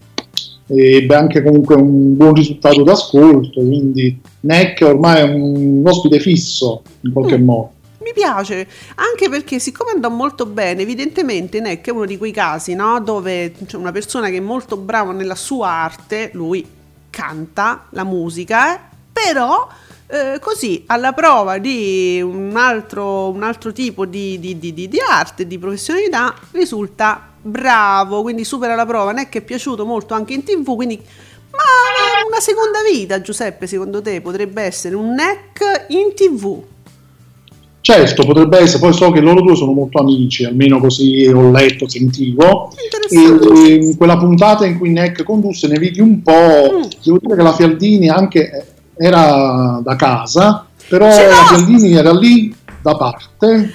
ebbe 0.68 1.16
anche 1.16 1.44
comunque 1.44 1.76
un 1.76 2.16
buon 2.16 2.34
risultato 2.34 2.84
d'ascolto, 2.84 3.60
quindi 3.60 4.18
NEC 4.42 4.82
ormai 4.84 5.20
è 5.20 5.24
un 5.24 5.84
ospite 5.86 6.20
fisso 6.20 6.82
in 7.02 7.12
qualche 7.12 7.38
mm. 7.38 7.44
modo. 7.44 7.72
Mi 8.02 8.14
piace, 8.14 8.66
anche 8.96 9.30
perché 9.30 9.60
siccome 9.60 9.92
andò 9.92 10.10
molto 10.10 10.46
bene, 10.46 10.84
evidentemente 10.84 11.60
NEC 11.60 11.88
è 11.88 11.92
uno 11.92 12.06
di 12.06 12.18
quei 12.18 12.32
casi 12.32 12.74
no? 12.74 13.02
dove 13.02 13.54
c'è 13.66 13.76
una 13.76 13.92
persona 13.92 14.30
che 14.30 14.38
è 14.38 14.42
molto 14.42 14.78
brava 14.78 15.12
nella 15.12 15.36
sua 15.36 15.68
arte, 15.68 16.30
lui 16.34 16.66
canta 17.10 17.88
la 17.90 18.06
musica, 18.06 18.74
eh? 18.74 18.80
però 19.12 19.68
eh, 20.12 20.40
così 20.40 20.84
alla 20.88 21.14
prova 21.14 21.60
di 21.60 22.20
un 22.20 22.54
altro, 22.56 23.30
un 23.30 23.44
altro 23.44 23.72
tipo 23.72 24.06
di, 24.06 24.40
di, 24.40 24.58
di, 24.58 24.74
di, 24.74 24.90
arte, 25.08 25.46
di 25.46 25.60
professionalità, 25.60 26.34
risulta 26.52 27.30
bravo, 27.40 28.24
quindi 28.24 28.44
supera 28.44 28.74
la 28.74 28.88
prova. 28.88 29.12
Non 29.12 29.20
è 29.20 29.30
che 29.30 29.40
è 29.40 29.42
piaciuto 29.42 29.86
molto 29.86 30.16
anche 30.16 30.34
in 30.34 30.44
tv, 30.44 30.76
quindi 30.76 31.00
ma 31.52 32.28
una 32.28 32.40
seconda 32.40 32.80
vita, 32.92 33.22
Giuseppe, 33.22 33.68
secondo 33.68 34.02
te 34.02 34.22
potrebbe 34.22 34.64
essere 34.64 34.96
un 34.96 35.14
NEC 35.14 35.86
in 35.90 36.14
tv? 36.16 36.64
Certo, 37.82 38.26
potrebbe 38.26 38.60
essere, 38.60 38.80
poi 38.80 38.94
so 38.94 39.12
che 39.12 39.20
loro 39.20 39.42
due 39.42 39.56
sono 39.56 39.74
molto 39.74 40.00
amici, 40.00 40.44
almeno 40.44 40.80
così 40.80 41.28
ho 41.28 41.52
letto, 41.52 41.88
sentivo. 41.88 42.72
E 43.10 43.74
in 43.74 43.96
quella 43.98 44.18
puntata 44.18 44.66
in 44.66 44.78
cui 44.78 44.92
NEC 44.92 45.24
condusse 45.24 45.68
ne 45.68 45.78
vidi 45.78 46.00
un 46.00 46.22
po', 46.22 46.32
mm. 46.32 46.82
devo 47.04 47.18
dire 47.20 47.36
che 47.36 47.42
la 47.42 47.54
Fialdini 47.54 48.10
anche 48.10 48.79
era 49.00 49.80
da 49.82 49.96
casa, 49.96 50.66
però 50.90 51.08
la 51.08 51.46
Fialdini 51.48 51.94
era 51.94 52.12
lì 52.12 52.54
da 52.82 52.96
parte, 52.96 53.72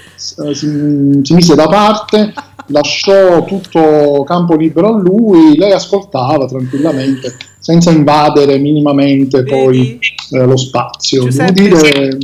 eh, 0.46 0.54
si, 0.54 1.20
si 1.22 1.34
mise 1.34 1.54
da 1.54 1.66
parte, 1.66 2.34
lasciò 2.66 3.42
tutto 3.44 4.22
campo 4.24 4.54
libero 4.54 4.88
a 4.88 4.98
lui, 4.98 5.56
lei 5.56 5.72
ascoltava 5.72 6.46
tranquillamente, 6.46 7.36
senza 7.58 7.90
invadere 7.90 8.58
minimamente 8.58 9.42
Vedi? 9.42 9.50
poi 9.50 9.98
eh, 10.30 10.44
lo 10.44 10.56
spazio. 10.58 11.24
Giuseppe, 11.24 11.52
dire... 11.52 12.18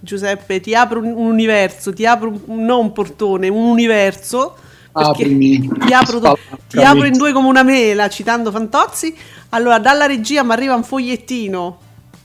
Giuseppe, 0.00 0.60
ti 0.60 0.74
apro 0.74 1.00
un 1.00 1.14
universo, 1.16 1.94
ti 1.94 2.04
apro 2.04 2.32
un, 2.46 2.64
non 2.64 2.78
un 2.80 2.92
portone, 2.92 3.48
un 3.48 3.64
universo. 3.64 4.56
Aprimi. 4.92 5.70
Ti 5.86 5.92
apro, 5.94 6.20
ti 6.68 6.78
apro 6.78 7.06
in 7.06 7.16
due 7.16 7.32
come 7.32 7.48
una 7.48 7.62
mela, 7.62 8.10
citando 8.10 8.50
Fantozzi. 8.50 9.14
Allora, 9.50 9.78
dalla 9.78 10.04
regia 10.04 10.42
mi 10.42 10.52
arriva 10.52 10.74
un 10.74 10.84
fogliettino 10.84 11.78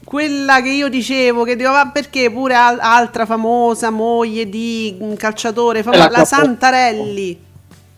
quella 0.08 0.62
che 0.62 0.70
io 0.70 0.88
dicevo, 0.88 1.44
che 1.44 1.58
dico, 1.58 1.70
ma 1.70 1.92
perché 1.92 2.32
pure 2.32 2.56
al- 2.56 2.80
altra 2.80 3.26
famosa 3.26 3.90
moglie 3.90 4.48
di 4.48 4.96
un 5.00 5.18
calciatore 5.18 5.84
famoso, 5.84 6.08
la, 6.10 6.24
Santarelli, 6.24 7.38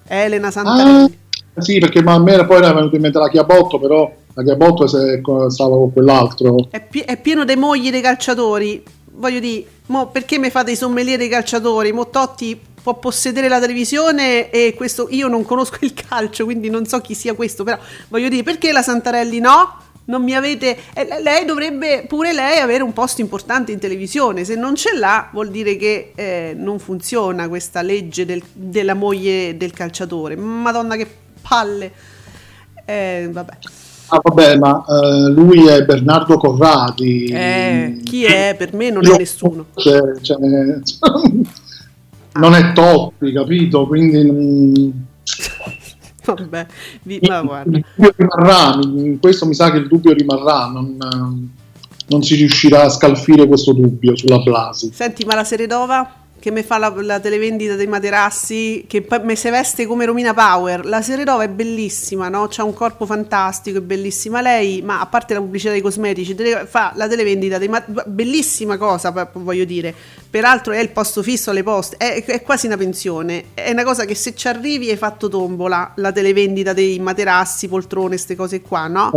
Elena 0.07 0.49
Santarelli. 0.49 1.17
Ah, 1.53 1.61
sì, 1.61 1.77
perché 1.77 1.99
a 1.99 2.17
me 2.17 2.45
poi 2.47 2.57
era 2.57 2.73
venuto 2.73 2.95
in 2.95 3.01
mente 3.03 3.19
la 3.19 3.29
Chiabotto, 3.29 3.79
però 3.79 4.11
la 4.33 4.41
Chiabotto 4.41 4.87
stava 4.87 5.75
con 5.75 5.93
quell'altro. 5.93 6.69
È, 6.71 6.81
pi- 6.81 7.01
è 7.01 7.15
pieno 7.21 7.45
di 7.45 7.55
mogli 7.55 7.91
dei 7.91 8.01
calciatori. 8.01 8.83
Voglio 9.11 9.39
dire, 9.39 9.65
mo 9.85 10.07
perché 10.07 10.39
mi 10.39 10.49
fate 10.49 10.71
i 10.71 10.75
sommelier 10.75 11.19
dei 11.19 11.29
calciatori? 11.29 11.91
Mo 11.91 12.09
Totti 12.09 12.59
può 12.81 12.97
possedere 12.97 13.47
la 13.47 13.59
televisione 13.59 14.49
e 14.49 14.73
questo 14.75 15.09
io 15.11 15.27
non 15.27 15.45
conosco 15.45 15.77
il 15.81 15.93
calcio, 15.93 16.45
quindi 16.45 16.71
non 16.71 16.87
so 16.87 16.99
chi 17.01 17.13
sia 17.13 17.35
questo, 17.35 17.63
però 17.63 17.77
voglio 18.07 18.29
dire, 18.29 18.41
perché 18.41 18.71
la 18.71 18.81
Santarelli 18.81 19.39
no? 19.39 19.75
Non 20.09 20.23
mi 20.23 20.33
avete... 20.35 20.75
eh, 20.93 21.07
lei 21.21 21.45
dovrebbe 21.45 22.05
pure 22.07 22.33
lei 22.33 22.59
avere 22.59 22.83
un 22.83 22.93
posto 22.93 23.21
importante 23.21 23.71
in 23.71 23.79
televisione, 23.79 24.43
se 24.43 24.55
non 24.55 24.75
ce 24.75 24.95
l'ha 24.97 25.29
vuol 25.31 25.49
dire 25.49 25.75
che 25.77 26.11
eh, 26.15 26.53
non 26.57 26.79
funziona 26.79 27.47
questa 27.47 27.81
legge 27.81 28.25
del- 28.25 28.41
della 28.51 28.95
moglie 28.95 29.55
del 29.55 29.71
calciatore. 29.71 30.35
Madonna 30.35 30.95
che 30.95 31.07
palle. 31.41 31.91
Eh, 32.85 33.29
vabbè. 33.31 33.53
Ah, 34.11 34.19
vabbè, 34.23 34.57
ma 34.57 34.83
eh, 34.87 35.29
lui 35.29 35.67
è 35.67 35.83
Bernardo 35.85 36.37
Corradi. 36.37 37.25
Eh, 37.25 37.99
chi 38.03 38.25
è? 38.25 38.55
Per 38.57 38.73
me 38.73 38.89
non 38.89 39.03
Io- 39.03 39.13
è 39.13 39.17
nessuno. 39.19 39.67
cioè, 39.75 39.99
cioè, 40.21 40.37
non 42.33 42.55
è 42.55 42.73
Totti, 42.73 43.31
capito? 43.31 43.85
Quindi 43.85 44.91
Vabbè, 46.35 46.65
vi- 47.03 47.19
ma 47.27 47.41
guarda. 47.41 47.77
il 47.77 47.85
dubbio 47.95 48.13
rimarrà, 48.17 48.79
in 48.81 49.19
questo 49.19 49.45
mi 49.45 49.53
sa 49.53 49.71
che 49.71 49.77
il 49.77 49.87
dubbio 49.87 50.13
rimarrà, 50.13 50.67
non, 50.67 50.97
eh, 50.99 51.67
non 52.07 52.23
si 52.23 52.35
riuscirà 52.35 52.83
a 52.83 52.89
scalfire 52.89 53.47
questo 53.47 53.73
dubbio 53.73 54.15
sulla 54.15 54.39
Blasi. 54.39 54.91
Senti, 54.93 55.25
ma 55.25 55.35
la 55.35 55.43
Seredova 55.43 56.19
che 56.39 56.51
mi 56.51 56.63
fa 56.63 56.77
la, 56.77 56.93
la 57.01 57.19
televendita 57.19 57.75
dei 57.75 57.85
materassi, 57.85 58.85
che 58.87 59.01
poi 59.01 59.19
mi 59.23 59.35
si 59.35 59.49
veste 59.49 59.85
come 59.85 60.05
Romina 60.05 60.33
Power. 60.33 60.85
La 60.85 61.01
Seredova 61.01 61.43
è 61.43 61.49
bellissima, 61.49 62.29
no? 62.29 62.47
C'ha 62.49 62.63
un 62.63 62.73
corpo 62.73 63.05
fantastico, 63.05 63.79
è 63.79 63.81
bellissima 63.81 64.41
lei, 64.41 64.81
ma 64.81 65.01
a 65.01 65.05
parte 65.05 65.33
la 65.33 65.41
pubblicità 65.41 65.71
dei 65.71 65.81
cosmetici, 65.81 66.35
fa 66.65 66.93
la 66.95 67.07
televendita 67.07 67.57
dei 67.57 67.67
materassi. 67.67 68.09
Bellissima 68.09 68.77
cosa, 68.77 69.29
voglio 69.33 69.65
dire. 69.65 69.93
Peraltro 70.29 70.73
è 70.73 70.79
il 70.79 70.89
posto 70.89 71.23
fisso 71.23 71.49
alle 71.49 71.63
poste, 71.63 71.97
è, 71.97 72.23
è 72.23 72.43
quasi 72.43 72.67
una 72.67 72.77
pensione. 72.77 73.45
È 73.55 73.71
una 73.71 73.83
cosa 73.83 74.05
che 74.05 74.13
se 74.13 74.35
ci 74.35 74.47
arrivi 74.47 74.89
hai 74.91 74.95
fatto 74.95 75.27
tombola, 75.27 75.93
la 75.95 76.11
televendita 76.11 76.71
dei 76.73 76.99
materassi, 76.99 77.67
poltrone, 77.67 78.09
queste 78.09 78.35
cose 78.35 78.61
qua, 78.61 78.87
no? 78.87 79.11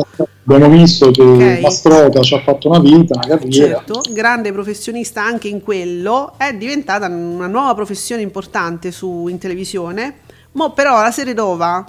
Abbiamo 0.45 0.69
visto 0.71 1.11
che 1.11 1.21
Ok. 1.23 1.61
Mastrota 1.61 2.21
ci 2.23 2.35
ha 2.35 2.41
fatto 2.41 2.69
una 2.69 2.81
vita, 2.81 3.15
una 3.15 3.27
carriera. 3.27 3.77
Certo, 3.77 4.03
grande 4.11 4.53
professionista 4.53 5.23
anche 5.23 5.49
in 5.49 5.63
quello, 5.63 6.33
è 6.39 6.55
diventata 6.55 7.07
una 7.07 7.47
nuova 7.47 7.75
professione 7.75 8.23
importante 8.23 8.91
su, 8.91 9.27
in 9.29 9.39
televisione. 9.39 10.21
Mo 10.53 10.73
però 10.73 11.01
la 11.01 11.11
Seredova 11.11 11.85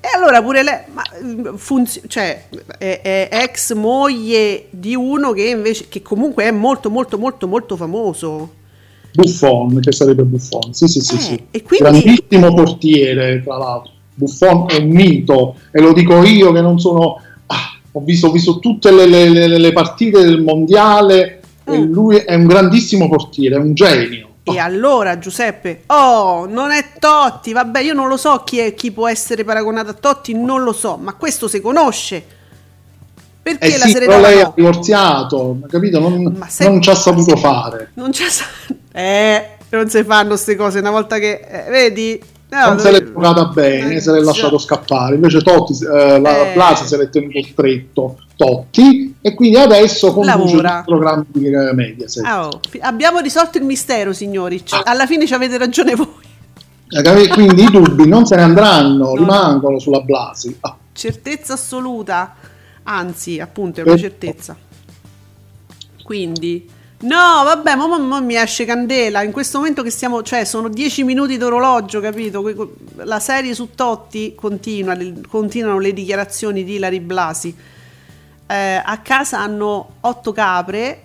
e 0.00 0.08
allora 0.16 0.42
pure 0.42 0.62
lei, 0.62 0.78
ma, 0.92 1.02
mm, 1.22 1.54
funzi- 1.56 2.02
cioè, 2.06 2.44
è, 2.78 3.00
è 3.02 3.28
ex 3.30 3.74
moglie 3.74 4.66
di 4.70 4.94
uno 4.94 5.32
che 5.32 5.48
invece, 5.50 5.86
che 5.88 6.00
comunque 6.02 6.44
è 6.44 6.50
molto 6.50 6.88
molto 6.90 7.18
molto 7.18 7.46
molto 7.46 7.76
famoso. 7.76 8.54
Buffon, 9.12 9.80
che 9.80 9.92
sarebbe 9.92 10.22
Buffon, 10.22 10.72
sì, 10.72 10.86
sì, 10.86 11.00
sì, 11.00 11.14
Eh, 11.16 11.18
sì. 11.18 11.42
e 11.50 11.62
quindi- 11.62 12.00
grandissimo 12.02 12.54
portiere, 12.54 13.42
tra 13.44 13.56
l'altro. 13.58 13.92
Buffon 14.14 14.66
è 14.68 14.76
un 14.76 14.88
mito, 14.88 15.56
e 15.72 15.80
lo 15.80 15.92
dico 15.92 16.22
io 16.24 16.52
che 16.52 16.60
non 16.60 16.78
sono. 16.78 17.20
ah, 17.46 17.76
ho, 17.92 18.00
visto, 18.02 18.28
ho 18.28 18.30
visto 18.30 18.58
tutte 18.60 18.90
le, 18.92 19.06
le- 19.06 19.28
le- 19.48 19.58
le 19.58 19.72
partite 19.72 20.20
del 20.22 20.40
mondiale, 20.42 21.40
e 21.64 21.78
Mm. 21.78 21.92
lui 21.92 22.16
è 22.16 22.34
un 22.34 22.46
grandissimo 22.46 23.08
portiere, 23.08 23.56
è 23.56 23.58
un 23.58 23.74
genio. 23.74 24.28
E 24.54 24.58
allora 24.58 25.18
Giuseppe, 25.18 25.82
oh, 25.86 26.46
non 26.46 26.70
è 26.70 26.92
Totti, 26.98 27.52
vabbè, 27.52 27.80
io 27.80 27.94
non 27.94 28.08
lo 28.08 28.16
so 28.16 28.42
chi, 28.44 28.58
è, 28.58 28.74
chi 28.74 28.90
può 28.92 29.08
essere 29.08 29.44
paragonato 29.44 29.90
a 29.90 29.94
Totti, 29.94 30.34
non 30.34 30.62
lo 30.62 30.72
so, 30.72 30.96
ma 30.96 31.14
questo 31.14 31.48
si 31.48 31.60
conosce. 31.60 32.38
Perché 33.42 33.74
Eh 33.74 33.78
la 33.78 33.84
sì, 33.86 33.92
però 33.92 34.04
Seredova 34.12 34.28
lei 34.28 34.42
no? 34.42 34.48
ha 34.48 34.52
divorziato, 34.54 35.58
capito? 35.68 35.98
Non, 35.98 36.34
Ma 36.36 36.48
se- 36.48 36.68
non 36.68 36.80
ci 36.82 36.90
ha 36.90 36.94
saputo 36.94 37.36
fare. 37.36 37.90
Non 37.94 38.10
c'è. 38.10 38.24
Eh, 38.92 39.48
non 39.70 39.88
si 39.88 40.04
fanno 40.04 40.28
queste 40.30 40.56
cose 40.56 40.78
una 40.80 40.90
volta 40.90 41.18
che. 41.18 41.40
eh, 41.48 41.70
vedi? 41.70 42.20
No, 42.50 42.66
non 42.66 42.78
se 42.80 42.90
l'è 42.90 43.02
giocata 43.04 43.44
bene, 43.46 43.94
Eh, 43.94 44.00
se 44.00 44.10
l'è 44.12 44.20
lasciato 44.20 44.58
scappare. 44.58 45.14
Invece 45.14 45.40
Totti, 45.40 45.72
eh, 45.84 46.20
la 46.20 46.50
Eh. 46.50 46.52
Blasi 46.52 46.86
se 46.86 46.96
l'è 46.98 47.08
tenuto 47.08 47.40
stretto 47.42 48.18
Totti 48.36 49.09
e 49.22 49.34
quindi 49.34 49.58
adesso 49.58 50.12
conduce 50.12 50.56
il 50.56 50.82
programma 50.86 51.24
di 51.28 51.48
Mediaset. 51.74 52.24
Ah, 52.24 52.46
oh, 52.46 52.60
abbiamo 52.80 53.18
risolto 53.20 53.58
il 53.58 53.64
mistero, 53.64 54.12
signori. 54.12 54.62
C- 54.62 54.80
alla 54.84 55.06
fine 55.06 55.26
ci 55.26 55.34
avete 55.34 55.58
ragione 55.58 55.94
voi. 55.94 56.28
Quindi 57.32 57.62
i 57.64 57.70
dubbi 57.70 58.08
non 58.08 58.26
se 58.26 58.34
ne 58.36 58.42
andranno, 58.42 59.04
No. 59.10 59.14
rimangono 59.14 59.78
sulla 59.78 60.00
Blasi. 60.00 60.56
Ah, 60.60 60.76
Certezza 60.92 61.52
assoluta. 61.54 62.34
Anzi, 62.82 63.38
appunto, 63.38 63.80
è 63.80 63.82
una 63.84 63.94
Eh. 63.94 63.98
certezza. 63.98 64.56
Quindi. 66.02 66.68
No, 67.02 67.16
vabbè, 67.44 67.76
ma, 67.76 67.86
ma- 67.86 67.98
ma 67.98 68.20
mi 68.20 68.34
esce 68.36 68.64
candela. 68.66 69.22
In 69.22 69.32
questo 69.32 69.58
momento 69.58 69.82
che 69.82 69.90
stiamo, 69.90 70.22
cioè, 70.22 70.44
sono 70.44 70.68
10 70.68 71.02
minuti 71.04 71.38
d'orologio, 71.38 72.00
capito? 72.00 72.74
La 72.96 73.20
serie 73.20 73.54
su 73.54 73.70
Totti 73.74 74.34
continua, 74.34 74.92
le- 74.94 75.14
continuano 75.26 75.78
le 75.78 75.92
dichiarazioni 75.94 76.62
di 76.64 76.74
Ilari 76.74 77.00
Blasi. 77.00 77.56
Eh, 78.50 78.82
a 78.84 78.98
casa 78.98 79.38
hanno 79.38 79.94
8 80.00 80.32
capre. 80.32 81.02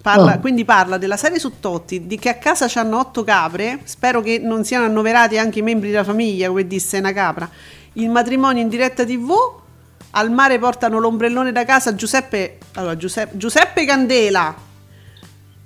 Parla- 0.00 0.32
Ah. 0.32 0.38
Quindi 0.38 0.64
parla 0.64 0.96
della 0.98 1.16
serie 1.16 1.38
su 1.38 1.60
Totti, 1.60 2.06
di 2.06 2.18
che 2.18 2.28
a 2.30 2.34
casa 2.36 2.66
hanno 2.80 2.98
8 2.98 3.22
capre. 3.24 3.80
Spero 3.84 4.20
che 4.20 4.38
non 4.38 4.64
siano 4.64 4.84
annoverati 4.86 5.38
anche 5.38 5.58
i 5.58 5.62
membri 5.62 5.90
della 5.90 6.02
famiglia, 6.04 6.48
come 6.48 6.66
disse 6.66 6.98
una 6.98 7.12
capra. 7.12 7.48
Il 7.94 8.08
matrimonio 8.10 8.62
in 8.62 8.68
diretta 8.68 9.04
TV. 9.04 9.32
Al 10.14 10.30
mare 10.30 10.58
portano 10.58 10.98
l'ombrellone 10.98 11.52
da 11.52 11.64
casa. 11.64 11.94
Giuseppe, 11.94 12.58
allora, 12.74 12.96
Giuseppe, 12.96 13.36
Giuseppe 13.36 13.84
Candela. 13.86 14.54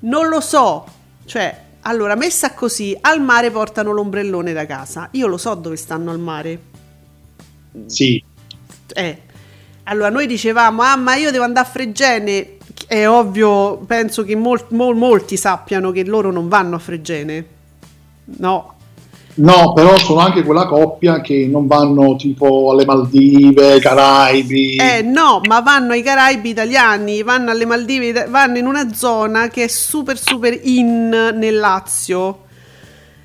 Non 0.01 0.29
lo 0.29 0.41
so. 0.41 0.85
Cioè, 1.25 1.63
allora, 1.83 2.15
messa 2.15 2.53
così, 2.53 2.97
al 3.01 3.21
mare 3.21 3.51
portano 3.51 3.93
l'ombrellone 3.93 4.53
da 4.53 4.67
casa. 4.67 5.09
Io 5.13 5.27
lo 5.29 5.37
so 5.39 5.55
dove 5.55 5.77
stanno 5.77 6.11
al 6.11 6.19
mare. 6.19 6.61
sì, 7.87 8.23
Eh. 8.95 9.23
Allora, 9.89 10.11
noi 10.11 10.27
dicevamo, 10.27 10.83
ah, 10.83 10.97
ma 10.97 11.15
io 11.15 11.31
devo 11.31 11.45
andare 11.45 11.67
a 11.67 11.71
Fregene. 11.71 12.57
È 12.89 13.07
ovvio, 13.09 13.77
penso 13.87 14.25
che 14.25 14.35
mol- 14.37 14.67
mol- 14.71 14.97
molti 14.97 15.37
sappiano 15.37 15.91
che 15.93 16.05
loro 16.05 16.31
non 16.33 16.49
vanno 16.49 16.77
a 16.77 16.79
Fregene. 16.79 17.45
No. 18.39 18.75
no, 19.35 19.73
però 19.75 19.97
sono 19.99 20.19
anche 20.21 20.43
quella 20.43 20.67
coppia 20.67 21.21
che 21.21 21.47
non 21.49 21.67
vanno 21.69 22.17
tipo 22.17 22.71
alle 22.73 22.85
Maldive, 22.85 23.73
ai 23.73 23.81
Caraibi. 23.81 24.77
Eh 24.77 25.03
no, 25.03 25.41
ma 25.47 25.61
vanno 25.61 25.93
ai 25.93 26.03
Caraibi 26.03 26.51
italiani, 26.51 27.23
vanno 27.23 27.51
alle 27.53 27.65
Maldive, 27.67 28.27
vanno 28.29 28.59
in 28.59 28.67
una 28.67 28.93
zona 28.93 29.47
che 29.49 29.65
è 29.65 29.69
super 29.69 30.19
super 30.19 30.59
in 30.65 31.09
nel 31.09 31.57
Lazio. 31.59 32.41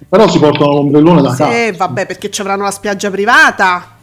Però 0.08 0.28
si 0.30 0.38
portano 0.38 0.74
l'ombrellone 0.74 1.22
da 1.24 1.32
Sì, 1.34 1.38
casa. 1.44 1.74
vabbè, 1.78 2.06
perché 2.06 2.30
ci 2.30 2.42
avranno 2.42 2.64
la 2.64 2.72
spiaggia 2.72 3.10
privata. 3.10 3.96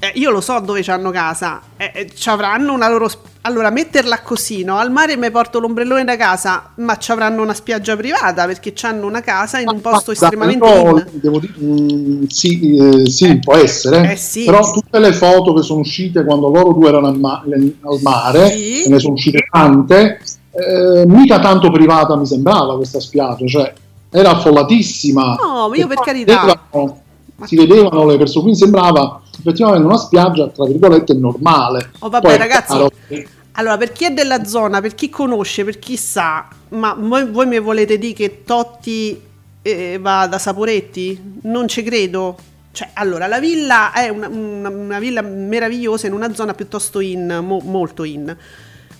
Eh, 0.00 0.12
io 0.14 0.30
lo 0.30 0.40
so 0.40 0.58
dove 0.58 0.82
hanno 0.88 1.10
casa. 1.10 1.60
Eh, 1.76 1.92
eh, 1.94 2.10
ci 2.14 2.28
avranno 2.28 2.72
una 2.72 2.88
loro. 2.88 3.08
sp- 3.08 3.28
allora, 3.42 3.70
metterla 3.70 4.20
così, 4.20 4.64
no? 4.64 4.76
Al 4.76 4.90
mare 4.90 5.16
mi 5.16 5.30
porto 5.30 5.60
l'ombrellone 5.60 6.04
da 6.04 6.16
casa, 6.16 6.72
ma 6.76 6.98
ci 6.98 7.10
avranno 7.10 7.40
una 7.40 7.54
spiaggia 7.54 7.96
privata 7.96 8.44
perché 8.46 8.74
hanno 8.82 9.06
una 9.06 9.22
casa 9.22 9.60
in 9.60 9.68
un 9.68 9.80
posto 9.80 10.10
estremamente 10.10 10.58
però, 10.68 11.00
devo 11.12 11.38
dire, 11.38 11.54
mm, 11.58 12.24
sì, 12.24 12.76
eh, 12.76 13.08
sì, 13.08 13.38
può 13.38 13.54
essere. 13.54 14.12
Eh, 14.12 14.16
sì. 14.16 14.44
Però 14.44 14.70
tutte 14.72 14.98
le 14.98 15.12
foto 15.12 15.54
che 15.54 15.62
sono 15.62 15.80
uscite 15.80 16.22
quando 16.24 16.48
loro 16.48 16.72
due 16.72 16.88
erano 16.88 17.06
al, 17.06 17.18
ma- 17.18 17.42
al 17.42 17.98
mare, 18.02 18.50
Sì. 18.50 18.88
ne 18.88 18.98
sono 18.98 19.14
uscite 19.14 19.46
tante, 19.50 20.20
eh, 20.50 21.04
mica 21.06 21.38
tanto 21.38 21.70
privata 21.70 22.16
mi 22.16 22.26
sembrava 22.26 22.76
questa 22.76 23.00
spiaggia, 23.00 23.46
cioè 23.46 23.72
era 24.10 24.30
affollatissima. 24.32 25.36
No, 25.40 25.68
ma 25.68 25.76
io 25.76 25.86
per 25.86 26.00
carità. 26.00 26.40
Vedevano, 26.42 27.00
si 27.44 27.56
vedevano 27.56 28.04
le 28.04 28.18
persone, 28.18 28.42
quindi 28.42 28.60
sembrava 28.60 29.22
effettivamente 29.40 29.86
una 29.86 29.96
spiaggia, 29.96 30.48
tra 30.48 30.64
virgolette, 30.66 31.14
normale. 31.14 31.90
Oh, 32.00 32.08
vabbè, 32.08 32.28
Poi 32.28 32.36
ragazzi. 32.38 32.76
che- 33.08 33.28
Allora, 33.52 33.76
per 33.76 33.92
chi 33.92 34.04
è 34.04 34.10
della 34.12 34.44
zona, 34.44 34.80
per 34.80 34.94
chi 34.94 35.10
conosce, 35.10 35.64
per 35.64 35.78
chi 35.78 35.96
sa, 35.96 36.46
ma 36.70 36.94
voi, 36.94 37.26
voi 37.28 37.46
mi 37.46 37.58
volete 37.58 37.98
dire 37.98 38.12
che 38.12 38.42
Totti 38.44 39.20
eh, 39.62 39.98
va 40.00 40.26
da 40.28 40.38
Saporetti? 40.38 41.38
Non 41.42 41.66
ci 41.68 41.82
credo. 41.82 42.36
Cioè, 42.72 42.90
allora, 42.94 43.26
la 43.26 43.40
villa 43.40 43.92
è 43.92 44.08
una, 44.08 44.28
una- 44.28 44.68
una 44.68 44.98
villa 45.00 45.22
meravigliosa 45.22 46.06
in 46.06 46.12
una 46.12 46.32
zona 46.32 46.54
piuttosto 46.54 47.00
in, 47.00 47.40
mo- 47.44 47.60
molto 47.64 48.04
in. 48.04 48.34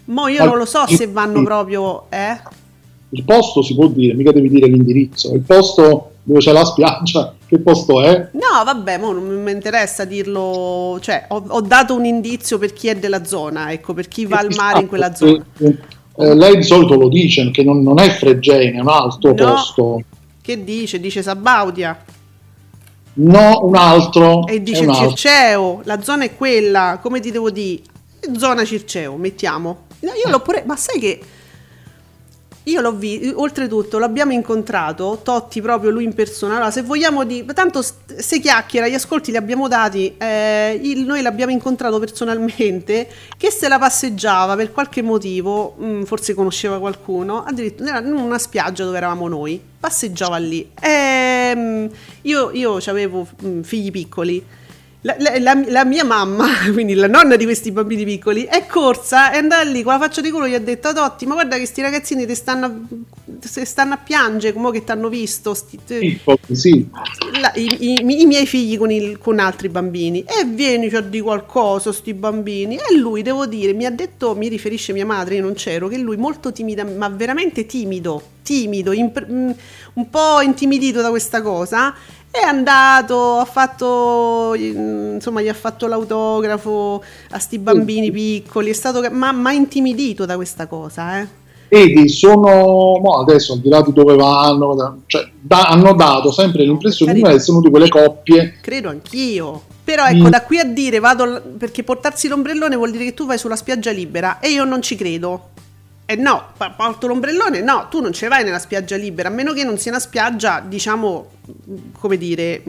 Mo 0.07 0.26
io 0.26 0.44
non 0.44 0.59
lo 0.59 0.64
so 0.64 0.87
se 0.88 1.07
vanno 1.07 1.42
proprio, 1.44 2.07
eh? 2.11 2.37
Il 3.11 3.22
posto 3.24 3.62
si 3.62 3.74
può 3.76 3.87
dire, 3.87 4.14
mica 4.14 4.33
devi 4.33 4.48
dire 4.48 4.66
l'indirizzo. 4.66 5.33
Il 5.33 5.40
posto 5.42 6.10
dove 6.30 6.38
c'è 6.40 6.52
la 6.52 6.64
spiaggia, 6.64 7.34
che 7.44 7.58
posto 7.58 8.00
è? 8.02 8.28
No, 8.32 8.64
vabbè, 8.64 8.98
mo 8.98 9.12
non 9.12 9.42
mi 9.42 9.50
interessa 9.50 10.04
dirlo, 10.04 10.96
cioè, 11.00 11.26
ho, 11.28 11.42
ho 11.48 11.60
dato 11.60 11.94
un 11.96 12.04
indizio 12.04 12.56
per 12.56 12.72
chi 12.72 12.86
è 12.86 12.96
della 12.96 13.24
zona, 13.24 13.72
ecco, 13.72 13.94
per 13.94 14.06
chi 14.06 14.26
va 14.26 14.38
al 14.38 14.54
mare 14.54 14.80
in 14.80 14.86
quella 14.86 15.12
zona. 15.12 15.44
Eh, 15.58 15.76
eh, 16.16 16.34
lei 16.36 16.56
di 16.56 16.62
solito 16.62 16.94
lo 16.94 17.08
dice 17.08 17.50
che 17.50 17.64
non, 17.64 17.82
non 17.82 17.98
è 17.98 18.10
Fregene, 18.10 18.78
è 18.78 18.80
un 18.80 18.88
altro 18.88 19.34
No. 19.34 19.54
posto. 19.54 20.02
Che 20.40 20.64
dice? 20.64 21.00
Dice 21.00 21.22
Sabaudia. 21.22 21.98
No, 23.14 23.64
un 23.64 23.74
altro. 23.74 24.46
E 24.46 24.62
dice. 24.62 24.86
Circeo, 24.92 25.80
la 25.84 26.00
zona 26.00 26.24
è 26.24 26.36
quella, 26.36 27.00
come 27.02 27.18
ti 27.18 27.32
devo 27.32 27.50
dire? 27.50 27.82
Zona 28.38 28.64
Circeo, 28.64 29.16
mettiamo. 29.16 29.86
No, 30.00 30.12
io 30.12 30.30
l'ho 30.30 30.40
pure, 30.40 30.62
ma 30.64 30.76
sai 30.76 31.00
che 31.00 31.20
io 32.70 32.80
l'ho 32.80 32.92
visto, 32.92 33.40
oltretutto 33.40 33.98
l'abbiamo 33.98 34.33
incontrato, 34.33 35.20
Totti 35.22 35.61
proprio 35.61 35.90
lui 35.90 36.04
in 36.04 36.14
persona. 36.14 36.54
Allora, 36.54 36.70
se 36.70 36.83
vogliamo 36.83 37.24
di 37.24 37.44
tanto 37.54 37.83
se 37.83 38.40
chiacchiera, 38.40 38.88
gli 38.88 38.94
ascolti 38.94 39.30
li 39.30 39.37
abbiamo 39.37 39.68
dati, 39.68 40.14
eh, 40.16 40.78
il, 40.83 41.04
noi 41.04 41.22
l'abbiamo 41.22 41.52
incontrato 41.52 41.98
personalmente, 41.98 43.09
che 43.37 43.50
se 43.50 43.68
la 43.68 43.78
passeggiava 43.78 44.56
per 44.56 44.72
qualche 44.72 45.02
motivo, 45.02 45.75
mh, 45.77 45.87
mm, 45.87 46.02
forse 46.02 46.35
conosceva 46.35 46.79
qualcuno, 46.79 47.44
addirittura 47.44 47.98
in 47.98 48.12
una 48.12 48.38
spiaggia 48.38 48.85
dove 48.85 48.96
eravamo 48.96 49.29
noi, 49.29 49.60
passeggiava 49.81 50.37
lì. 50.37 50.71
E, 50.81 50.88
ehm, 50.88 51.90
io, 52.23 52.50
io 52.52 52.77
avevo 52.87 53.27
mm, 53.44 53.62
figli 53.62 53.90
piccoli 53.90 54.58
la, 55.03 55.17
la, 55.38 55.63
la, 55.67 55.85
mia 55.85 56.05
mamma, 56.05 56.46
quindi 56.73 56.92
la 56.94 57.07
nonna 57.07 57.37
di 57.37 57.44
questi 57.44 57.71
bambini 57.71 58.05
piccoli, 58.05 58.44
è 58.44 58.67
corsa 58.67 59.33
e 59.33 59.38
andata 59.38 59.63
lì 59.63 59.83
con 59.83 59.94
la 59.94 59.98
faccia 59.98 60.21
di 60.21 60.31
culo 60.31 60.46
gli 60.46 60.55
ha 60.55 60.61
detto 60.61 60.88
a 60.88 60.92
Totti, 60.92 61.25
ma 61.25 61.35
guarda 61.35 61.57
che 61.57 61.65
sti 61.65 61.81
ragazzini 61.81 62.27
ti 62.27 62.35
stanno 62.35 62.67
a, 62.67 63.65
stanno 63.65 63.94
a 63.94 63.96
piangere 63.96 64.53
come 64.53 64.71
che 64.73 64.85
ti 64.85 64.90
hanno 64.90 65.09
visto. 65.09 65.55
Sti, 65.55 65.79
sì, 65.87 66.21
sì. 66.53 66.88
La, 67.40 67.51
i, 67.55 67.92
i, 67.92 68.21
i, 68.21 68.27
miei 68.27 68.46
figli 68.46 68.77
con, 68.77 68.90
il, 68.90 69.19
con, 69.19 69.38
altri 69.38 69.71
bambini. 69.71 70.21
E 70.21 70.44
vieni 70.44 70.90
cioè, 70.90 71.03
di 71.05 71.21
qualcosa, 71.21 71.92
sti 71.92 72.13
bambini. 72.13 72.77
E 72.77 72.96
lui, 72.96 73.23
devo 73.23 73.46
dire, 73.46 73.73
mi 73.73 73.87
ha 73.87 73.90
detto, 73.90 74.35
mi 74.35 74.48
riferisce 74.48 74.92
mia 74.92 75.07
madre, 75.07 75.37
io 75.37 75.42
non 75.42 75.55
c'ero, 75.55 75.88
che 75.88 75.96
lui 75.96 76.19
molto 76.19 76.53
timido, 76.53 76.85
ma 76.85 77.09
veramente 77.09 77.65
timido, 77.65 78.23
timido, 78.42 78.92
imp- 78.92 79.27
mm, 79.31 79.51
un 79.94 80.11
po' 80.11 80.42
intimidito 80.42 81.01
da 81.01 81.09
questa 81.09 81.40
cosa 81.40 81.94
è 82.31 82.42
andato, 82.44 83.38
ha 83.38 83.44
fatto, 83.44 84.54
insomma, 84.54 85.42
gli 85.42 85.48
ha 85.48 85.54
fatto 85.54 85.87
l'autografo 85.88 87.02
a 87.31 87.38
sti 87.38 87.58
bambini 87.58 88.10
piccoli, 88.10 88.70
è 88.70 88.72
stato, 88.72 89.02
ma, 89.10 89.33
ma 89.33 89.52
intimidito 89.52 90.24
da 90.26 90.37
questa 90.37 90.66
cosa, 90.66 91.20
eh. 91.20 91.38
Vedi, 91.70 92.08
sono 92.08 92.98
no, 93.00 93.20
adesso 93.20 93.52
al 93.52 93.60
di 93.60 93.68
là 93.68 93.81
di 93.81 93.92
dove 93.92 94.16
vanno, 94.16 95.02
cioè, 95.06 95.28
da, 95.40 95.68
hanno 95.68 95.94
dato 95.94 96.33
sempre 96.33 96.64
l'impressione 96.64 97.12
di 97.12 97.22
essere 97.22 97.60
di 97.60 97.70
quelle 97.70 97.88
coppie. 97.88 98.58
Credo 98.60 98.88
anch'io. 98.88 99.62
Però 99.85 100.04
ecco, 100.04 100.26
mm. 100.26 100.31
da 100.31 100.42
qui 100.42 100.58
a 100.58 100.64
dire 100.64 100.98
vado 100.98 101.42
perché 101.58 101.83
portarsi 101.83 102.28
l'ombrellone 102.28 102.76
vuol 102.76 102.90
dire 102.90 103.04
che 103.04 103.14
tu 103.14 103.26
vai 103.26 103.38
sulla 103.38 103.56
spiaggia 103.56 103.90
libera 103.90 104.38
e 104.40 104.50
io 104.50 104.64
non 104.64 104.83
ci 104.83 104.94
credo. 104.96 105.50
Eh 106.11 106.17
no, 106.17 106.46
porto 106.77 107.06
l'ombrellone, 107.06 107.61
no, 107.61 107.87
tu 107.88 108.00
non 108.00 108.13
ce 108.13 108.27
vai 108.27 108.42
nella 108.42 108.58
spiaggia 108.58 108.96
libera, 108.96 109.29
a 109.29 109.31
meno 109.31 109.52
che 109.52 109.63
non 109.63 109.79
sia 109.79 109.92
una 109.92 110.00
spiaggia, 110.00 110.58
diciamo, 110.58 111.29
come 111.92 112.17
dire, 112.17 112.65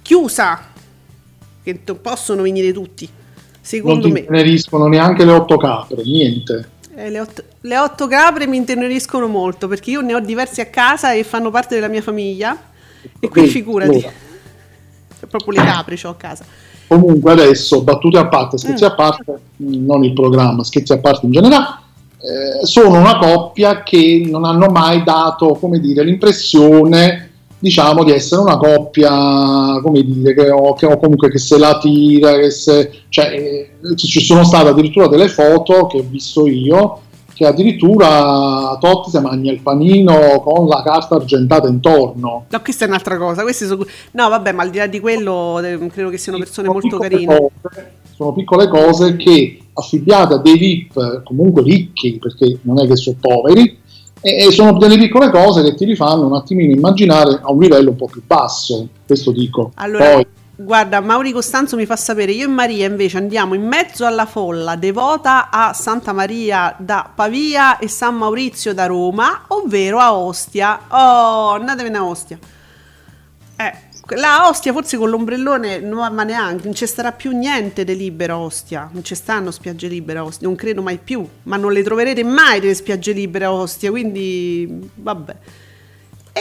chiusa, 0.00 0.62
che 1.62 1.74
possono 2.00 2.40
venire 2.40 2.72
tutti, 2.72 3.06
secondo 3.60 4.06
non 4.06 4.12
me. 4.12 4.20
Non 4.20 4.34
inteneriscono 4.34 4.86
neanche 4.86 5.26
le 5.26 5.32
otto 5.32 5.58
capre, 5.58 6.02
niente. 6.04 6.70
Eh, 6.94 7.10
le, 7.10 7.20
otto, 7.20 7.42
le 7.60 7.76
otto 7.76 8.06
capre 8.06 8.46
mi 8.46 8.56
inteneriscono 8.56 9.26
molto, 9.26 9.68
perché 9.68 9.90
io 9.90 10.00
ne 10.00 10.14
ho 10.14 10.20
diversi 10.20 10.62
a 10.62 10.66
casa 10.68 11.12
e 11.12 11.22
fanno 11.22 11.50
parte 11.50 11.74
della 11.74 11.88
mia 11.88 12.00
famiglia, 12.00 12.58
e 13.20 13.28
qui 13.28 13.46
figurati, 13.46 13.90
allora. 13.90 14.12
proprio 15.28 15.52
le 15.52 15.66
capre 15.66 15.98
ho 16.02 16.08
a 16.08 16.16
casa. 16.16 16.46
Comunque 16.86 17.32
adesso, 17.32 17.82
battute 17.82 18.16
a 18.16 18.26
parte, 18.26 18.56
scherzi 18.56 18.84
mm. 18.84 18.86
a 18.86 18.94
parte, 18.94 19.40
non 19.56 20.02
il 20.02 20.14
programma, 20.14 20.64
scherzi 20.64 20.94
a 20.94 20.98
parte 20.98 21.26
in 21.26 21.32
generale, 21.32 21.84
eh, 22.18 22.64
sono 22.66 22.98
una 22.98 23.18
coppia 23.18 23.82
che 23.82 24.26
non 24.28 24.44
hanno 24.44 24.68
mai 24.68 25.02
dato 25.02 25.54
come 25.54 25.78
dire, 25.78 26.02
l'impressione 26.04 27.30
diciamo 27.58 28.04
di 28.04 28.12
essere 28.12 28.42
una 28.42 28.58
coppia 28.58 29.80
come 29.82 30.02
dire 30.02 30.34
che, 30.34 30.50
o, 30.50 30.74
che, 30.74 30.86
o 30.86 30.98
comunque 30.98 31.30
che 31.30 31.38
se 31.38 31.58
la 31.58 31.78
tira 31.78 32.50
se, 32.50 32.90
cioè, 33.08 33.32
eh, 33.32 33.96
ci 33.96 34.20
sono 34.20 34.44
state 34.44 34.68
addirittura 34.68 35.08
delle 35.08 35.28
foto 35.28 35.86
che 35.86 35.98
ho 35.98 36.04
visto 36.08 36.46
io 36.46 37.00
che 37.36 37.44
addirittura 37.44 38.78
Totti 38.80 39.10
si 39.10 39.20
mangia 39.20 39.50
il 39.50 39.60
panino 39.60 40.40
con 40.42 40.66
la 40.66 40.82
carta 40.82 41.16
argentata 41.16 41.68
intorno. 41.68 42.46
No, 42.48 42.60
questa 42.62 42.86
è 42.86 42.88
un'altra 42.88 43.18
cosa. 43.18 43.44
Sono... 43.52 43.84
No, 44.12 44.28
vabbè, 44.30 44.52
ma 44.52 44.62
al 44.62 44.70
di 44.70 44.78
là 44.78 44.86
di 44.86 45.00
quello, 45.00 45.58
eh, 45.58 45.76
credo 45.88 46.08
che 46.08 46.16
siano 46.16 46.38
persone 46.38 46.68
molto 46.68 46.96
carine. 46.96 47.36
Cose, 47.36 47.92
sono 48.14 48.32
piccole 48.32 48.68
cose 48.68 49.16
che 49.16 49.65
affibbiate 49.78 50.34
a 50.34 50.38
dei 50.38 50.58
VIP 50.58 51.22
comunque 51.22 51.62
ricchi, 51.62 52.18
perché 52.18 52.58
non 52.62 52.80
è 52.80 52.86
che 52.86 52.96
sono 52.96 53.16
poveri, 53.20 53.78
e, 54.20 54.50
sono 54.50 54.78
delle 54.78 54.98
piccole 54.98 55.30
cose 55.30 55.62
che 55.62 55.74
ti 55.74 55.84
rifanno 55.84 56.26
un 56.26 56.34
attimino 56.34 56.72
immaginare 56.72 57.40
a 57.42 57.52
un 57.52 57.60
livello 57.60 57.90
un 57.90 57.96
po' 57.96 58.06
più 58.06 58.22
basso, 58.26 58.88
questo 59.06 59.30
dico. 59.30 59.72
Allora, 59.74 60.14
Poi, 60.14 60.26
guarda, 60.56 61.00
Mauri 61.00 61.32
Costanzo 61.32 61.76
mi 61.76 61.86
fa 61.86 61.96
sapere, 61.96 62.32
io 62.32 62.46
e 62.46 62.48
Maria 62.48 62.86
invece 62.86 63.18
andiamo 63.18 63.54
in 63.54 63.66
mezzo 63.66 64.06
alla 64.06 64.26
folla 64.26 64.74
devota 64.76 65.50
a 65.50 65.72
Santa 65.74 66.12
Maria 66.12 66.74
da 66.78 67.08
Pavia 67.14 67.78
e 67.78 67.88
San 67.88 68.16
Maurizio 68.16 68.72
da 68.72 68.86
Roma, 68.86 69.44
ovvero 69.48 69.98
a 69.98 70.14
Ostia. 70.14 70.80
Oh, 70.88 71.50
andatevene 71.50 71.98
a 71.98 72.04
Ostia. 72.04 72.38
Eh, 73.58 73.72
la 74.08 74.48
Ostia 74.48 74.72
forse 74.72 74.96
con 74.96 75.10
l'ombrellone, 75.10 75.80
no, 75.80 76.08
ma 76.10 76.22
neanche, 76.22 76.64
non 76.64 76.74
ci 76.74 76.86
starà 76.86 77.12
più 77.12 77.36
niente 77.36 77.84
di 77.84 77.96
libera 77.96 78.38
Ostia, 78.38 78.88
non 78.92 79.02
ci 79.02 79.14
stanno 79.14 79.50
spiagge 79.50 79.88
libere 79.88 80.20
a 80.20 80.24
Ostia, 80.24 80.46
non 80.46 80.56
credo 80.56 80.82
mai 80.82 80.98
più, 80.98 81.26
ma 81.44 81.56
non 81.56 81.72
le 81.72 81.82
troverete 81.82 82.22
mai 82.22 82.60
delle 82.60 82.74
spiagge 82.74 83.12
libere 83.12 83.46
a 83.46 83.52
Ostia, 83.52 83.90
quindi 83.90 84.88
vabbè. 84.94 85.34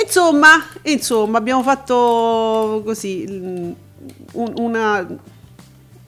insomma, 0.03 0.63
insomma, 0.83 1.37
abbiamo 1.39 1.63
fatto 1.63 2.83
così 2.85 3.25
un, 3.27 3.73
una, 4.33 5.07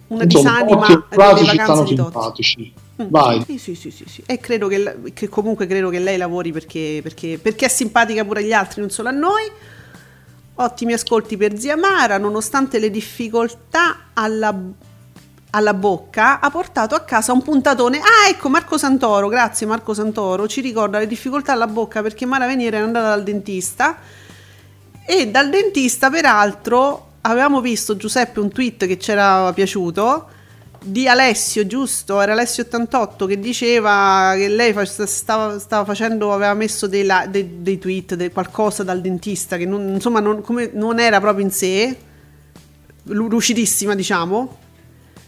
una 0.07 0.23
insomma, 0.23 0.25
disanima 0.25 1.07
delle 1.09 1.55
vacanze 1.55 1.83
di 1.83 1.95
simpatici. 1.95 2.73
Mm, 3.01 3.07
Vai. 3.09 3.43
Sì, 3.45 3.57
sì, 3.57 3.75
sì, 3.75 3.91
sì, 3.91 4.05
sì. 4.07 4.23
E 4.25 4.39
credo 4.39 4.67
che, 4.67 5.11
che, 5.13 5.29
comunque 5.29 5.67
credo 5.67 5.89
che 5.89 5.99
lei 5.99 6.17
lavori 6.17 6.51
perché, 6.51 6.99
perché, 7.03 7.37
perché 7.39 7.65
è 7.65 7.69
simpatica 7.69 8.25
pure 8.25 8.39
agli 8.39 8.53
altri, 8.53 8.81
non 8.81 8.89
solo 8.89 9.09
a 9.09 9.11
noi. 9.11 9.43
Ottimi 10.59 10.93
ascolti 10.93 11.37
per 11.37 11.57
zia 11.57 11.75
Mara, 11.75 12.17
nonostante 12.17 12.79
le 12.79 12.89
difficoltà 12.89 14.09
alla, 14.13 14.55
alla, 15.51 15.73
bocca, 15.75 16.39
ha 16.39 16.49
portato 16.49 16.95
a 16.95 17.01
casa 17.01 17.31
un 17.31 17.43
puntatone. 17.43 17.99
Ah, 17.99 18.29
ecco 18.29 18.49
Marco 18.49 18.77
Santoro, 18.77 19.27
grazie 19.27 19.67
Marco 19.67 19.93
Santoro, 19.93 20.47
ci 20.47 20.61
ricorda 20.61 20.97
le 20.97 21.05
difficoltà 21.05 21.51
alla 21.51 21.67
bocca 21.67 22.01
perché 22.01 22.25
Mara 22.25 22.47
Veniere 22.47 22.77
è 22.77 22.81
andata 22.81 23.09
dal 23.09 23.23
dentista 23.23 23.97
e 25.05 25.27
dal 25.27 25.49
dentista 25.49 26.09
peraltro 26.09 27.11
avevamo 27.21 27.61
visto 27.61 27.95
Giuseppe 27.95 28.39
un 28.39 28.49
tweet 28.49 28.87
che 28.87 28.97
ci 28.97 29.11
era 29.11 29.53
piaciuto 29.53 30.29
di 30.83 31.07
Alessio, 31.07 31.65
giusto? 31.65 32.21
Era 32.21 32.33
Alessio 32.33 32.63
88 32.63 33.25
che 33.25 33.39
diceva 33.39 34.33
che 34.35 34.47
lei 34.47 34.73
stava, 34.85 35.59
stava 35.59 35.85
facendo, 35.85 36.33
aveva 36.33 36.53
messo 36.53 36.87
dei, 36.87 37.07
dei, 37.29 37.61
dei 37.61 37.77
tweet, 37.77 38.15
dei, 38.15 38.31
qualcosa 38.31 38.83
dal 38.83 39.01
dentista 39.01 39.57
che 39.57 39.65
non, 39.65 39.87
insomma 39.93 40.19
non, 40.19 40.41
come, 40.41 40.69
non, 40.73 40.99
era 40.99 41.19
proprio 41.19 41.45
in 41.45 41.51
sé, 41.51 41.95
lucidissima 43.03 43.95
diciamo. 43.95 44.57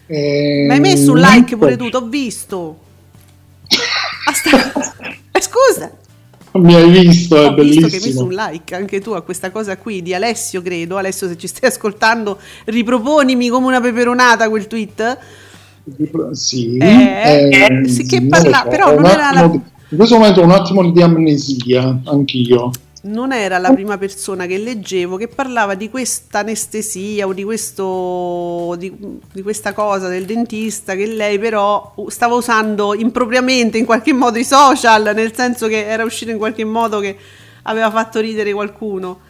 Eh, 0.06 0.66
Ma 0.68 0.74
hai 0.74 0.80
messo 0.80 1.12
un 1.12 1.20
like 1.20 1.58
pure 1.58 1.78
tu, 1.78 1.90
t'ho 1.90 2.08
visto. 2.08 2.80
Ah, 4.26 4.34
eh, 5.32 5.42
scusa. 5.42 5.92
Mi 6.60 6.74
hai 6.74 6.90
visto, 6.90 7.36
è 7.36 7.46
Ho 7.48 7.54
bellissimo. 7.54 7.86
visto 7.86 7.98
che 7.98 8.04
hai 8.04 8.12
messo 8.12 8.24
un 8.24 8.34
like 8.34 8.76
anche 8.76 9.00
tu 9.02 9.12
a 9.12 9.22
questa 9.22 9.52
cosa 9.52 9.78
qui 9.78 10.02
di 10.02 10.14
Alessio, 10.14 10.62
credo. 10.62 10.98
Alessio, 10.98 11.28
se 11.28 11.38
ci 11.38 11.48
stai 11.48 11.70
ascoltando, 11.70 12.38
riproponimi 12.66 13.50
come 13.50 13.68
una 13.68 13.82
peperonata 13.82 14.50
quel 14.50 14.68
tweet. 14.68 15.18
Sì, 16.32 16.78
eh, 16.78 17.50
eh, 17.52 17.88
sì 17.88 18.06
che 18.06 18.24
parla, 18.24 18.66
però 18.70 18.94
non 18.94 19.06
era 19.06 19.32
la... 19.32 19.42
In 19.92 19.98
questo 19.98 20.18
momento 20.18 20.42
ho 20.42 20.44
un 20.44 20.52
attimo 20.52 20.88
di 20.92 21.02
amnesia, 21.02 22.00
anch'io 22.06 22.70
non 23.02 23.32
era 23.32 23.58
la 23.60 23.72
prima 23.72 23.98
persona 23.98 24.46
che 24.46 24.58
leggevo 24.58 25.16
che 25.16 25.28
parlava 25.28 25.76
di 25.76 25.90
questa 25.90 26.40
anestesia 26.40 27.28
o 27.28 27.34
di, 27.34 27.44
questo, 27.44 28.76
di, 28.78 28.94
di, 29.32 29.42
questa 29.42 29.74
cosa 29.74 30.10
del 30.10 30.26
dentista 30.26 30.96
che 30.96 31.06
lei 31.06 31.40
però 31.40 31.94
stava 32.08 32.36
usando 32.36 32.94
impropriamente 32.94 33.78
in 33.78 33.86
qualche 33.86 34.12
modo 34.12 34.38
i 34.38 34.44
social, 34.44 35.12
nel 35.14 35.34
senso 35.34 35.68
che 35.68 35.86
era 35.86 36.04
uscito 36.04 36.32
in 36.32 36.38
qualche 36.38 36.66
modo 36.66 37.00
che 37.00 37.18
aveva 37.64 37.90
fatto 37.90 38.20
ridere 38.20 38.52
qualcuno. 38.52 39.28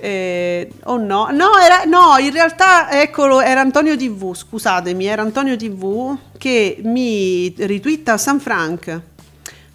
Eh, 0.00 0.68
o 0.84 0.94
oh 0.94 0.96
no? 0.96 1.28
No, 1.30 1.58
era, 1.58 1.84
no, 1.84 2.16
in 2.18 2.32
realtà 2.32 2.90
eccolo, 3.00 3.40
era 3.40 3.60
Antonio 3.60 3.96
TV, 3.96 4.34
scusatemi, 4.34 5.04
era 5.06 5.22
Antonio 5.22 5.56
TV 5.56 6.16
che 6.38 6.80
mi 6.82 7.54
ritwitta 7.56 8.16
San 8.16 8.40
Frank 8.40 9.00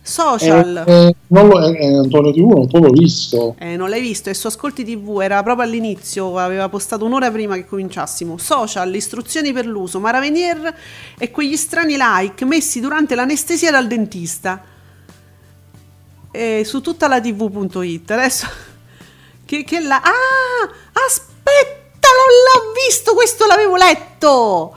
Social. 0.07 0.85
Eh, 0.87 1.07
eh, 1.07 1.15
non 1.27 1.49
lo, 1.49 1.61
eh, 1.61 1.95
Antonio 1.97 2.31
TV 2.31 2.69
non 2.71 2.81
l'ho 2.81 2.91
visto. 2.91 3.55
Eh, 3.59 3.75
non 3.75 3.89
l'hai 3.89 3.99
visto, 3.99 4.29
e 4.29 4.33
su 4.33 4.47
Ascolti 4.47 4.85
TV 4.85 5.19
era 5.21 5.43
proprio 5.43 5.65
all'inizio, 5.65 6.37
aveva 6.37 6.69
postato 6.69 7.03
un'ora 7.03 7.29
prima 7.29 7.55
che 7.55 7.65
cominciassimo. 7.65 8.37
Social, 8.37 8.95
istruzioni 8.95 9.51
per 9.51 9.65
l'uso, 9.65 9.99
Maravenier 9.99 10.73
e 11.17 11.29
quegli 11.29 11.57
strani 11.57 11.97
like 11.97 12.45
messi 12.45 12.79
durante 12.79 13.15
l'anestesia 13.15 13.69
dal 13.69 13.87
dentista. 13.87 14.63
E 16.31 16.63
su 16.63 16.79
tutta 16.79 17.09
la 17.09 17.19
tv.it. 17.19 18.11
Adesso 18.11 18.47
che, 19.45 19.63
che 19.65 19.79
la... 19.81 20.01
Ah, 20.01 20.69
aspetta, 21.05 22.07
l'ho 22.07 22.71
visto, 22.87 23.13
questo 23.13 23.45
l'avevo 23.45 23.75
letto 23.75 24.76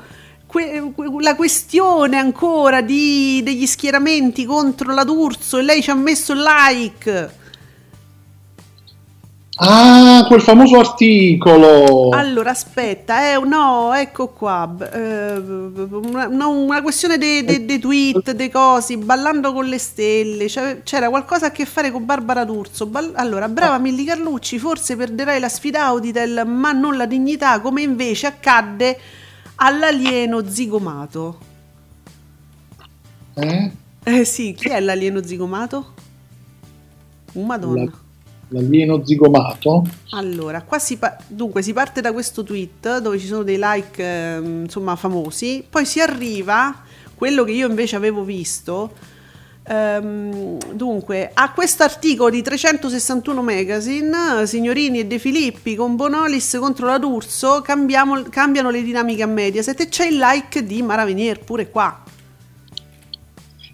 que- 0.51 0.93
la 1.21 1.35
questione 1.37 2.17
ancora 2.17 2.81
di, 2.81 3.41
degli 3.43 3.67
schieramenti 3.67 4.45
contro 4.45 4.93
la 4.93 5.05
D'Urso 5.05 5.59
e 5.59 5.63
lei 5.63 5.83
ci 5.83 5.91
ha 5.91 5.95
messo 5.95 6.33
il 6.33 6.41
like. 6.43 7.39
Ah, 9.63 10.25
quel 10.27 10.41
famoso 10.41 10.79
articolo. 10.79 12.09
Allora, 12.13 12.49
aspetta, 12.51 13.35
eh, 13.35 13.39
no, 13.41 13.93
ecco 13.93 14.29
qua. 14.29 14.75
eh, 14.91 15.35
una, 15.37 16.29
no, 16.29 16.49
una 16.51 16.81
questione 16.81 17.19
dei 17.19 17.45
de, 17.45 17.67
de 17.67 17.79
tweet, 17.79 18.31
dei 18.31 18.51
cosi, 18.51 18.97
ballando 18.97 19.53
con 19.53 19.67
le 19.67 19.77
stelle. 19.77 20.49
cioè, 20.49 20.81
c'era 20.83 21.11
qualcosa 21.11 21.47
a 21.47 21.51
che 21.51 21.67
fare 21.67 21.91
con 21.91 22.07
Barbara 22.07 22.45
D'Urso. 22.45 22.87
Ball- 22.87 23.13
allora, 23.17 23.49
brava 23.49 23.77
Milli 23.77 24.05
Carlucci, 24.05 24.59
forse 24.59 24.97
perderai 24.97 25.39
la 25.39 25.51
sfida 25.51 25.85
Auditel, 25.85 26.43
ma 26.47 26.73
non 26.73 26.97
la 26.97 27.05
dignità, 27.05 27.61
come 27.61 27.83
invece 27.83 28.29
accadde 28.29 28.99
all'alieno 29.63 30.47
zigomato. 30.49 31.39
Eh? 33.35 33.71
Eh 34.03 34.25
sì, 34.25 34.55
chi 34.55 34.69
è 34.69 34.81
l'alieno 34.81 35.23
zigomato? 35.23 35.95
Uh, 37.33 37.45
Madonna. 37.45 37.85
La- 37.85 37.91
l'alieno 38.61 39.05
zigomato. 39.05 39.85
Allora, 40.11 40.63
qua 40.63 40.79
si, 40.79 40.97
pa- 40.97 41.17
dunque, 41.29 41.63
si 41.63 41.73
parte 41.73 42.01
da 42.01 42.13
questo 42.13 42.43
tweet 42.43 42.99
dove 42.99 43.19
ci 43.19 43.27
sono 43.27 43.43
dei 43.43 43.59
like 43.61 44.03
ehm, 44.03 44.63
insomma 44.65 44.97
famosi, 44.97 45.65
poi 45.69 45.85
si 45.85 46.01
arriva, 46.01 46.83
quello 47.15 47.45
che 47.45 47.53
io 47.53 47.69
invece 47.69 47.97
avevo 47.97 48.25
visto, 48.25 48.93
ehm, 49.63 50.59
dunque, 50.73 51.31
a 51.33 51.53
questo 51.53 51.83
articolo 51.83 52.31
di 52.31 52.43
361 52.43 53.43
Magazine, 53.43 54.47
Signorini 54.47 55.01
e 55.01 55.07
De 55.07 55.19
Filippi 55.19 55.75
con 55.75 55.97
Bonolis 55.97 56.57
contro 56.61 56.87
la 56.87 56.99
D'Urso, 56.99 57.61
cambiamo- 57.63 58.23
cambiano 58.31 58.71
le 58.71 58.83
dinamiche 58.83 59.23
a 59.23 59.27
Mediaset 59.27 59.81
e 59.81 59.89
c'è 59.89 60.07
il 60.07 60.19
like 60.19 60.65
di 60.65 60.83
Mara 60.83 61.05
Venier 61.05 61.41
pure 61.41 61.71
qua. 61.71 62.03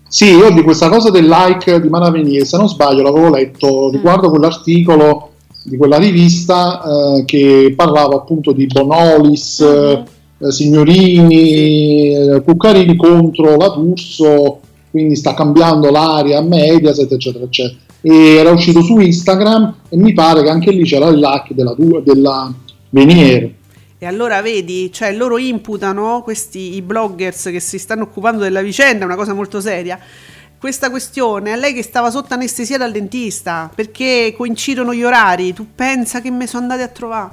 Sì, 0.09 0.27
io 0.35 0.51
di 0.51 0.63
questa 0.63 0.89
cosa 0.89 1.11
del 1.11 1.27
like 1.27 1.81
di 1.81 1.89
Maravenier, 1.89 2.47
se 2.47 2.57
non 2.57 2.69
sbaglio, 2.69 3.03
l'avevo 3.03 3.29
letto 3.29 3.91
riguardo 3.91 4.31
quell'articolo 4.31 5.33
di 5.65 5.77
quella 5.77 5.99
rivista 5.99 6.81
eh, 6.81 7.25
che 7.25 7.75
parlava 7.77 8.15
appunto 8.15 8.53
di 8.53 8.67
Bonolis, 8.67 9.61
Mhm. 9.61 10.05
eh, 10.47 10.53
Signorini, 10.53 12.15
eh, 12.15 12.43
Cuccarini 12.43 12.95
contro 12.97 13.57
la 13.57 13.69
D'Urso, 13.71 14.61
quindi 14.97 15.15
sta 15.15 15.35
cambiando 15.35 15.91
l'aria 15.91 16.39
a 16.39 16.41
Mediaset, 16.41 17.13
eccetera, 17.13 17.45
eccetera. 17.45 17.79
E 18.01 18.37
era 18.37 18.51
uscito 18.51 18.81
su 18.81 18.99
Instagram 18.99 19.75
e 19.91 19.97
mi 19.99 20.15
pare 20.15 20.43
che 20.43 20.49
anche 20.49 20.71
lì 20.71 20.85
c'era 20.85 21.09
il 21.09 21.19
like 21.19 21.55
della, 21.55 21.75
della 22.03 22.51
Venier. 22.89 23.53
E 23.99 24.07
allora 24.07 24.41
vedi, 24.41 24.91
cioè 24.91 25.13
loro 25.13 25.37
imputano 25.37 26.23
questi 26.23 26.77
i 26.77 26.83
bloggers 26.83 27.45
che 27.45 27.61
si 27.61 27.79
stanno 27.79 28.05
occupando 28.05 28.43
della 28.43 28.63
vicenda, 28.63 29.03
è 29.03 29.05
una 29.05 29.17
cosa 29.17 29.35
molto 29.35 29.61
seria. 29.61 29.99
Questa 30.59 30.89
questione 30.89 31.53
a 31.53 31.57
lei 31.57 31.75
che 31.75 31.83
stava 31.83 32.11
sotto 32.11 32.33
anestesia 32.33 32.79
dal 32.79 32.93
dentista 32.93 33.71
perché 33.75 34.33
coincidono 34.35 34.95
gli 34.95 35.05
orari. 35.05 35.53
Tu 35.53 35.67
pensa 35.75 36.23
che 36.23 36.31
mi 36.31 36.47
sono 36.47 36.63
andati 36.63 36.81
a 36.81 36.89
trovare? 36.89 37.31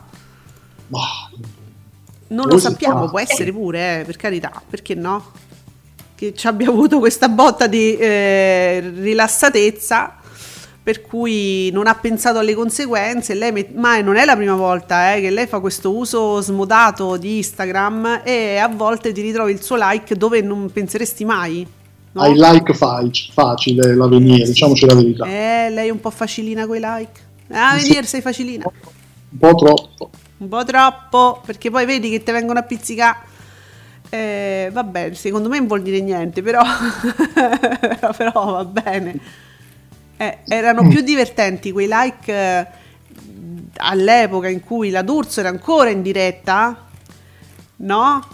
Ma 0.87 0.99
Non 2.27 2.45
lo 2.45 2.57
sappiamo, 2.57 3.07
può 3.07 3.19
essere 3.19 3.53
pure, 3.53 4.01
eh, 4.01 4.03
per 4.03 4.17
carità, 4.17 4.61
perché 4.69 4.95
no? 4.95 5.31
Che 6.15 6.33
ci 6.33 6.47
abbia 6.47 6.69
avuto 6.69 6.99
questa 6.99 7.27
botta 7.29 7.67
di 7.67 7.97
eh, 7.97 8.91
rilassatezza 8.95 10.17
per 10.83 11.01
cui 11.01 11.71
non 11.71 11.87
ha 11.87 11.95
pensato 11.95 12.39
alle 12.39 12.53
conseguenze. 12.53 13.33
Lei 13.33 13.53
met- 13.53 13.73
ma 13.73 14.01
non 14.01 14.17
è 14.17 14.25
la 14.25 14.35
prima 14.35 14.55
volta 14.55 15.15
eh, 15.15 15.21
che 15.21 15.29
lei 15.29 15.47
fa 15.47 15.59
questo 15.61 15.95
uso 15.95 16.41
smodato 16.41 17.15
di 17.15 17.37
Instagram 17.37 18.21
e 18.25 18.57
a 18.57 18.67
volte 18.67 19.13
ti 19.13 19.21
ritrovi 19.21 19.53
il 19.53 19.63
suo 19.63 19.77
like 19.79 20.15
dove 20.17 20.41
non 20.41 20.69
penseresti 20.71 21.23
mai. 21.23 21.65
no? 22.11 22.21
hai 22.21 22.33
like 22.35 22.73
fac- 22.73 23.31
facile 23.31 23.95
la 23.95 24.07
Venier, 24.07 24.45
diciamoci 24.45 24.85
la 24.85 24.93
verità. 24.93 25.25
Eh, 25.25 25.69
lei 25.69 25.87
è 25.87 25.91
un 25.91 26.01
po' 26.01 26.09
facilina 26.09 26.67
coi 26.67 26.79
like. 26.79 27.21
Ah, 27.49 27.75
venire 27.75 28.03
sei 28.03 28.19
facilina. 28.19 28.65
Un 28.65 29.37
po' 29.37 29.55
troppo. 29.55 30.09
Un 30.39 30.49
po' 30.49 30.65
troppo, 30.65 31.41
perché 31.45 31.71
poi 31.71 31.85
vedi 31.85 32.09
che 32.09 32.21
te 32.23 32.33
vengono 32.33 32.59
a 32.59 32.63
pizzicare. 32.63 33.31
Eh, 34.09 34.69
vabbè, 34.71 35.13
secondo 35.13 35.49
me 35.49 35.57
non 35.57 35.67
vuol 35.67 35.81
dire 35.81 35.99
niente, 35.99 36.41
però, 36.41 36.61
però 38.15 38.51
va 38.51 38.65
bene. 38.65 39.19
Eh, 40.17 40.39
erano 40.47 40.87
più 40.87 41.01
divertenti 41.01 41.71
quei 41.71 41.87
like 41.89 42.31
eh, 42.31 42.67
all'epoca 43.77 44.47
in 44.47 44.61
cui 44.61 44.89
la 44.91 45.01
D'Urso 45.01 45.39
era 45.39 45.49
ancora 45.49 45.89
in 45.89 46.01
diretta, 46.01 46.87
no? 47.77 48.27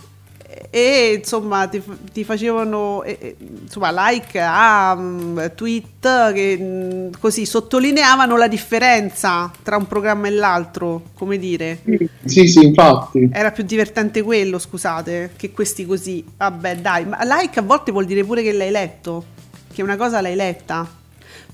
E 0.72 1.16
insomma 1.18 1.68
ti, 1.68 1.82
ti 2.14 2.24
facevano 2.24 3.02
eh, 3.02 3.36
insomma, 3.40 3.90
like 3.92 4.40
a 4.40 4.96
mm, 4.96 5.40
tweet 5.56 6.34
che 6.34 6.58
mm, 6.60 7.14
così 7.20 7.46
sottolineavano 7.46 8.38
la 8.38 8.48
differenza 8.48 9.52
tra 9.64 9.78
un 9.78 9.88
programma 9.88 10.28
e 10.28 10.32
l'altro, 10.32 11.04
come 11.16 11.40
dire. 11.40 11.82
Sì, 12.24 12.48
sì, 12.48 12.66
infatti. 12.66 13.30
Era 13.32 13.52
più 13.52 13.64
divertente 13.64 14.22
quello, 14.22 14.60
scusate, 14.60 15.32
che 15.36 15.52
questi 15.52 15.88
così. 15.88 16.24
Vabbè, 16.38 16.78
dai, 16.78 17.06
ma 17.06 17.18
like 17.24 17.58
a 17.58 17.64
volte 17.64 17.92
vuol 17.92 18.06
dire 18.06 18.24
pure 18.24 18.44
che 18.44 18.52
l'hai 18.52 18.72
letto, 18.72 19.26
che 19.74 19.82
una 19.82 19.98
cosa 19.98 20.22
l'hai 20.22 20.36
letta. 20.36 20.88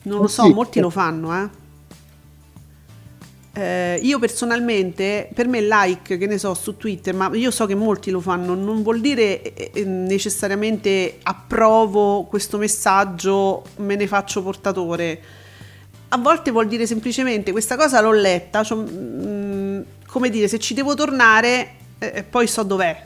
Non 0.03 0.19
lo 0.19 0.27
so, 0.27 0.43
sì. 0.43 0.53
molti 0.53 0.79
lo 0.81 0.89
fanno, 0.89 1.33
eh. 1.41 1.63
Eh, 3.57 4.01
io 4.03 4.19
personalmente, 4.19 5.29
per 5.33 5.47
me 5.47 5.61
like, 5.61 6.17
che 6.17 6.27
ne 6.27 6.37
so, 6.37 6.53
su 6.53 6.75
Twitter, 6.75 7.13
ma 7.13 7.29
io 7.33 7.51
so 7.51 7.65
che 7.65 7.73
molti 7.73 8.11
lo 8.11 8.19
fanno, 8.19 8.53
non 8.53 8.83
vuol 8.83 8.99
dire 8.99 9.41
eh, 9.41 9.71
eh, 9.73 9.85
necessariamente 9.85 11.19
approvo 11.23 12.23
questo 12.23 12.57
messaggio, 12.57 13.63
me 13.77 13.95
ne 13.95 14.07
faccio 14.07 14.43
portatore. 14.43 15.21
A 16.09 16.17
volte 16.17 16.51
vuol 16.51 16.67
dire 16.67 16.85
semplicemente 16.85 17.53
questa 17.53 17.77
cosa 17.77 18.01
l'ho 18.01 18.11
letta, 18.11 18.61
cioè, 18.61 18.77
mm, 18.77 19.81
come 20.05 20.29
dire, 20.29 20.49
se 20.49 20.59
ci 20.59 20.73
devo 20.73 20.93
tornare, 20.93 21.75
eh, 21.99 22.23
poi 22.23 22.47
so 22.47 22.61
dov'è, 22.63 23.05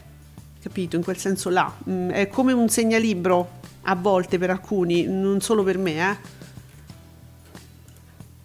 capito? 0.64 0.95
In 0.95 1.04
quel 1.04 1.18
senso 1.18 1.52
là. 1.52 1.72
Mm, 1.88 2.10
è 2.10 2.28
come 2.28 2.54
un 2.54 2.70
segnalibro 2.70 3.50
a 3.84 3.93
volte 3.93 4.39
per 4.39 4.50
alcuni, 4.50 5.04
non 5.04 5.41
solo 5.41 5.62
per 5.62 5.78
me, 5.78 6.10
eh. 6.10 6.38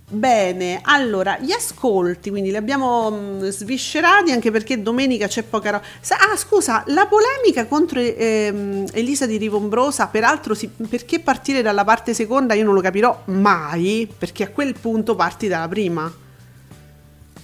Bene, 0.07 0.81
allora, 0.83 1.39
gli 1.41 1.51
ascolti, 1.51 2.29
quindi 2.29 2.51
li 2.51 2.57
abbiamo 2.57 3.11
mh, 3.11 3.49
sviscerati 3.49 4.33
anche 4.33 4.51
perché 4.51 4.83
domenica 4.83 5.27
c'è 5.27 5.43
poca 5.43 5.71
roba. 5.71 5.85
Ah, 6.31 6.37
scusa, 6.37 6.85
la 6.89 7.07
polemica 7.07 7.67
contro 7.67 8.01
ehm, 8.01 8.85
Elisa 8.93 9.25
di 9.25 9.39
Rivombrosa, 9.39 10.07
peraltro, 10.09 10.53
si- 10.55 10.69
perché 10.69 11.21
partire 11.21 11.63
dalla 11.63 11.85
parte 11.85 12.13
seconda 12.13 12.53
io 12.53 12.65
non 12.65 12.75
lo 12.75 12.83
capirò 12.83 13.23
mai, 13.27 14.07
perché 14.17 14.45
a 14.45 14.49
quel 14.51 14.75
punto 14.79 15.15
parti 15.15 15.49
dalla 15.49 15.69
prima. 15.69 16.13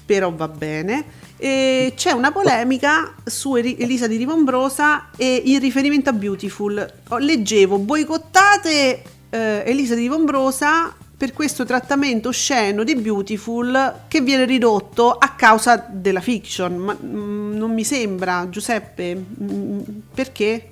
Però 0.04 0.30
va 0.30 0.48
bene. 0.48 1.04
E 1.38 1.94
c'è 1.96 2.10
una 2.12 2.30
polemica 2.30 3.14
su 3.24 3.56
Elisa 3.56 4.06
di 4.06 4.16
Rivombrosa 4.16 5.08
e 5.16 5.42
in 5.46 5.60
riferimento 5.60 6.10
a 6.10 6.12
Beautiful. 6.12 6.92
Leggevo, 7.18 7.78
boicottate 7.78 9.02
eh, 9.30 9.62
Elisa 9.64 9.94
di 9.94 10.02
Rivombrosa 10.02 10.94
per 11.20 11.34
questo 11.34 11.66
trattamento 11.66 12.30
osceno 12.30 12.82
di 12.82 12.94
Beautiful 12.94 14.04
che 14.08 14.22
viene 14.22 14.46
ridotto 14.46 15.10
a 15.10 15.34
causa 15.36 15.86
della 15.90 16.22
fiction. 16.22 16.76
Ma 16.76 16.96
mm, 16.98 17.56
non 17.58 17.74
mi 17.74 17.84
sembra, 17.84 18.48
Giuseppe, 18.48 19.22
mm, 19.42 19.80
perché? 20.14 20.70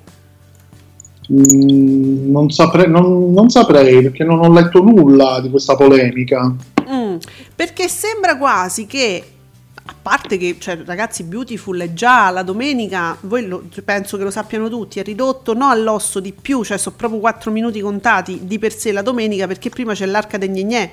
Mm, 1.31 2.31
non, 2.31 2.49
saprei, 2.49 2.89
non- 2.89 3.31
non 3.35 3.51
saprei 3.51 4.01
perché 4.01 4.25
non 4.25 4.43
ho 4.43 4.51
letto 4.51 4.83
nulla 4.83 5.39
di 5.43 5.51
questa 5.51 5.77
polemica. 5.77 6.51
Mm, 6.91 7.17
perché 7.55 7.87
sembra 7.87 8.39
quasi 8.39 8.87
che, 8.87 9.23
parte 10.09 10.37
che, 10.39 10.57
cioè, 10.59 10.79
ragazzi, 10.85 11.23
Beautiful 11.25 11.79
è 11.81 11.93
già 11.93 12.31
la 12.31 12.43
domenica, 12.43 13.17
voi 13.21 13.47
lo- 13.47 13.63
penso 13.85 14.17
che 14.17 14.25
lo 14.25 14.31
sappiano 14.31 14.69
tutti, 14.69 14.99
è 14.99 15.03
ridotto 15.03 15.55
no 15.55 15.69
all'osso 15.69 16.21
di 16.21 16.33
più, 16.33 16.65
cioè 16.65 16.79
sono 16.79 16.97
proprio 16.97 17.21
4 17.21 17.51
minuti 17.51 17.81
contati 17.81 18.41
di 18.43 18.59
per 18.59 18.73
sé 18.73 18.93
la 18.93 19.03
domenica, 19.03 19.47
perché 19.47 19.69
prima 19.69 19.95
c'è 19.95 20.07
l'arca 20.07 20.39
dei 20.39 20.49
Gnegnè, 20.49 20.91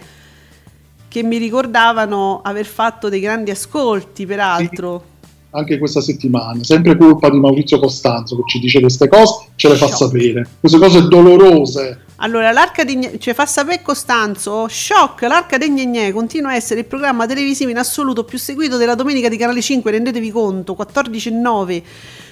che 1.07 1.23
mi 1.23 1.37
ricordavano 1.37 2.41
aver 2.43 2.65
fatto 2.65 3.09
dei 3.09 3.19
grandi 3.21 3.51
ascolti, 3.51 4.25
peraltro. 4.25 5.13
Anche 5.51 5.77
questa 5.77 6.01
settimana, 6.01 6.61
sempre 6.63 6.97
colpa 6.97 7.29
di 7.29 7.39
Maurizio 7.39 7.79
Costanzo 7.79 8.35
che 8.35 8.43
ci 8.45 8.59
dice 8.59 8.81
queste 8.81 9.07
cose, 9.07 9.47
ce 9.55 9.69
le 9.69 9.75
fa 9.75 9.87
Shock. 9.87 9.97
sapere. 10.11 10.47
Queste 10.59 10.77
cose 10.77 11.07
dolorose. 11.07 12.04
Allora, 12.17 12.51
l'arca 12.51 12.83
di 12.83 12.95
Gne- 12.95 13.19
ci 13.19 13.33
fa 13.33 13.45
sapere 13.45 13.81
Costanzo, 13.81 14.67
shock, 14.69 15.23
l'arca 15.23 15.57
dei 15.57 15.69
Gnegnè 15.69 16.13
continua 16.13 16.51
a 16.51 16.55
essere 16.55 16.81
il 16.81 16.85
programma 16.85 17.25
televisivo 17.25 17.69
in 17.69 17.77
assoluto 17.77 18.23
più 18.23 18.37
seguito 18.37 18.77
della 18.77 18.95
domenica 18.95 19.27
di 19.27 19.35
Canale 19.35 19.61
5, 19.61 19.91
rendetevi 19.91 20.31
conto, 20.31 20.77
14,9 20.79 21.83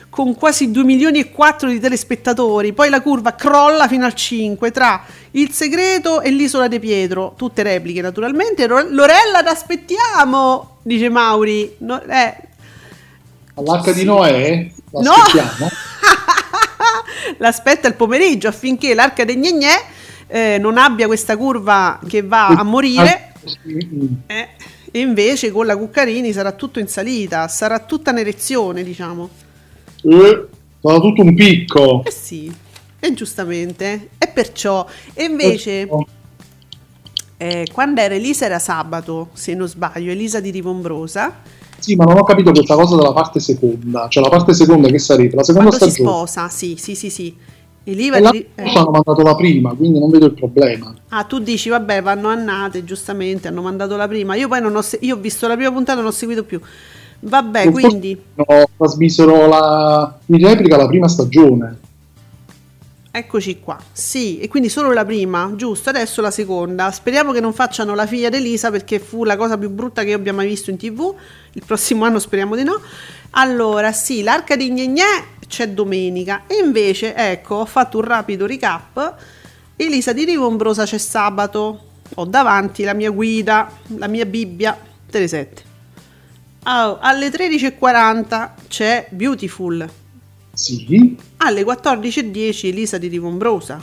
con 0.09 0.35
quasi 0.35 0.69
2 0.69 0.83
milioni 0.83 1.19
e 1.19 1.31
4 1.31 1.69
di 1.69 1.79
telespettatori, 1.79 2.71
poi 2.71 2.89
la 2.89 3.01
curva 3.01 3.33
crolla 3.33 3.87
fino 3.87 4.05
al 4.05 4.13
5 4.13 4.69
tra 4.69 5.03
Il 5.31 5.51
Segreto 5.51 6.21
e 6.21 6.29
l'Isola 6.29 6.67
di 6.67 6.79
Pietro, 6.79 7.33
tutte 7.35 7.63
repliche 7.63 7.99
naturalmente. 7.99 8.67
Lorella, 8.67 9.41
t'aspettiamo, 9.43 10.77
dice 10.83 11.09
Mauri. 11.09 11.75
No, 11.79 11.99
eh, 12.03 12.37
All'arca 13.55 13.91
di 13.91 14.03
Noè? 14.03 14.71
No! 14.91 15.13
L'aspetta 17.37 17.87
il 17.87 17.95
pomeriggio 17.95 18.47
affinché 18.47 18.93
l'arca 18.93 19.25
dei 19.25 19.35
Gnegnè 19.37 19.83
eh, 20.27 20.57
non 20.59 20.77
abbia 20.77 21.07
questa 21.07 21.37
curva 21.37 21.99
che 22.07 22.21
va 22.21 22.47
a 22.47 22.63
morire. 22.63 23.33
Eh, 24.27 24.49
e 24.91 24.99
invece 24.99 25.51
con 25.51 25.65
la 25.65 25.75
Cuccarini 25.75 26.31
sarà 26.31 26.51
tutto 26.51 26.79
in 26.79 26.87
salita, 26.87 27.47
sarà 27.47 27.79
tutta 27.79 28.11
un'erezione, 28.11 28.83
diciamo. 28.83 29.29
Eh, 30.03 30.47
sarà 30.81 30.99
tutto 30.99 31.21
un 31.21 31.33
picco. 31.33 32.03
Eh 32.05 32.11
sì, 32.11 32.53
e 32.99 33.13
giustamente. 33.13 34.09
E 34.17 34.27
perciò, 34.27 34.85
e 35.13 35.23
invece, 35.23 35.87
eh, 37.37 37.67
quando 37.71 38.01
era 38.01 38.13
Elisa 38.13 38.45
era 38.45 38.59
sabato, 38.59 39.29
se 39.33 39.53
non 39.53 39.67
sbaglio, 39.67 40.11
Elisa 40.11 40.39
di 40.39 40.51
Rivombrosa. 40.51 41.61
Sì, 41.83 41.95
ma 41.97 42.05
non 42.05 42.17
ho 42.17 42.23
capito 42.23 42.51
questa 42.51 42.75
cosa 42.75 42.95
della 42.95 43.11
parte 43.11 43.41
seconda, 43.41 44.07
cioè 44.07 44.23
la 44.23 44.29
parte 44.29 44.53
seconda 44.53 44.87
che 44.87 44.99
sarebbe 44.99 45.35
la 45.35 45.43
seconda 45.43 45.67
quando 45.67 45.85
stagione. 45.85 46.09
si 46.09 46.15
sposa, 46.15 46.47
sì, 46.47 46.75
sì, 46.77 46.95
sì, 46.95 47.09
sì. 47.09 47.35
E 47.83 48.09
la 48.21 48.31
di- 48.31 48.47
eh. 48.55 48.63
hanno 48.63 48.91
mandato 48.91 49.21
la 49.21 49.35
prima, 49.35 49.73
quindi 49.73 49.99
non 49.99 50.09
vedo 50.09 50.27
il 50.27 50.33
problema. 50.33 50.93
Ah, 51.09 51.25
tu 51.25 51.39
dici, 51.39 51.67
vabbè, 51.67 52.01
vanno 52.01 52.29
annate, 52.29 52.85
giustamente, 52.85 53.49
hanno 53.49 53.61
mandato 53.61 53.97
la 53.97 54.07
prima. 54.07 54.35
Io 54.35 54.47
poi 54.47 54.61
non 54.61 54.73
ho, 54.77 54.81
se- 54.81 54.99
io 55.01 55.17
ho 55.17 55.19
visto 55.19 55.45
la 55.45 55.55
prima 55.55 55.73
puntata, 55.73 55.99
non 55.99 56.07
ho 56.07 56.11
seguito 56.13 56.45
più. 56.45 56.61
Vabbè, 57.19 57.63
Forse 57.63 57.71
quindi, 57.81 58.21
no, 58.35 58.45
trasmisero 58.77 59.47
la, 59.47 60.17
in 60.27 60.37
replica 60.47 60.77
la 60.77 60.87
prima 60.87 61.09
stagione. 61.09 61.79
Eccoci 63.15 63.59
qua. 63.59 63.79
Sì, 63.91 64.39
e 64.39 64.47
quindi 64.47 64.69
solo 64.69 64.91
la 64.91 65.05
prima, 65.05 65.53
giusto, 65.55 65.89
adesso 65.89 66.19
la 66.19 66.31
seconda. 66.31 66.91
Speriamo 66.91 67.31
che 67.31 67.39
non 67.39 67.53
facciano 67.53 67.93
la 67.93 68.07
figlia 68.07 68.29
di 68.29 68.37
Elisa 68.37 68.71
perché 68.71 68.97
fu 68.97 69.23
la 69.23 69.37
cosa 69.37 69.55
più 69.55 69.69
brutta 69.69 70.01
che 70.01 70.09
io 70.09 70.15
abbia 70.15 70.33
mai 70.33 70.47
visto 70.47 70.71
in 70.71 70.77
tv. 70.77 71.13
Il 71.51 71.61
prossimo 71.63 72.05
anno 72.05 72.17
speriamo 72.17 72.55
di 72.55 72.63
no. 72.63 72.81
Allora, 73.31 73.91
sì, 73.91 74.23
l'arca 74.23 74.55
di 74.55 74.71
Gnegnè 74.71 75.25
c'è 75.47 75.69
domenica. 75.69 76.45
E 76.47 76.55
invece, 76.55 77.13
ecco, 77.13 77.55
ho 77.55 77.65
fatto 77.65 77.99
un 77.99 78.03
rapido 78.03 78.47
recap. 78.47 79.15
Elisa 79.75 80.11
di 80.11 80.25
Rivombrosa 80.25 80.85
c'è 80.85 80.97
sabato. 80.97 81.89
Ho 82.15 82.25
davanti 82.25 82.83
la 82.83 82.93
mia 82.93 83.11
guida, 83.11 83.71
la 83.97 84.07
mia 84.07 84.25
Bibbia, 84.25 84.75
Telesette. 85.07 85.61
Ah, 86.63 86.97
alle 86.99 87.29
13.40 87.29 88.49
c'è 88.67 89.07
Beautiful. 89.11 90.01
Sì, 90.55 91.17
Alle 91.37 91.63
14.10 91.63 92.67
Elisa 92.67 92.97
di 92.99 93.07
Rivombrosa. 93.07 93.81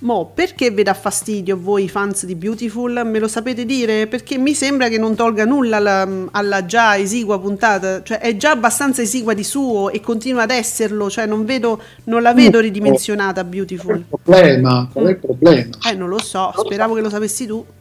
Mo, 0.00 0.30
perché 0.34 0.70
vi 0.70 0.82
dà 0.82 0.92
fastidio 0.92 1.56
voi 1.58 1.88
fans 1.88 2.24
di 2.26 2.34
Beautiful? 2.34 3.02
Me 3.06 3.18
lo 3.18 3.26
sapete 3.26 3.64
dire? 3.64 4.06
Perché 4.06 4.36
mi 4.38 4.52
sembra 4.54 4.88
che 4.88 4.98
non 4.98 5.14
tolga 5.14 5.44
nulla 5.44 5.78
alla, 5.78 6.08
alla 6.30 6.66
già 6.66 6.96
esigua 6.98 7.40
puntata, 7.40 8.02
cioè 8.02 8.18
è 8.18 8.36
già 8.36 8.50
abbastanza 8.50 9.00
esigua 9.02 9.32
di 9.32 9.42
suo 9.44 9.88
e 9.90 10.00
continua 10.00 10.42
ad 10.42 10.50
esserlo, 10.50 11.08
cioè 11.08 11.24
non 11.26 11.44
vedo, 11.46 11.80
non 12.04 12.20
la 12.22 12.34
vedo 12.34 12.60
ridimensionata 12.60 13.40
qual 13.40 13.46
è 13.46 13.48
Beautiful. 13.48 13.96
il 13.96 14.04
problema? 14.08 14.88
Qual 14.92 15.06
è 15.06 15.10
il 15.10 15.18
problema? 15.18 15.76
Eh, 15.90 15.94
non 15.94 16.08
lo 16.10 16.18
so, 16.22 16.52
speravo 16.56 16.94
che 16.94 17.00
lo 17.00 17.10
sapessi 17.10 17.46
tu. 17.46 17.64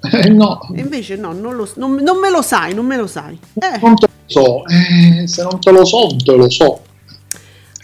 Eh, 0.00 0.28
no, 0.28 0.60
E 0.76 0.80
invece 0.80 1.16
no, 1.16 1.32
non, 1.32 1.56
lo- 1.56 1.68
non- 1.74 1.94
non 1.96 2.18
me 2.18 2.30
lo 2.30 2.40
sai, 2.40 2.72
non 2.72 2.86
me 2.86 2.96
lo 2.96 3.08
sai. 3.08 3.36
Eh. 3.54 3.80
So. 4.28 4.64
Eh, 4.66 5.26
se 5.26 5.42
non 5.42 5.60
te 5.60 5.70
lo 5.70 5.84
so, 5.84 6.06
non 6.06 6.18
te 6.18 6.32
lo 6.36 6.48
so. 6.48 6.82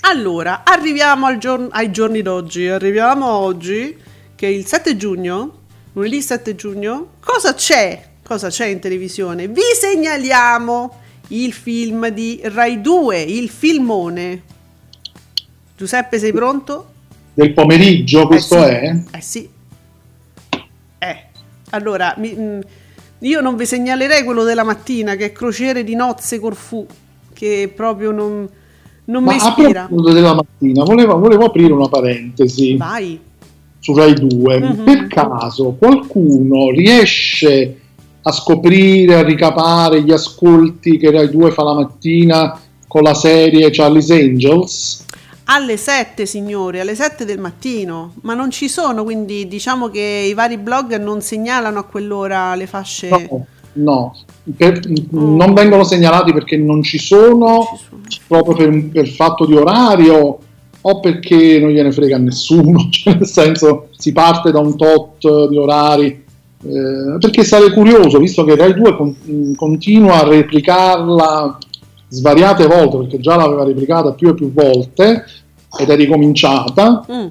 Allora, 0.03 0.63
arriviamo 0.65 1.27
al 1.27 1.39
giorno- 1.39 1.69
ai 1.71 1.91
giorni 1.91 2.23
d'oggi. 2.23 2.69
Arriviamo 2.69 3.27
oggi, 3.27 3.97
che 4.35 4.47
è 4.47 4.51
il 4.51 4.67
7 4.67 4.97
giugno, 4.97 5.61
lunedì 5.95 6.21
7 6.21 6.55
giugno. 6.55 7.09
Cosa 7.21 7.55
c'è? 7.55 8.11
Cosa 8.23 8.49
c'è 8.49 8.67
in 8.67 8.81
televisione? 8.81 9.49
Vi 9.49 9.61
segnaliamo 9.81 11.01
il 11.29 11.53
film 11.53 12.09
di 12.09 12.41
Rai 12.45 12.81
2, 12.81 13.21
il 13.23 13.49
filmone. 13.49 14.43
Giuseppe, 15.77 16.19
sei 16.19 16.33
pronto? 16.33 16.91
Del 17.35 17.53
pomeriggio, 17.53 18.27
questo 18.27 18.63
sì. 18.63 18.71
è? 18.71 19.03
Eh 19.11 19.21
sì. 19.21 19.49
Eh, 20.99 21.25
allora, 21.71 22.15
mi- 22.19 22.35
mm, 22.39 22.61
io 23.25 23.41
non 23.41 23.57
vi 23.57 23.65
segnalerei 23.65 24.23
quello 24.23 24.45
della 24.45 24.65
mattina, 24.65 25.15
che 25.17 25.27
è 25.27 25.33
Crociere 25.33 25.83
di 25.83 25.95
nozze 25.95 26.39
Corfù, 26.39 26.87
che 27.33 27.73
proprio 27.75 28.11
non, 28.11 28.47
non 29.07 29.23
mi 29.23 29.29
Ma 29.29 29.43
a 29.43 29.49
ispira. 29.49 29.87
proposito 29.87 30.13
della 30.13 30.35
mattina, 30.35 30.85
volevo, 30.85 31.19
volevo 31.19 31.47
aprire 31.47 31.73
una 31.73 31.89
parentesi 31.89 32.77
Vai. 32.77 33.19
su 33.79 33.95
Rai 33.95 34.13
2. 34.15 34.59
Mhm. 34.61 34.85
Per 34.85 35.07
caso 35.07 35.75
qualcuno 35.79 36.71
riesce 36.71 37.79
a 38.21 38.33
scoprire, 38.33 39.17
a 39.17 39.23
ricapare 39.23 40.03
gli 40.03 40.13
ascolti 40.13 40.99
che 40.99 41.11
Rai 41.11 41.31
2 41.31 41.51
fa 41.51 41.63
la 41.63 41.75
mattina 41.75 42.61
con 42.87 43.03
la 43.03 43.15
serie 43.15 43.71
Charlie's 43.71 44.11
Angels? 44.11 45.04
Alle 45.47 45.77
7, 45.77 46.25
signore, 46.25 46.81
alle 46.81 46.95
7 46.95 47.25
del 47.27 47.39
mattino, 47.39 48.15
ma 48.23 48.33
non 48.35 48.51
ci 48.51 48.69
sono, 48.69 49.05
quindi 49.05 49.47
diciamo 49.47 49.89
che 49.89 50.27
i 50.29 50.33
vari 50.33 50.57
blog 50.57 50.97
non 50.99 51.21
segnalano 51.21 51.79
a 51.81 51.85
quell'ora 51.85 52.55
le 52.55 52.67
fasce. 52.67 53.09
No, 53.11 53.47
no. 53.75 54.17
Per- 54.57 54.81
Mm. 54.89 55.37
non 55.37 55.53
vengono 55.55 55.85
segnalati 55.85 56.33
perché 56.33 56.57
non 56.57 56.83
ci 56.83 56.99
sono, 56.99 57.61
Ci 58.09 58.21
sono. 58.27 58.43
proprio 58.43 58.55
per, 58.71 58.89
per 58.91 59.09
fatto 59.09 59.45
di 59.47 59.55
orario 59.55 60.39
o 60.87 61.01
perché 61.01 61.59
non 61.61 61.71
gliene 61.71 61.93
frega 61.93 62.17
a 62.17 62.19
nessuno, 62.21 62.89
cioè 62.93 63.15
nel 63.15 63.27
senso 63.27 63.89
si 63.97 64.13
parte 64.13 64.51
da 64.51 64.61
un 64.61 64.77
tot 64.77 65.49
di 65.49 65.57
orari. 65.59 66.23
eh, 66.67 67.17
perché 67.21 67.45
sarei 67.45 67.71
curioso, 67.73 68.19
visto 68.19 68.45
che 68.45 68.57
Rai 68.57 68.73
2 68.75 68.97
con- 68.97 69.55
continua 69.57 70.21
a 70.23 70.29
replicarla 70.29 71.59
svariate 72.09 72.67
volte, 72.67 72.99
perché 72.99 73.21
già 73.21 73.37
l'aveva 73.37 73.65
replicata 73.65 74.13
più 74.13 74.29
e 74.29 74.35
più 74.35 74.53
volte 74.53 75.25
ed 75.79 75.89
è 75.91 75.97
ricominciata, 75.97 77.05
Mm. 77.11 77.27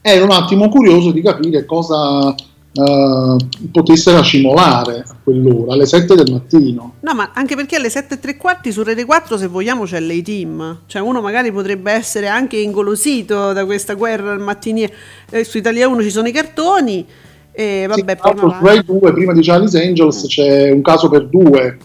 ero 0.00 0.24
un 0.24 0.30
attimo 0.30 0.68
curioso 0.68 1.10
di 1.10 1.20
capire 1.22 1.64
cosa 1.64 2.34
eh, 2.70 3.36
potesse 3.72 4.12
racimolare 4.12 5.04
a 5.06 5.16
quell'ora, 5.24 5.72
alle 5.72 5.84
7 5.86 6.14
del 6.14 6.30
mattino. 6.30 6.92
No, 7.00 7.14
ma 7.14 7.30
anche 7.34 7.56
perché 7.56 7.74
alle 7.76 7.90
7 7.90 8.14
e 8.14 8.18
tre 8.20 8.36
quarti 8.36 8.70
su 8.70 8.84
Rete 8.84 9.04
4, 9.04 9.36
se 9.36 9.48
vogliamo, 9.48 9.82
c'è 9.84 9.98
l'A-Team. 9.98 10.80
Cioè, 10.86 11.02
uno 11.02 11.20
magari 11.20 11.50
potrebbe 11.50 11.90
essere 11.90 12.28
anche 12.28 12.56
ingolosito 12.58 13.52
da 13.52 13.64
questa 13.64 13.94
guerra 13.94 14.30
al 14.32 14.38
mattiniere. 14.40 14.92
Eh, 15.30 15.42
su 15.44 15.58
Italia 15.58 15.88
1 15.88 16.02
ci 16.02 16.10
sono 16.10 16.28
i 16.28 16.32
cartoni. 16.32 17.04
E 17.50 17.86
vabbè, 17.88 18.16
Sì, 18.22 18.30
poi 18.32 18.38
su 18.38 18.64
Rai 18.64 18.84
2, 18.84 19.12
prima 19.12 19.32
di 19.32 19.42
Charlie's 19.42 19.74
Angels, 19.74 20.22
Mm. 20.22 20.26
c'è 20.28 20.70
un 20.70 20.82
caso 20.82 21.08
per 21.08 21.26
due, 21.26 21.76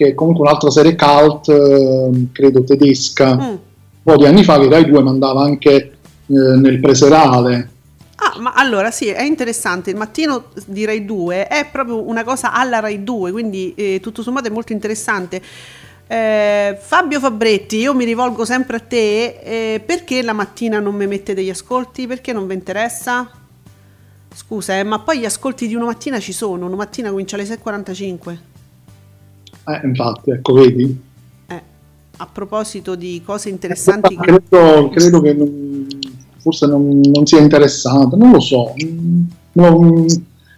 che 0.00 0.06
è 0.08 0.14
comunque 0.14 0.46
un'altra 0.46 0.70
serie 0.70 0.96
cult, 0.96 1.50
eh, 1.50 2.26
credo 2.32 2.64
tedesca, 2.64 3.36
Mm. 3.36 3.40
un 3.40 3.58
po' 4.02 4.16
di 4.16 4.24
anni 4.24 4.42
fa, 4.44 4.58
che 4.58 4.66
Rai 4.70 4.86
2 4.86 5.02
mandava 5.02 5.42
anche 5.42 5.74
eh, 5.74 5.92
nel 6.26 6.80
preserale. 6.80 7.70
Ah, 8.16 8.40
ma 8.40 8.52
allora 8.54 8.90
sì, 8.90 9.08
è 9.08 9.22
interessante. 9.22 9.90
Il 9.90 9.96
mattino 9.96 10.44
di 10.64 10.86
Rai 10.86 11.04
2 11.04 11.48
è 11.48 11.68
proprio 11.70 12.00
una 12.08 12.24
cosa 12.24 12.54
alla 12.54 12.80
Rai 12.80 13.04
2, 13.04 13.30
quindi 13.30 13.74
eh, 13.74 14.00
tutto 14.00 14.22
sommato 14.22 14.48
è 14.48 14.50
molto 14.50 14.72
interessante. 14.72 15.42
Eh, 16.06 16.78
Fabio 16.80 17.20
Fabretti, 17.20 17.76
io 17.76 17.92
mi 17.94 18.06
rivolgo 18.06 18.46
sempre 18.46 18.78
a 18.78 18.80
te, 18.80 19.38
eh, 19.42 19.82
perché 19.84 20.22
la 20.22 20.32
mattina 20.32 20.78
non 20.80 20.94
mi 20.94 21.06
mette 21.06 21.34
degli 21.34 21.50
ascolti? 21.50 22.06
Perché 22.06 22.32
non 22.32 22.46
vi 22.46 22.54
interessa? 22.54 23.30
Scusa, 24.34 24.78
eh, 24.78 24.82
ma 24.82 25.00
poi 25.00 25.18
gli 25.18 25.26
ascolti 25.26 25.66
di 25.66 25.74
una 25.74 25.84
mattina 25.84 26.18
ci 26.20 26.32
sono, 26.32 26.64
una 26.64 26.76
mattina 26.76 27.10
comincia 27.10 27.36
alle 27.36 27.44
6.45. 27.44 28.48
Eh, 29.66 29.80
infatti, 29.86 30.30
ecco, 30.30 30.52
vedi? 30.54 31.00
Eh, 31.46 31.62
a 32.16 32.26
proposito 32.26 32.94
di 32.94 33.22
cose 33.24 33.48
interessanti, 33.48 34.16
che- 34.16 34.22
Credo, 34.48 34.88
credo 34.88 35.20
che 35.20 35.32
non- 35.34 35.86
forse 36.38 36.66
non, 36.66 37.00
non 37.00 37.26
sia 37.26 37.38
interessante, 37.40 38.16
non 38.16 38.30
lo 38.32 38.40
so. 38.40 38.72
Mm, 38.82 39.22
non- 39.52 40.06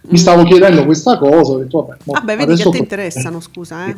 mi 0.05 0.17
stavo 0.17 0.43
chiedendo 0.43 0.85
questa 0.85 1.17
cosa, 1.17 1.53
ho 1.53 1.57
detto, 1.59 1.85
vabbè, 1.85 1.97
boh, 2.03 2.11
Vabbè, 2.13 2.37
vedi 2.37 2.55
che 2.55 2.67
a 2.67 2.71
te 2.71 2.77
interessano, 2.77 3.39
scusa, 3.39 3.87
eh. 3.87 3.95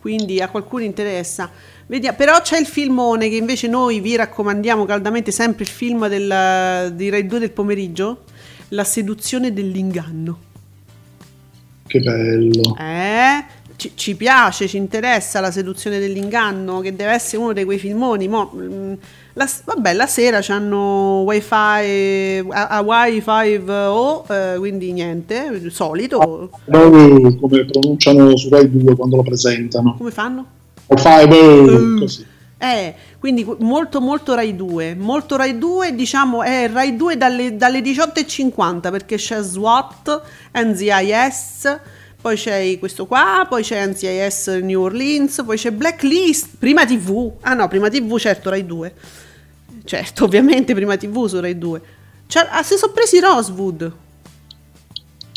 Quindi 0.00 0.40
a 0.40 0.48
qualcuno 0.48 0.84
interessa. 0.84 1.50
Vedi- 1.86 2.08
però 2.16 2.40
c'è 2.40 2.58
il 2.58 2.66
filmone 2.66 3.28
che 3.28 3.36
invece 3.36 3.66
noi 3.66 4.00
vi 4.00 4.14
raccomandiamo 4.16 4.84
caldamente, 4.84 5.30
sempre 5.32 5.64
il 5.64 5.70
film 5.70 6.06
del, 6.08 6.92
di 6.94 7.08
Rai 7.10 7.26
2 7.26 7.38
del 7.38 7.50
pomeriggio, 7.50 8.24
La 8.72 8.84
seduzione 8.84 9.52
dell'inganno. 9.52 10.38
Che 11.86 12.00
bello. 12.00 12.76
Eh? 12.78 13.44
Ci, 13.78 13.92
ci 13.94 14.16
piace, 14.16 14.66
ci 14.66 14.76
interessa 14.76 15.38
la 15.38 15.52
seduzione 15.52 16.00
dell'inganno, 16.00 16.80
che 16.80 16.96
deve 16.96 17.12
essere 17.12 17.40
uno 17.40 17.52
di 17.52 17.62
quei 17.62 17.78
filmoni. 17.78 18.26
Mo, 18.26 18.50
mm, 18.52 18.92
la, 19.34 19.48
vabbè, 19.66 19.92
la 19.92 20.08
sera 20.08 20.40
c'hanno 20.42 21.20
wifi, 21.24 21.54
a, 21.54 22.66
a 22.66 22.80
wifi 22.80 23.62
o, 23.70 24.24
eh, 24.28 24.56
quindi 24.58 24.90
niente, 24.90 25.70
solito. 25.70 26.50
Bello 26.64 27.36
come 27.36 27.64
pronunciano 27.66 28.36
su 28.36 28.48
Rai 28.48 28.68
2 28.68 28.96
quando 28.96 29.14
lo 29.14 29.22
presentano. 29.22 29.94
Come 29.96 30.10
fanno? 30.10 30.46
O 30.86 30.96
fai 30.96 31.28
bello, 31.28 31.78
Mm. 31.78 31.98
così. 32.00 32.26
Eh, 32.60 32.92
quindi 33.20 33.44
qu- 33.44 33.60
molto 33.60 34.00
molto 34.00 34.34
Rai 34.34 34.56
2, 34.56 34.96
molto 34.96 35.36
Rai 35.36 35.56
2, 35.56 35.94
diciamo 35.94 36.42
è 36.42 36.68
Rai 36.68 36.96
2 36.96 37.16
dalle, 37.16 37.56
dalle 37.56 37.80
18.50 37.80 38.90
perché 38.90 39.14
c'è 39.14 39.40
SWAT, 39.40 40.20
NZIS, 40.54 41.78
poi 42.20 42.36
c'è 42.36 42.78
questo 42.78 43.06
qua, 43.06 43.46
poi 43.48 43.62
c'è 43.62 43.86
NCIS 43.86 44.48
New 44.62 44.82
Orleans, 44.82 45.42
poi 45.44 45.56
c'è 45.56 45.70
Blacklist, 45.70 46.56
prima 46.58 46.84
TV, 46.84 47.32
ah 47.42 47.54
no, 47.54 47.68
prima 47.68 47.88
TV 47.88 48.18
certo 48.18 48.50
Rai 48.50 48.66
2. 48.66 48.94
certo, 49.84 50.24
ovviamente 50.24 50.74
prima 50.74 50.96
TV 50.96 51.26
su 51.26 51.40
Rai 51.40 51.56
2. 51.56 51.82
Cioè, 52.26 52.48
ah, 52.50 52.62
si 52.62 52.76
sono 52.76 52.92
presi 52.92 53.20
Rosewood. 53.20 53.92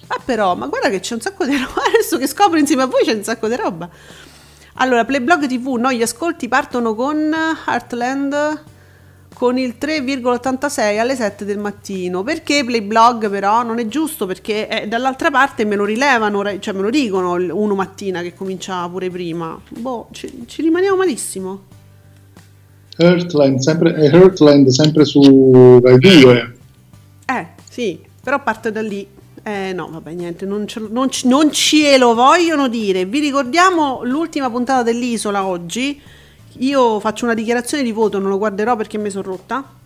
Ah 0.08 0.22
però, 0.26 0.56
ma 0.56 0.66
guarda 0.68 0.90
che 0.90 1.00
c'è 1.00 1.14
un 1.14 1.22
sacco 1.22 1.46
di 1.46 1.56
roba, 1.56 1.84
adesso 1.88 2.18
che 2.18 2.28
scopro 2.28 2.58
insieme 2.58 2.82
a 2.82 2.88
voi 2.88 3.04
c'è 3.04 3.14
un 3.14 3.24
sacco 3.24 3.48
di 3.48 3.56
roba. 3.56 3.90
Allora, 4.76 5.06
Playblog 5.06 5.48
TV, 5.48 5.76
no, 5.76 5.92
gli 5.92 6.02
ascolti 6.02 6.48
partono 6.48 6.96
con 6.96 7.32
Heartland 7.68 8.64
con 9.42 9.58
il 9.58 9.74
3,86 9.82 11.00
alle 11.00 11.16
7 11.16 11.46
del 11.46 11.58
mattino. 11.58 12.22
Perché 12.22 12.64
Playblog 12.64 13.28
però 13.28 13.64
non 13.64 13.80
è 13.80 13.88
giusto 13.88 14.28
perché 14.28 14.68
eh, 14.68 14.88
dall'altra 14.88 15.32
parte 15.32 15.66
me 15.66 15.76
lo 15.76 15.84
rilevano, 15.84 16.44
cioè 16.60 16.76
me 16.76 16.82
lo 16.82 16.92
dicono 16.92 17.34
uno 17.34 17.74
mattina 17.74 18.22
che 18.22 18.36
cominciava 18.36 18.88
pure 18.88 19.10
prima. 19.10 19.60
Boh, 19.70 20.10
ci, 20.12 20.44
ci 20.46 20.62
rimaniamo 20.62 20.96
malissimo. 20.96 21.64
Heartland 22.98 23.58
sempre, 23.58 23.96
eh, 23.96 24.16
Heartland 24.16 24.68
sempre 24.68 25.06
su 25.06 25.80
Rai 25.82 25.98
2. 25.98 26.58
Eh, 27.26 27.48
sì, 27.68 28.00
però 28.24 28.44
parte 28.44 28.72
da 28.72 28.84
lì. 28.84 29.08
Eh 29.42 29.74
no, 29.74 29.90
vabbè, 29.92 30.12
niente, 30.12 30.46
non, 30.46 30.68
ce, 30.68 30.82
non, 30.88 31.10
non 31.24 31.52
ce 31.52 31.98
lo 31.98 32.14
vogliono 32.14 32.68
dire. 32.68 33.06
Vi 33.06 33.20
ricordiamo 33.20 34.02
l'ultima 34.04 34.52
puntata 34.52 34.84
dell'Isola 34.84 35.48
oggi 35.48 36.00
io 36.60 37.00
faccio 37.00 37.26
una 37.26 37.34
dichiarazione 37.34 37.84
di 37.84 37.92
voto, 37.92 38.20
non 38.20 38.30
lo 38.30 38.38
guarderò 38.38 38.76
perché 38.76 38.98
mi 38.98 39.10
sono 39.10 39.24
rotta. 39.24 39.80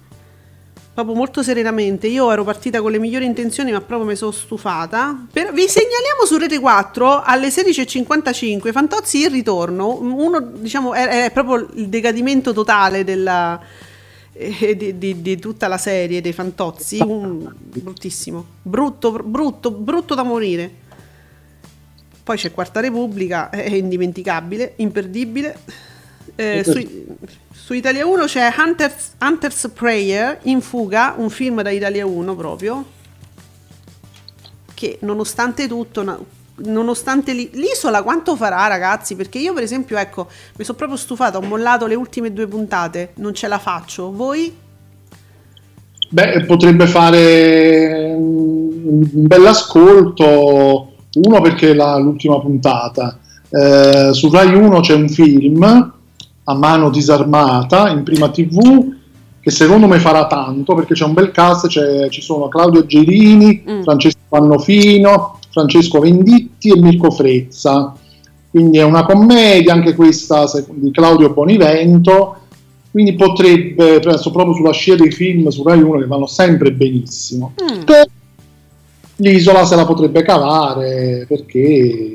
Proprio 0.93 1.15
molto 1.15 1.43
serenamente. 1.43 2.07
Io 2.07 2.31
ero 2.31 2.45
partita 2.45 2.81
con 2.81 2.89
le 2.89 2.99
migliori 2.99 3.25
intenzioni, 3.25 3.71
ma 3.71 3.81
proprio 3.81 4.07
mi 4.07 4.15
sono 4.15 4.31
stufata. 4.31 5.25
Per... 5.29 5.51
Vi 5.51 5.67
segnaliamo 5.67 6.25
su 6.25 6.37
Rete 6.37 6.57
4 6.57 7.21
alle 7.21 7.49
16.55 7.49 8.71
Fantozzi 8.71 9.19
il 9.19 9.29
ritorno. 9.29 9.99
Uno, 9.99 10.39
diciamo, 10.39 10.93
è, 10.93 11.25
è 11.25 11.31
proprio 11.31 11.67
il 11.73 11.89
decadimento 11.89 12.53
totale 12.53 13.03
della, 13.03 13.59
eh, 14.31 14.75
di, 14.77 14.97
di, 14.97 15.21
di, 15.21 15.37
tutta 15.37 15.67
la 15.67 15.77
serie 15.77 16.21
dei 16.21 16.31
Fantozzi. 16.31 16.99
Un, 17.01 17.53
bruttissimo. 17.57 18.45
Brutto, 18.61 19.11
brutto, 19.11 19.71
brutto 19.71 20.15
da 20.15 20.23
morire. 20.23 20.71
Poi 22.23 22.37
c'è 22.37 22.51
Quarta 22.51 22.79
Repubblica, 22.79 23.49
è 23.49 23.69
indimenticabile, 23.69 24.73
imperdibile. 24.77 25.59
Eh, 26.35 26.63
su, 26.65 27.05
su, 27.53 27.73
Italia 27.73 28.05
1 28.05 28.25
c'è 28.25 28.53
Hunter's, 28.57 29.13
Hunter's 29.21 29.69
Prayer 29.73 30.39
in 30.43 30.59
fuga, 30.59 31.13
un 31.17 31.29
film 31.29 31.61
da 31.61 31.69
Italia 31.69 32.05
1 32.05 32.35
proprio, 32.35 32.85
che 34.73 34.97
nonostante 35.01 35.67
tutto, 35.67 36.27
nonostante 36.55 37.31
l'isola 37.33 38.03
quanto 38.03 38.35
farà 38.35 38.67
ragazzi, 38.67 39.15
perché 39.15 39.39
io 39.39 39.53
per 39.53 39.63
esempio 39.63 39.97
ecco, 39.97 40.27
mi 40.57 40.65
sono 40.65 40.77
proprio 40.77 40.97
stufata, 40.97 41.37
ho 41.37 41.41
mollato 41.41 41.87
le 41.87 41.95
ultime 41.95 42.33
due 42.33 42.47
puntate, 42.47 43.13
non 43.15 43.33
ce 43.33 43.47
la 43.47 43.59
faccio, 43.59 44.11
voi? 44.11 44.63
Beh, 46.09 46.43
potrebbe 46.45 46.85
fare 46.85 48.13
un 48.13 49.01
bell'ascolto, 49.01 50.93
uno 51.13 51.41
perché 51.41 51.71
è 51.71 51.73
la, 51.73 51.97
l'ultima 51.97 52.39
puntata, 52.41 53.19
eh, 53.49 54.09
su 54.11 54.29
Rai 54.29 54.53
1 54.53 54.79
c'è 54.81 54.93
un 54.93 55.07
film 55.07 55.93
a 56.45 56.53
mano 56.53 56.89
disarmata 56.89 57.89
in 57.89 58.03
prima 58.03 58.29
tv 58.29 58.93
che 59.45 59.51
secondo 59.51 59.85
me 59.85 59.99
farà 59.99 60.25
tanto 60.25 60.73
perché 60.73 60.95
c'è 60.95 61.05
un 61.05 61.13
bel 61.13 61.29
cast, 61.29 61.67
ci 61.67 62.21
sono 62.21 62.47
Claudio 62.47 62.87
Gerini, 62.87 63.63
mm. 63.69 63.83
Francesco 63.83 64.17
Pannofino, 64.27 65.37
Francesco 65.51 65.99
Venditti 65.99 66.71
e 66.71 66.79
Mirko 66.79 67.11
Frezza. 67.11 67.95
Quindi 68.49 68.79
è 68.79 68.83
una 68.83 69.05
commedia 69.05 69.73
anche 69.73 69.93
questa 69.93 70.45
di 70.71 70.89
Claudio 70.89 71.31
Bonivento, 71.31 72.37
quindi 72.89 73.13
potrebbe, 73.13 73.99
penso 73.99 74.31
proprio 74.31 74.55
sulla 74.55 74.71
scia 74.71 74.95
dei 74.95 75.11
film 75.11 75.49
su 75.49 75.61
Rai 75.61 75.79
1 75.79 75.99
che 75.99 76.07
vanno 76.07 76.25
sempre 76.25 76.71
benissimo. 76.71 77.53
Mm. 77.61 77.83
L'isola 79.17 79.63
se 79.63 79.75
la 79.75 79.85
potrebbe 79.85 80.23
cavare 80.23 81.25
perché 81.27 82.13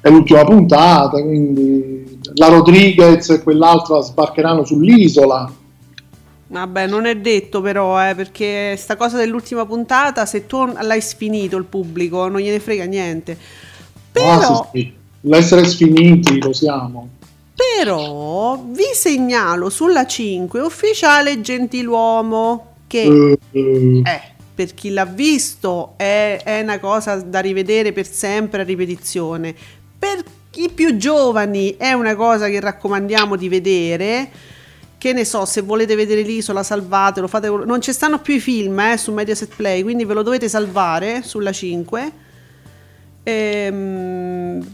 è 0.00 0.10
l'ultima 0.10 0.44
puntata, 0.44 1.20
quindi 1.22 2.18
la 2.34 2.48
Rodriguez 2.48 3.28
e 3.30 3.42
quell'altra 3.42 4.00
sbarcheranno 4.00 4.64
sull'isola. 4.64 5.52
Vabbè, 6.48 6.86
non 6.86 7.06
è 7.06 7.16
detto 7.16 7.60
però, 7.60 8.08
eh, 8.08 8.14
perché 8.14 8.76
sta 8.76 8.96
cosa 8.96 9.16
dell'ultima 9.16 9.66
puntata, 9.66 10.26
se 10.26 10.46
tu 10.46 10.64
l'hai 10.64 11.00
sfinito 11.00 11.56
il 11.56 11.64
pubblico, 11.64 12.28
non 12.28 12.40
gliene 12.40 12.60
frega 12.60 12.84
niente. 12.84 13.36
Però... 14.12 14.30
Ah, 14.30 14.68
sì, 14.72 14.78
sì. 14.78 14.92
L'essere 15.22 15.64
sfiniti 15.64 16.40
lo 16.40 16.52
siamo. 16.52 17.08
Però 17.56 18.62
vi 18.68 18.90
segnalo 18.92 19.70
sulla 19.70 20.06
5 20.06 20.60
ufficiale 20.60 21.40
Gentiluomo 21.40 22.74
che 22.86 23.06
uh. 23.08 24.02
Eh, 24.04 24.20
per 24.54 24.74
chi 24.74 24.90
l'ha 24.90 25.04
visto 25.04 25.94
è, 25.96 26.40
è, 26.44 26.60
una 26.60 26.78
cosa 26.78 27.16
da 27.16 27.40
rivedere 27.40 27.92
per 27.92 28.06
sempre 28.06 28.60
a 28.60 28.64
ripetizione. 28.64 29.54
Per 30.06 30.24
i 30.54 30.70
più 30.70 30.96
giovani 30.96 31.76
è 31.76 31.92
una 31.92 32.14
cosa 32.14 32.46
che 32.46 32.60
raccomandiamo 32.60 33.34
di 33.34 33.48
vedere. 33.48 34.30
Che 34.96 35.12
ne 35.12 35.24
so, 35.24 35.44
se 35.44 35.62
volete 35.62 35.96
vedere 35.96 36.22
l'isola, 36.22 36.62
salvatelo. 36.62 37.26
Fate... 37.26 37.48
Non 37.48 37.80
ci 37.80 37.92
stanno 37.92 38.20
più 38.20 38.34
i 38.34 38.40
film 38.40 38.78
eh, 38.78 38.96
su 38.96 39.12
Mediaset 39.12 39.52
Play, 39.56 39.82
quindi 39.82 40.04
ve 40.04 40.14
lo 40.14 40.22
dovete 40.22 40.48
salvare 40.48 41.22
sulla 41.24 41.50
5. 41.50 42.12
Ehm, 43.24 44.64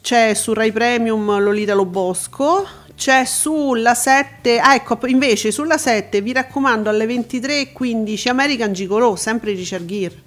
c'è 0.00 0.34
su 0.34 0.52
Rai 0.52 0.70
Premium 0.70 1.40
Lolita 1.40 1.74
Lo 1.74 1.84
Bosco. 1.84 2.64
C'è 2.94 3.24
sulla 3.24 3.94
7. 3.94 4.60
Ah, 4.60 4.76
ecco, 4.76 4.98
invece 5.06 5.50
sulla 5.50 5.78
7 5.78 6.20
vi 6.20 6.32
raccomando 6.32 6.88
alle 6.88 7.06
23.15 7.06 8.28
American 8.28 8.72
Gigolo, 8.72 9.16
sempre 9.16 9.50
Richard 9.50 9.84
Gere. 9.84 10.25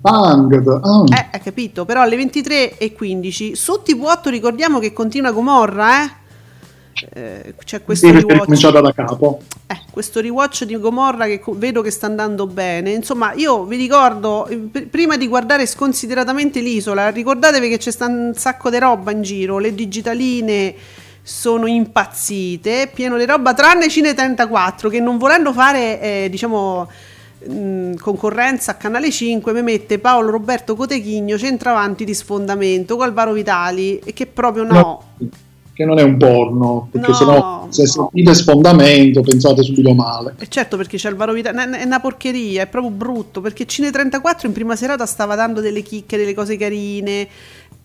Bang, 0.00 0.66
oh. 0.66 1.04
Eh, 1.12 1.28
hai 1.30 1.40
capito, 1.40 1.84
però 1.84 2.00
alle 2.00 2.16
23.15 2.16 3.52
su 3.52 3.82
TV8 3.84 4.30
ricordiamo 4.30 4.78
che 4.78 4.94
continua 4.94 5.30
Gomorra, 5.30 6.04
eh? 6.04 6.10
Eh, 7.12 7.54
c'è 7.64 7.84
questo 7.84 8.06
sì, 8.06 8.12
rewatch. 8.12 8.44
cominciata 8.44 8.80
da 8.80 8.92
capo. 8.94 9.40
Eh, 9.66 9.78
questo 9.90 10.20
rewatch 10.20 10.64
di 10.64 10.78
Gomorra 10.78 11.26
che 11.26 11.42
vedo 11.48 11.82
che 11.82 11.90
sta 11.90 12.06
andando 12.06 12.46
bene. 12.46 12.92
Insomma, 12.92 13.34
io 13.34 13.64
vi 13.64 13.76
ricordo, 13.76 14.46
eh, 14.46 14.56
p- 14.56 14.86
prima 14.86 15.18
di 15.18 15.28
guardare 15.28 15.66
sconsideratamente 15.66 16.60
l'isola, 16.60 17.10
ricordatevi 17.10 17.68
che 17.68 17.76
c'è 17.76 17.92
un 18.04 18.32
sacco 18.34 18.70
di 18.70 18.78
roba 18.78 19.10
in 19.10 19.20
giro, 19.20 19.58
le 19.58 19.74
digitaline 19.74 20.74
sono 21.22 21.66
impazzite, 21.66 22.90
pieno 22.92 23.18
di 23.18 23.26
roba, 23.26 23.52
tranne 23.52 23.90
Cine 23.90 24.14
34 24.14 24.88
che 24.88 24.98
non 24.98 25.18
volendo 25.18 25.52
fare, 25.52 26.00
eh, 26.00 26.28
diciamo 26.30 26.88
mh, 27.46 27.94
concorrenza 27.94 28.72
a 28.72 28.74
Canale 28.74 29.10
5 29.10 29.52
mi 29.52 29.62
mette 29.62 29.98
Paolo 29.98 30.30
Roberto 30.30 30.74
Cotechigno 30.74 31.38
centravanti 31.38 32.04
di 32.04 32.14
sfondamento 32.14 32.96
con 32.96 33.06
Alvaro 33.06 33.32
Vitali 33.32 33.98
e 33.98 34.12
che 34.12 34.26
proprio 34.26 34.64
no. 34.64 34.72
no 34.72 35.02
che 35.80 35.86
non 35.86 35.98
è 35.98 36.02
un 36.02 36.18
porno, 36.18 36.88
perché 36.90 37.08
no, 37.08 37.14
sennò 37.14 37.66
se 37.70 37.86
sentite 37.86 38.34
sfondamento 38.34 39.22
pensate 39.22 39.62
subito 39.62 39.94
male. 39.94 40.34
E 40.38 40.46
certo 40.46 40.76
perché 40.76 40.98
c'è 40.98 41.08
Alvaro 41.08 41.32
Vitali, 41.32 41.56
è 41.56 41.84
una 41.84 42.00
porcheria, 42.00 42.64
è 42.64 42.66
proprio 42.66 42.92
brutto, 42.92 43.40
perché 43.40 43.64
Cine 43.64 43.90
34 43.90 44.46
in 44.46 44.52
prima 44.52 44.76
serata 44.76 45.06
stava 45.06 45.36
dando 45.36 45.62
delle 45.62 45.80
chicche, 45.80 46.18
delle 46.18 46.34
cose 46.34 46.58
carine, 46.58 47.26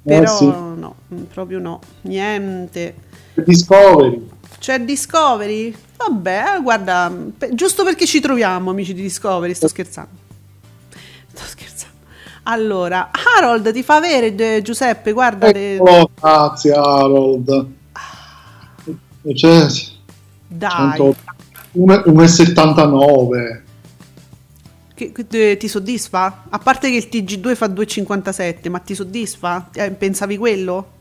però 0.04 0.24
eh 0.24 0.28
sì. 0.28 0.46
no, 0.46 0.96
proprio 1.34 1.60
no, 1.60 1.80
niente. 2.02 2.96
Discovery. 3.36 4.30
C'è 4.66 4.82
Discovery? 4.82 5.72
Vabbè, 5.96 6.60
guarda, 6.60 7.16
giusto 7.52 7.84
perché 7.84 8.08
ci 8.08 8.20
troviamo, 8.20 8.72
amici 8.72 8.96
di 8.96 9.04
Discovery, 9.04 9.54
sto 9.54 9.68
scherzando. 9.68 10.10
Sto 11.32 11.44
scherzando. 11.46 11.98
Allora, 12.46 13.12
Harold 13.38 13.72
ti 13.72 13.84
fa 13.84 13.98
avere 13.98 14.64
Giuseppe, 14.64 15.12
guarda. 15.12 15.52
Oh, 15.78 16.10
grazie 16.20 16.72
Harold. 16.74 17.68
Cioè, 19.36 19.68
Dai. 20.48 21.16
1,79. 21.78 23.62
Che, 24.96 25.12
che, 25.12 25.58
ti 25.58 25.68
soddisfa? 25.68 26.46
A 26.50 26.58
parte 26.58 26.90
che 26.90 26.96
il 26.96 27.08
TG2 27.12 27.56
fa 27.56 27.68
2,57, 27.68 28.72
ma 28.72 28.80
ti 28.80 28.96
soddisfa? 28.96 29.70
Eh, 29.76 29.92
pensavi 29.92 30.38
quello? 30.38 30.94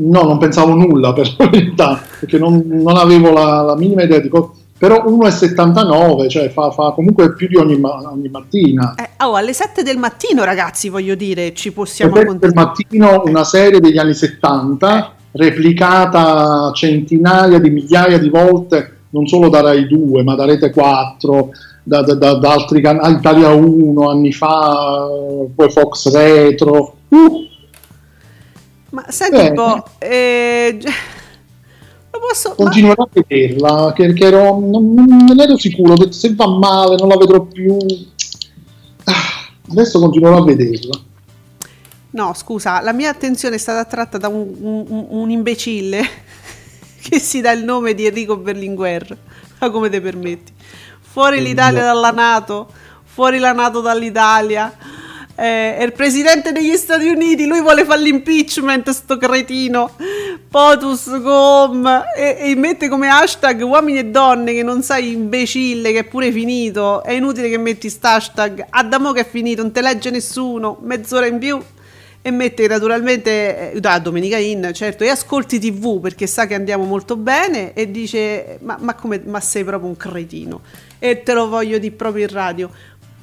No, 0.00 0.22
non 0.22 0.38
pensavo 0.38 0.74
nulla 0.74 1.12
per 1.14 1.34
la 1.36 1.48
verità, 1.48 2.02
perché 2.20 2.38
non, 2.38 2.62
non 2.66 2.96
avevo 2.96 3.32
la, 3.32 3.62
la, 3.62 3.76
minima 3.76 4.02
idea 4.02 4.18
di 4.18 4.28
cosa. 4.28 4.50
Però 4.78 5.04
1,79, 5.04 6.28
cioè 6.28 6.50
fa, 6.50 6.70
fa, 6.70 6.92
comunque 6.92 7.34
più 7.34 7.48
di 7.48 7.56
ogni, 7.56 7.80
ogni 7.82 8.28
mattina. 8.28 8.94
Eh, 8.94 9.24
oh, 9.24 9.34
alle 9.34 9.52
7 9.52 9.82
del 9.82 9.96
mattino, 9.96 10.44
ragazzi, 10.44 10.88
voglio 10.88 11.16
dire, 11.16 11.52
ci 11.52 11.72
possiamo 11.72 12.14
alle 12.14 12.26
7 12.26 12.38
del 12.38 12.52
mattino 12.54 13.22
una 13.24 13.42
serie 13.42 13.80
degli 13.80 13.98
anni 13.98 14.14
70, 14.14 14.98
eh. 14.98 15.10
replicata 15.32 16.70
centinaia 16.72 17.58
di 17.58 17.70
migliaia 17.70 18.18
di 18.18 18.28
volte, 18.28 18.98
non 19.10 19.26
solo 19.26 19.48
da 19.48 19.62
Rai 19.62 19.88
2, 19.88 20.22
ma 20.22 20.36
da 20.36 20.44
Rete 20.44 20.70
4, 20.70 21.50
da, 21.82 22.02
da, 22.02 22.14
da, 22.14 22.34
da 22.34 22.52
altri 22.52 22.80
canali, 22.80 23.14
Italia 23.14 23.48
1 23.48 24.08
anni 24.08 24.32
fa, 24.32 25.08
poi 25.56 25.70
Fox 25.70 26.12
Retro. 26.12 26.94
Uh, 27.08 27.47
ma 28.90 29.04
senti 29.08 29.36
un 29.36 29.54
po', 29.54 29.84
eh, 29.98 30.78
posso... 32.18 32.54
Continuerò 32.54 33.04
a 33.04 33.08
vederla 33.12 33.92
perché 33.94 34.26
ero, 34.26 34.58
non, 34.58 34.92
non 34.94 35.40
ero 35.40 35.56
sicuro, 35.56 36.10
se 36.12 36.34
va 36.34 36.46
male 36.48 36.96
non 36.96 37.08
la 37.08 37.16
vedrò 37.16 37.40
più. 37.42 37.76
Ah, 39.04 39.48
adesso 39.70 39.98
continuerò 39.98 40.38
a 40.38 40.44
vederla. 40.44 41.00
No, 42.10 42.34
scusa, 42.34 42.80
la 42.80 42.92
mia 42.92 43.10
attenzione 43.10 43.56
è 43.56 43.58
stata 43.58 43.80
attratta 43.80 44.18
da 44.18 44.28
un, 44.28 44.54
un, 44.58 45.06
un 45.08 45.30
imbecille 45.30 46.02
che 47.02 47.18
si 47.18 47.40
dà 47.40 47.52
il 47.52 47.64
nome 47.64 47.94
di 47.94 48.06
Enrico 48.06 48.36
Berlinguer. 48.36 49.16
Ma 49.58 49.70
come 49.70 49.88
te 49.88 50.00
permetti? 50.00 50.52
Fuori 51.00 51.42
l'Italia 51.42 51.82
dalla 51.82 52.10
Nato, 52.10 52.70
fuori 53.04 53.38
la 53.38 53.52
Nato 53.52 53.80
dall'Italia. 53.80 54.72
Eh, 55.40 55.76
è 55.76 55.84
il 55.84 55.92
presidente 55.92 56.50
degli 56.50 56.74
Stati 56.74 57.06
Uniti, 57.06 57.46
lui 57.46 57.60
vuole 57.60 57.84
fare 57.84 58.00
l'impeachment, 58.00 58.90
sto 58.90 59.16
cretino. 59.18 59.92
POTUS 60.50 61.20
com 61.22 61.86
e, 62.16 62.36
e, 62.40 62.56
mette 62.56 62.88
come 62.88 63.08
hashtag 63.08 63.62
uomini 63.62 64.00
e 64.00 64.06
donne 64.06 64.52
che 64.52 64.64
non 64.64 64.82
sai 64.82 65.12
imbecille 65.12 65.92
che 65.92 66.00
è 66.00 66.04
pure 66.04 66.32
finito. 66.32 67.04
È 67.04 67.12
inutile 67.12 67.48
che 67.48 67.56
metti 67.56 67.94
hashtag. 68.00 68.66
Adamo 68.68 69.12
che 69.12 69.20
è 69.20 69.28
finito, 69.28 69.62
non 69.62 69.70
te 69.70 69.80
legge 69.80 70.10
nessuno. 70.10 70.78
Mezz'ora 70.82 71.26
in 71.26 71.38
più 71.38 71.62
e 72.20 72.30
mette 72.32 72.66
naturalmente 72.66 73.72
eh, 73.72 73.80
da 73.80 74.00
Domenica 74.00 74.38
In, 74.38 74.70
certo, 74.74 75.04
e 75.04 75.08
ascolti 75.08 75.60
TV 75.60 76.00
perché 76.00 76.26
sa 76.26 76.48
che 76.48 76.54
andiamo 76.54 76.82
molto 76.82 77.14
bene 77.14 77.74
e 77.74 77.92
dice 77.92 78.58
ma, 78.62 78.76
ma, 78.80 78.94
come, 78.94 79.22
ma 79.24 79.38
sei 79.38 79.62
proprio 79.62 79.88
un 79.88 79.96
cretino 79.96 80.62
e 80.98 81.22
te 81.22 81.32
lo 81.32 81.48
voglio 81.48 81.78
di 81.78 81.92
proprio 81.92 82.24
in 82.24 82.32
radio. 82.32 82.70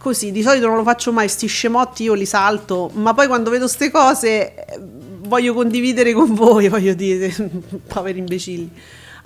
Così, 0.06 0.32
di 0.32 0.44
solito 0.44 0.68
non 0.68 0.76
lo 0.76 0.84
faccio 0.84 1.12
mai, 1.12 1.28
sti 1.28 1.48
scemotti 1.48 2.04
io 2.04 2.14
li 2.14 2.28
salto, 2.28 2.92
ma 2.94 3.16
poi 3.16 3.26
quando 3.26 3.50
vedo 3.50 3.66
queste 3.66 3.90
cose 3.90 4.54
eh, 4.54 4.80
voglio 4.80 5.56
condividere 5.56 6.14
con 6.14 6.32
voi, 6.38 6.68
voglio 6.68 6.94
dire, 6.94 7.34
poveri 7.92 8.20
imbecilli. 8.20 8.70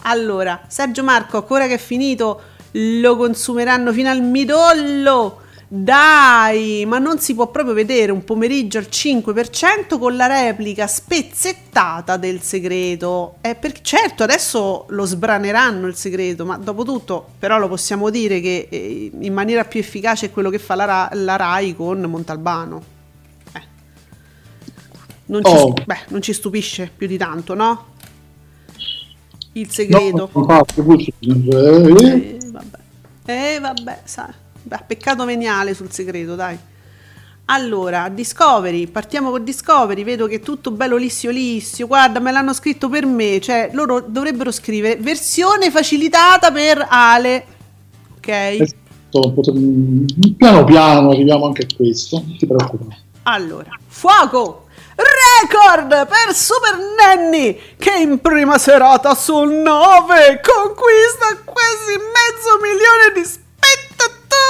Allora, 0.04 0.62
Sergio 0.70 1.04
Marco, 1.04 1.36
ancora 1.36 1.68
che 1.68 1.74
è 1.74 1.78
finito, 1.78 2.42
lo 2.72 3.18
consumeranno 3.18 3.92
fino 3.92 4.10
al 4.10 4.22
midollo 4.22 5.42
dai, 5.72 6.84
ma 6.88 6.98
non 6.98 7.20
si 7.20 7.36
può 7.36 7.52
proprio 7.52 7.76
vedere 7.76 8.12
un 8.12 8.24
pomeriggio 8.24 8.80
al 8.80 8.88
5% 8.90 10.00
con 10.00 10.16
la 10.16 10.26
replica 10.26 10.88
spezzettata 10.88 12.18
del 12.18 12.42
segreto. 12.42 13.36
Eh, 13.42 13.54
per, 13.54 13.80
certo, 13.82 14.24
adesso 14.24 14.86
lo 14.90 15.06
sbraneranno 15.06 15.86
il 15.86 15.94
segreto, 15.94 16.44
ma 16.44 16.58
dopo 16.58 16.84
tutto, 16.84 17.34
però 17.38 17.60
lo 17.60 17.68
possiamo 17.68 18.10
dire 18.10 18.42
che 18.42 18.68
eh, 18.68 19.12
in 19.20 19.32
maniera 19.32 19.64
più 19.64 19.80
efficace 19.80 20.26
è 20.26 20.32
quello 20.32 20.50
che 20.50 20.58
fa 20.58 20.74
la, 20.74 21.08
la 21.14 21.36
RAI 21.36 21.76
con 21.76 22.02
Montalbano. 22.02 22.84
Eh. 23.54 23.62
Non, 25.28 25.42
oh. 25.44 25.74
ci, 25.76 25.84
beh, 25.86 26.00
non 26.08 26.24
ci 26.24 26.34
stupisce 26.34 26.92
più 26.98 27.06
di 27.06 27.18
tanto, 27.18 27.54
no? 27.54 27.86
Il 29.52 29.70
segreto. 29.70 30.32
No, 30.34 30.42
infatti, 30.42 30.80
eh, 30.80 32.40
vabbè, 32.52 32.80
eh, 33.26 33.60
vabbè, 33.60 34.02
sai. 34.06 34.48
Beh, 34.70 34.84
peccato 34.86 35.26
veniale 35.26 35.74
sul 35.74 35.92
segreto, 35.92 36.36
dai. 36.36 36.56
Allora, 37.46 38.08
Discovery, 38.10 38.86
partiamo 38.86 39.32
con 39.32 39.44
Discovery, 39.44 40.04
vedo 40.04 40.28
che 40.28 40.36
è 40.36 40.40
tutto 40.42 40.70
bello 40.70 40.96
lissio 40.96 41.32
lissio, 41.32 41.88
guarda 41.88 42.20
me 42.20 42.32
l'hanno 42.32 42.54
scritto 42.54 42.88
per 42.88 43.08
me, 43.08 43.40
cioè 43.42 43.72
loro 43.74 44.00
dovrebbero 44.00 44.52
scrivere 44.52 44.98
versione 44.98 45.72
facilitata 45.72 46.52
per 46.52 46.86
Ale, 46.88 47.46
ok? 48.18 48.58
Piano 50.38 50.64
piano 50.66 51.10
arriviamo 51.10 51.48
anche 51.48 51.64
a 51.64 51.76
questo, 51.76 52.18
non 52.24 52.38
ti 52.38 52.46
preoccupare. 52.46 53.02
Allora, 53.24 53.72
fuoco! 53.88 54.68
Record 54.96 55.90
per 55.90 56.36
Super 56.36 56.78
Nanny 57.00 57.60
che 57.80 57.96
in 57.98 58.20
prima 58.20 58.60
serata 58.60 59.16
su 59.16 59.34
9 59.34 59.64
conquista 59.64 61.42
quasi 61.44 61.98
mezzo 61.98 62.60
milione 62.62 63.12
di 63.16 63.22
spettatori 63.22 63.48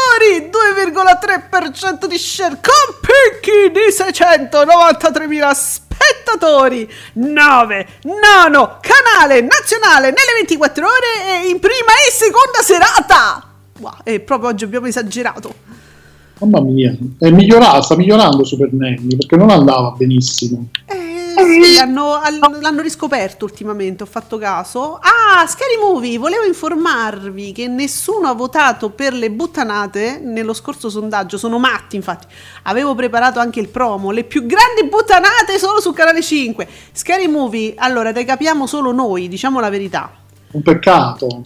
spettatori 0.09 0.49
2,3% 0.49 2.07
di 2.07 2.17
share 2.17 2.57
con 2.61 2.97
picchi 2.99 3.71
di 3.71 3.79
693.000 3.91 5.51
spettatori. 5.53 6.89
9 7.13 7.87
nono 8.03 8.79
canale 8.81 9.41
nazionale 9.41 10.07
nelle 10.07 10.33
24 10.39 10.85
ore 10.85 11.43
e 11.43 11.49
in 11.49 11.59
prima 11.59 11.93
e 12.07 12.11
seconda 12.11 12.61
serata. 12.63 13.47
Wow, 13.79 13.97
e 14.03 14.19
proprio 14.19 14.49
oggi 14.49 14.63
abbiamo 14.63 14.87
esagerato. 14.87 15.67
Mamma 16.39 16.61
mia, 16.61 16.95
è 17.19 17.29
migliorato, 17.31 17.81
sta 17.81 17.95
migliorando 17.97 18.45
Super 18.45 18.71
Nanny 18.71 19.15
perché 19.17 19.35
non 19.35 19.49
andava 19.49 19.91
benissimo. 19.91 20.69
Eh, 20.85 21.08
sì, 21.49 21.77
hanno, 21.79 22.19
l'hanno 22.59 22.81
riscoperto 22.81 23.45
ultimamente, 23.45 24.03
ho 24.03 24.05
fatto 24.05 24.37
caso. 24.37 24.95
Ah, 24.95 25.45
Scary 25.47 25.77
Movie, 25.79 26.17
volevo 26.17 26.43
informarvi 26.43 27.51
che 27.51 27.67
nessuno 27.67 28.27
ha 28.27 28.33
votato 28.33 28.89
per 28.89 29.13
le 29.13 29.31
buttanate 29.31 30.19
nello 30.23 30.53
scorso 30.53 30.89
sondaggio, 30.89 31.37
sono 31.37 31.57
matti 31.57 31.95
infatti. 31.95 32.27
Avevo 32.63 32.95
preparato 32.95 33.39
anche 33.39 33.59
il 33.59 33.69
promo, 33.69 34.11
le 34.11 34.23
più 34.23 34.45
grandi 34.45 34.87
buttanate 34.87 35.57
solo 35.57 35.81
su 35.81 35.91
Canale 35.93 36.21
5. 36.21 36.67
Scary 36.91 37.27
Movie, 37.27 37.73
allora, 37.77 38.11
te 38.11 38.23
capiamo 38.25 38.67
solo 38.67 38.91
noi, 38.91 39.27
diciamo 39.27 39.59
la 39.59 39.69
verità. 39.69 40.11
Un 40.51 40.61
peccato. 40.61 41.41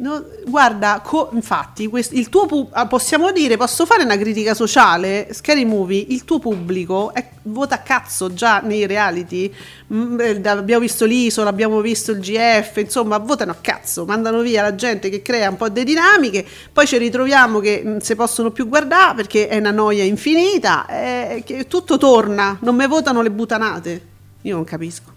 No, 0.00 0.24
guarda, 0.46 1.02
co- 1.04 1.28
infatti, 1.34 1.86
quest- 1.86 2.14
il 2.14 2.30
tuo 2.30 2.46
pu- 2.46 2.68
ah, 2.72 2.86
possiamo 2.86 3.32
dire, 3.32 3.58
posso 3.58 3.84
fare 3.84 4.02
una 4.02 4.16
critica 4.16 4.54
sociale? 4.54 5.28
Scary 5.30 5.66
Movie, 5.66 6.02
il 6.08 6.24
tuo 6.24 6.38
pubblico 6.38 7.12
è, 7.12 7.28
vota 7.42 7.82
cazzo 7.82 8.32
già 8.32 8.60
nei 8.60 8.86
reality. 8.86 9.52
Mm, 9.92 10.18
eh, 10.18 10.40
abbiamo 10.48 10.80
visto 10.80 11.04
l'Isola, 11.04 11.50
abbiamo 11.50 11.82
visto 11.82 12.12
il 12.12 12.20
GF, 12.20 12.78
insomma, 12.78 13.18
votano 13.18 13.50
a 13.50 13.56
cazzo, 13.60 14.06
mandano 14.06 14.40
via 14.40 14.62
la 14.62 14.74
gente 14.74 15.10
che 15.10 15.20
crea 15.20 15.50
un 15.50 15.56
po' 15.56 15.68
di 15.68 15.84
dinamiche, 15.84 16.46
poi 16.72 16.86
ci 16.86 16.96
ritroviamo 16.96 17.60
che 17.60 17.82
non 17.84 17.96
mm, 17.96 17.98
si 17.98 18.14
possono 18.14 18.50
più 18.50 18.68
guardare 18.68 19.16
perché 19.16 19.48
è 19.48 19.58
una 19.58 19.70
noia 19.70 20.04
infinita, 20.04 20.86
e 20.88 21.42
che 21.44 21.66
tutto 21.66 21.98
torna, 21.98 22.56
non 22.62 22.74
mi 22.74 22.86
votano 22.86 23.20
le 23.20 23.30
butanate. 23.30 24.06
Io 24.42 24.54
non 24.54 24.64
capisco. 24.64 25.09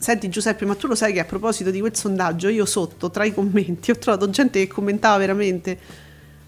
Senti 0.00 0.30
Giuseppe, 0.30 0.64
ma 0.64 0.74
tu 0.76 0.86
lo 0.86 0.94
sai 0.94 1.12
che 1.12 1.20
a 1.20 1.26
proposito 1.26 1.70
di 1.70 1.78
quel 1.78 1.94
sondaggio, 1.94 2.48
io 2.48 2.64
sotto 2.64 3.10
tra 3.10 3.24
i 3.24 3.34
commenti 3.34 3.90
ho 3.90 3.98
trovato 3.98 4.30
gente 4.30 4.58
che 4.58 4.66
commentava 4.66 5.18
veramente. 5.18 5.78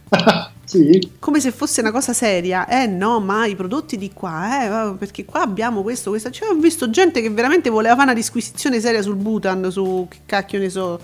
sì. 0.65 1.11
Come 1.19 1.39
se 1.39 1.51
fosse 1.51 1.83
una 1.83 1.91
cosa 1.91 2.15
seria. 2.15 2.67
Eh 2.67 2.87
no, 2.87 3.21
ma 3.21 3.45
i 3.45 3.55
prodotti 3.55 3.99
di 3.99 4.11
qua, 4.15 4.93
eh, 4.93 4.95
perché 4.95 5.27
qua 5.27 5.43
abbiamo 5.43 5.83
questo, 5.83 6.09
questo. 6.09 6.31
Cioè, 6.31 6.49
ho 6.49 6.55
visto 6.55 6.89
gente 6.89 7.21
che 7.21 7.29
veramente 7.29 7.69
voleva 7.69 7.93
fare 7.93 8.07
una 8.07 8.15
disquisizione 8.19 8.81
seria 8.81 9.03
sul 9.03 9.17
Bhutan, 9.17 9.71
su 9.71 10.07
che 10.09 10.21
cacchio 10.25 10.59
ne 10.59 10.71
so. 10.71 10.99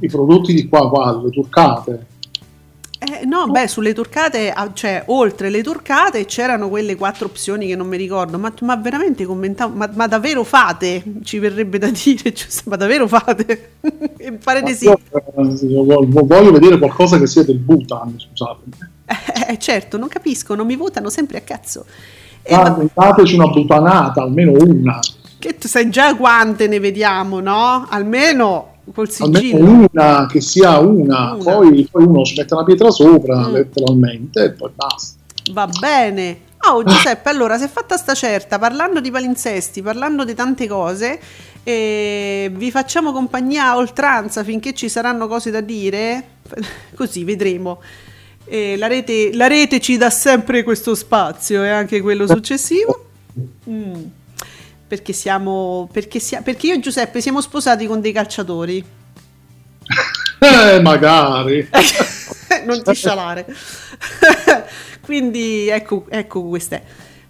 I 0.00 0.08
prodotti 0.08 0.54
di 0.54 0.66
qua, 0.68 0.88
qua, 0.88 1.20
le 1.22 1.28
turcate. 1.28 2.06
Eh, 3.04 3.26
no, 3.26 3.48
beh, 3.48 3.66
sulle 3.66 3.92
turcate, 3.92 4.52
ah, 4.52 4.70
cioè 4.72 5.02
oltre 5.06 5.50
le 5.50 5.60
turcate 5.60 6.24
c'erano 6.24 6.68
quelle 6.68 6.94
quattro 6.94 7.26
opzioni 7.26 7.66
che 7.66 7.74
non 7.74 7.88
mi 7.88 7.96
ricordo, 7.96 8.38
ma, 8.38 8.52
ma 8.60 8.76
veramente 8.76 9.24
commentavo, 9.24 9.74
ma, 9.74 9.90
ma, 9.92 10.06
davvero 10.06 10.44
fate? 10.44 11.02
Ci 11.24 11.40
verrebbe 11.40 11.78
da 11.78 11.90
dire, 11.90 12.30
cioè, 12.32 12.48
ma 12.66 12.76
davvero 12.76 13.08
fate? 13.08 13.72
Parete 14.44 14.74
sì. 14.74 14.86
voglio 14.86 16.52
vedere 16.52 16.78
qualcosa 16.78 17.18
che 17.18 17.26
sia 17.26 17.42
del 17.42 17.58
Bhutan, 17.58 18.14
scusate. 18.16 18.60
Eh, 19.04 19.52
eh, 19.52 19.58
certo, 19.58 19.98
non 19.98 20.06
capisco, 20.06 20.54
non 20.54 20.66
mi 20.66 20.76
votano 20.76 21.10
sempre 21.10 21.38
a 21.38 21.40
cazzo. 21.40 21.84
E 22.40 22.54
ah, 22.54 22.78
dateci 22.94 23.34
una 23.34 23.48
butanata, 23.48 24.22
almeno 24.22 24.52
una. 24.52 25.00
Che 25.40 25.58
tu 25.58 25.66
sai 25.66 25.90
già 25.90 26.14
quante 26.14 26.68
ne 26.68 26.78
vediamo, 26.78 27.40
no? 27.40 27.84
Almeno 27.88 28.71
col 28.92 29.10
sigillo. 29.10 29.56
Almeno 29.56 29.88
una, 29.92 30.26
che 30.26 30.40
sia 30.40 30.78
una, 30.78 31.34
una. 31.34 31.36
Poi, 31.36 31.88
poi, 31.90 32.04
uno 32.04 32.24
ci 32.24 32.34
mette 32.36 32.54
una 32.54 32.64
pietra 32.64 32.90
sopra, 32.90 33.48
mm. 33.48 33.52
letteralmente, 33.52 34.44
e 34.44 34.50
poi 34.50 34.70
basta. 34.74 35.20
Va 35.52 35.66
bene. 35.66 36.50
Oh 36.70 36.84
Giuseppe, 36.84 37.28
allora, 37.28 37.58
si 37.58 37.64
è 37.64 37.68
fatta 37.68 37.96
sta 37.96 38.14
certa, 38.14 38.58
parlando 38.58 39.00
di 39.00 39.10
palinsesti, 39.10 39.82
parlando 39.82 40.24
di 40.24 40.34
tante 40.34 40.68
cose, 40.68 41.18
e 41.64 42.50
vi 42.54 42.70
facciamo 42.70 43.12
compagnia 43.12 43.70
a 43.70 43.76
oltranza 43.76 44.44
finché 44.44 44.72
ci 44.72 44.88
saranno 44.88 45.26
cose 45.26 45.50
da 45.50 45.60
dire, 45.60 46.24
così 46.94 47.24
vedremo. 47.24 47.80
La 48.44 48.86
rete, 48.86 49.32
la, 49.32 49.46
rete, 49.46 49.80
ci 49.80 49.96
dà 49.96 50.10
sempre 50.10 50.62
questo 50.62 50.94
spazio 50.94 51.62
e 51.64 51.70
anche 51.70 52.00
quello 52.00 52.26
successivo. 52.26 53.06
Mm 53.66 54.21
perché 54.92 55.14
siamo 55.14 55.88
perché, 55.90 56.18
sia, 56.18 56.42
perché 56.42 56.66
io 56.66 56.74
e 56.74 56.80
Giuseppe 56.80 57.22
siamo 57.22 57.40
sposati 57.40 57.86
con 57.86 58.02
dei 58.02 58.12
calciatori. 58.12 58.84
eh, 60.38 60.80
magari. 60.82 61.66
non 62.66 62.82
ti 62.82 62.92
scialare. 62.92 63.46
Quindi 65.00 65.68
ecco, 65.68 66.04
ecco 66.10 66.42
queste. 66.42 66.82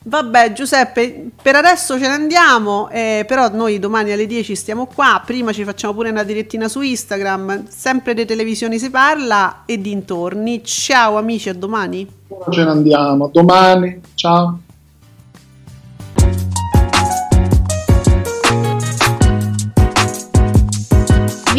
Vabbè 0.02 0.54
Giuseppe, 0.54 1.28
per 1.40 1.54
adesso 1.54 2.00
ce 2.00 2.08
ne 2.08 2.14
andiamo, 2.14 2.90
eh, 2.90 3.24
però 3.28 3.48
noi 3.54 3.78
domani 3.78 4.10
alle 4.10 4.26
10 4.26 4.56
stiamo 4.56 4.86
qua, 4.86 5.22
prima 5.24 5.52
ci 5.52 5.62
facciamo 5.62 5.94
pure 5.94 6.10
una 6.10 6.24
direttina 6.24 6.66
su 6.66 6.80
Instagram, 6.80 7.68
sempre 7.68 8.12
di 8.12 8.24
televisioni 8.24 8.80
si 8.80 8.90
parla 8.90 9.62
e 9.66 9.80
dintorni. 9.80 10.64
Ciao 10.64 11.16
amici, 11.16 11.48
a 11.48 11.54
domani. 11.54 12.10
Ce 12.50 12.64
ne 12.64 12.70
andiamo, 12.70 13.28
domani, 13.32 14.00
ciao. 14.16 14.58